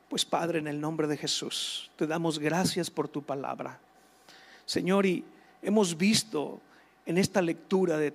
Pues 0.09 0.25
Padre, 0.25 0.61
en 0.61 0.69
el 0.69 0.81
nombre 0.81 1.09
de 1.09 1.17
Jesús, 1.17 1.91
te 1.97 2.07
damos 2.07 2.39
gracias 2.39 2.91
por 2.91 3.09
tu 3.09 3.23
palabra. 3.23 3.81
Señor, 4.65 5.05
y 5.05 5.25
hemos 5.63 5.97
visto 5.97 6.61
en 7.07 7.19
esta 7.19 7.43
lectura 7.43 7.97
de, 7.97 8.15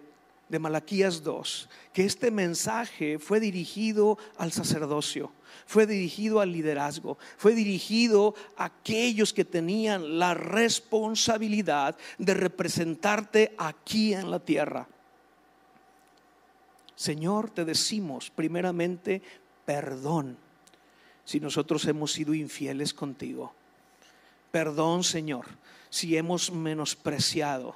Malaquías 0.60 1.24
2 1.24 1.70
que 1.94 2.04
este 2.04 2.30
mensaje 2.30 3.20
fue 3.20 3.40
dirigido 3.40 4.18
al 4.38 4.52
sacerdocio, 4.52 5.32
fue 5.66 5.86
dirigido 5.86 6.42
al 6.42 6.52
liderazgo, 6.52 7.18
fue 7.38 7.56
dirigido 7.56 8.36
a 8.58 8.66
aquellos 8.66 9.32
que 9.32 9.46
tenían 9.46 10.20
la 10.20 10.34
responsabilidad 10.34 11.96
de 12.18 12.34
representarte 12.34 13.56
aquí 13.58 14.14
en 14.14 14.30
la 14.30 14.40
tierra. 14.40 14.90
Señor, 16.96 17.50
te 17.50 17.64
decimos 17.64 18.30
primeramente 18.30 19.22
perdón 19.66 20.38
si 21.32 21.40
nosotros 21.40 21.86
hemos 21.86 22.12
sido 22.12 22.34
infieles 22.34 22.94
contigo. 22.94 23.54
Perdón, 24.52 25.02
Señor, 25.02 25.46
si 25.90 26.18
hemos 26.18 26.52
menospreciado 26.52 27.74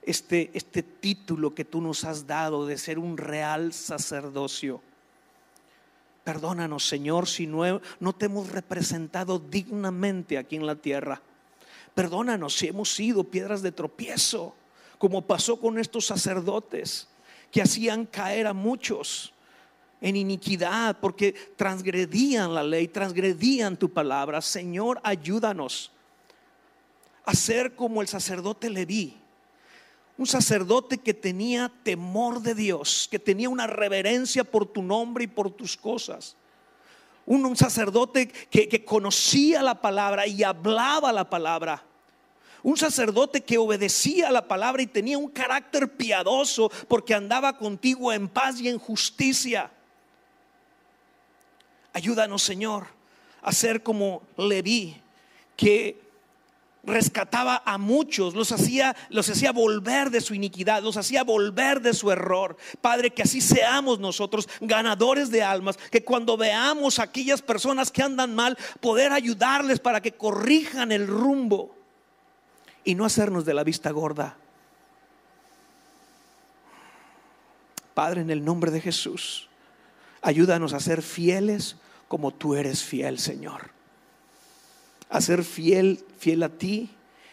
este, 0.00 0.50
este 0.54 0.82
título 0.82 1.54
que 1.54 1.66
tú 1.66 1.82
nos 1.82 2.04
has 2.04 2.26
dado 2.26 2.64
de 2.64 2.78
ser 2.78 2.98
un 2.98 3.18
real 3.18 3.74
sacerdocio. 3.74 4.80
Perdónanos, 6.24 6.88
Señor, 6.88 7.28
si 7.28 7.46
no, 7.46 7.82
no 8.00 8.14
te 8.14 8.24
hemos 8.24 8.48
representado 8.48 9.38
dignamente 9.38 10.38
aquí 10.38 10.56
en 10.56 10.64
la 10.64 10.76
tierra. 10.76 11.20
Perdónanos 11.94 12.54
si 12.54 12.68
hemos 12.68 12.94
sido 12.94 13.24
piedras 13.24 13.60
de 13.60 13.72
tropiezo, 13.72 14.54
como 14.96 15.20
pasó 15.20 15.60
con 15.60 15.78
estos 15.78 16.06
sacerdotes 16.06 17.08
que 17.52 17.60
hacían 17.60 18.06
caer 18.06 18.46
a 18.46 18.54
muchos 18.54 19.34
en 20.00 20.16
iniquidad 20.16 20.98
porque 21.00 21.32
transgredían 21.56 22.54
la 22.54 22.62
ley, 22.62 22.88
transgredían 22.88 23.76
tu 23.76 23.92
palabra. 23.92 24.40
Señor, 24.40 25.00
ayúdanos 25.02 25.90
a 27.24 27.34
ser 27.34 27.74
como 27.74 28.02
el 28.02 28.08
sacerdote 28.08 28.70
Leví. 28.70 29.16
Un 30.18 30.26
sacerdote 30.26 30.98
que 30.98 31.12
tenía 31.12 31.70
temor 31.82 32.40
de 32.40 32.54
Dios, 32.54 33.08
que 33.10 33.18
tenía 33.18 33.50
una 33.50 33.66
reverencia 33.66 34.44
por 34.44 34.64
tu 34.66 34.82
nombre 34.82 35.24
y 35.24 35.26
por 35.26 35.50
tus 35.50 35.76
cosas. 35.76 36.36
Un, 37.26 37.56
sacerdote 37.56 38.28
que, 38.28 38.68
que 38.68 38.84
conocía 38.84 39.62
la 39.62 39.80
palabra 39.80 40.26
y 40.26 40.42
hablaba 40.42 41.12
la 41.12 41.28
palabra. 41.28 41.82
Un 42.62 42.76
sacerdote 42.76 43.42
que 43.42 43.58
obedecía 43.58 44.30
la 44.30 44.48
palabra 44.48 44.82
y 44.82 44.86
tenía 44.86 45.18
un 45.18 45.28
carácter 45.28 45.96
piadoso 45.96 46.70
porque 46.88 47.14
andaba 47.14 47.58
contigo 47.58 48.12
en 48.12 48.28
paz 48.28 48.60
y 48.60 48.68
en 48.68 48.78
justicia. 48.78 49.70
Ayúdanos, 51.96 52.42
Señor, 52.42 52.88
a 53.40 53.52
ser 53.52 53.82
como 53.82 54.20
Leví, 54.36 55.00
que 55.56 55.98
rescataba 56.84 57.62
a 57.64 57.78
muchos, 57.78 58.34
los 58.34 58.52
hacía, 58.52 58.94
los 59.08 59.30
hacía 59.30 59.50
volver 59.50 60.10
de 60.10 60.20
su 60.20 60.34
iniquidad, 60.34 60.82
los 60.82 60.98
hacía 60.98 61.24
volver 61.24 61.80
de 61.80 61.94
su 61.94 62.12
error. 62.12 62.58
Padre, 62.82 63.12
que 63.12 63.22
así 63.22 63.40
seamos 63.40 63.98
nosotros 63.98 64.46
ganadores 64.60 65.30
de 65.30 65.42
almas, 65.42 65.78
que 65.90 66.04
cuando 66.04 66.36
veamos 66.36 66.98
a 66.98 67.04
aquellas 67.04 67.40
personas 67.40 67.90
que 67.90 68.02
andan 68.02 68.34
mal, 68.34 68.58
poder 68.82 69.12
ayudarles 69.12 69.80
para 69.80 70.02
que 70.02 70.12
corrijan 70.12 70.92
el 70.92 71.06
rumbo. 71.06 71.74
y 72.84 72.94
no 72.94 73.06
hacernos 73.06 73.46
de 73.46 73.54
la 73.54 73.64
vista 73.64 73.90
gorda. 73.90 74.36
Padre, 77.94 78.20
en 78.20 78.28
el 78.28 78.44
nombre 78.44 78.70
de 78.70 78.82
Jesús, 78.82 79.48
ayúdanos 80.20 80.74
a 80.74 80.78
ser 80.78 81.00
fieles 81.00 81.76
como 82.08 82.32
tú 82.32 82.54
eres 82.54 82.82
fiel, 82.82 83.18
Señor. 83.18 83.70
A 85.08 85.20
ser 85.20 85.44
fiel, 85.44 86.04
fiel 86.18 86.42
a 86.42 86.48
ti, 86.48 86.90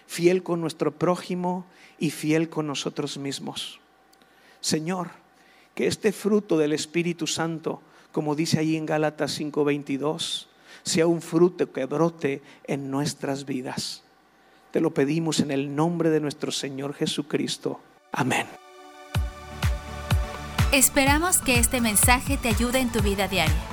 fiel 0.07 0.43
con 0.43 0.61
nuestro 0.61 0.91
prójimo 0.91 1.65
y 1.99 2.11
fiel 2.11 2.49
con 2.49 2.67
nosotros 2.67 3.17
mismos. 3.17 3.79
Señor, 4.61 5.11
que 5.75 5.87
este 5.87 6.11
fruto 6.11 6.57
del 6.57 6.73
Espíritu 6.73 7.27
Santo, 7.27 7.81
como 8.11 8.35
dice 8.35 8.59
ahí 8.59 8.75
en 8.75 8.85
Gálatas 8.85 9.39
5:22, 9.39 10.47
sea 10.83 11.07
un 11.07 11.21
fruto 11.21 11.71
que 11.71 11.85
brote 11.85 12.41
en 12.65 12.91
nuestras 12.91 13.45
vidas. 13.45 14.03
Te 14.71 14.81
lo 14.81 14.93
pedimos 14.93 15.39
en 15.39 15.51
el 15.51 15.75
nombre 15.75 16.09
de 16.09 16.19
nuestro 16.19 16.51
Señor 16.51 16.93
Jesucristo. 16.93 17.79
Amén. 18.11 18.47
Esperamos 20.71 21.37
que 21.37 21.59
este 21.59 21.81
mensaje 21.81 22.37
te 22.37 22.49
ayude 22.49 22.79
en 22.79 22.91
tu 22.91 23.01
vida 23.01 23.27
diaria. 23.27 23.72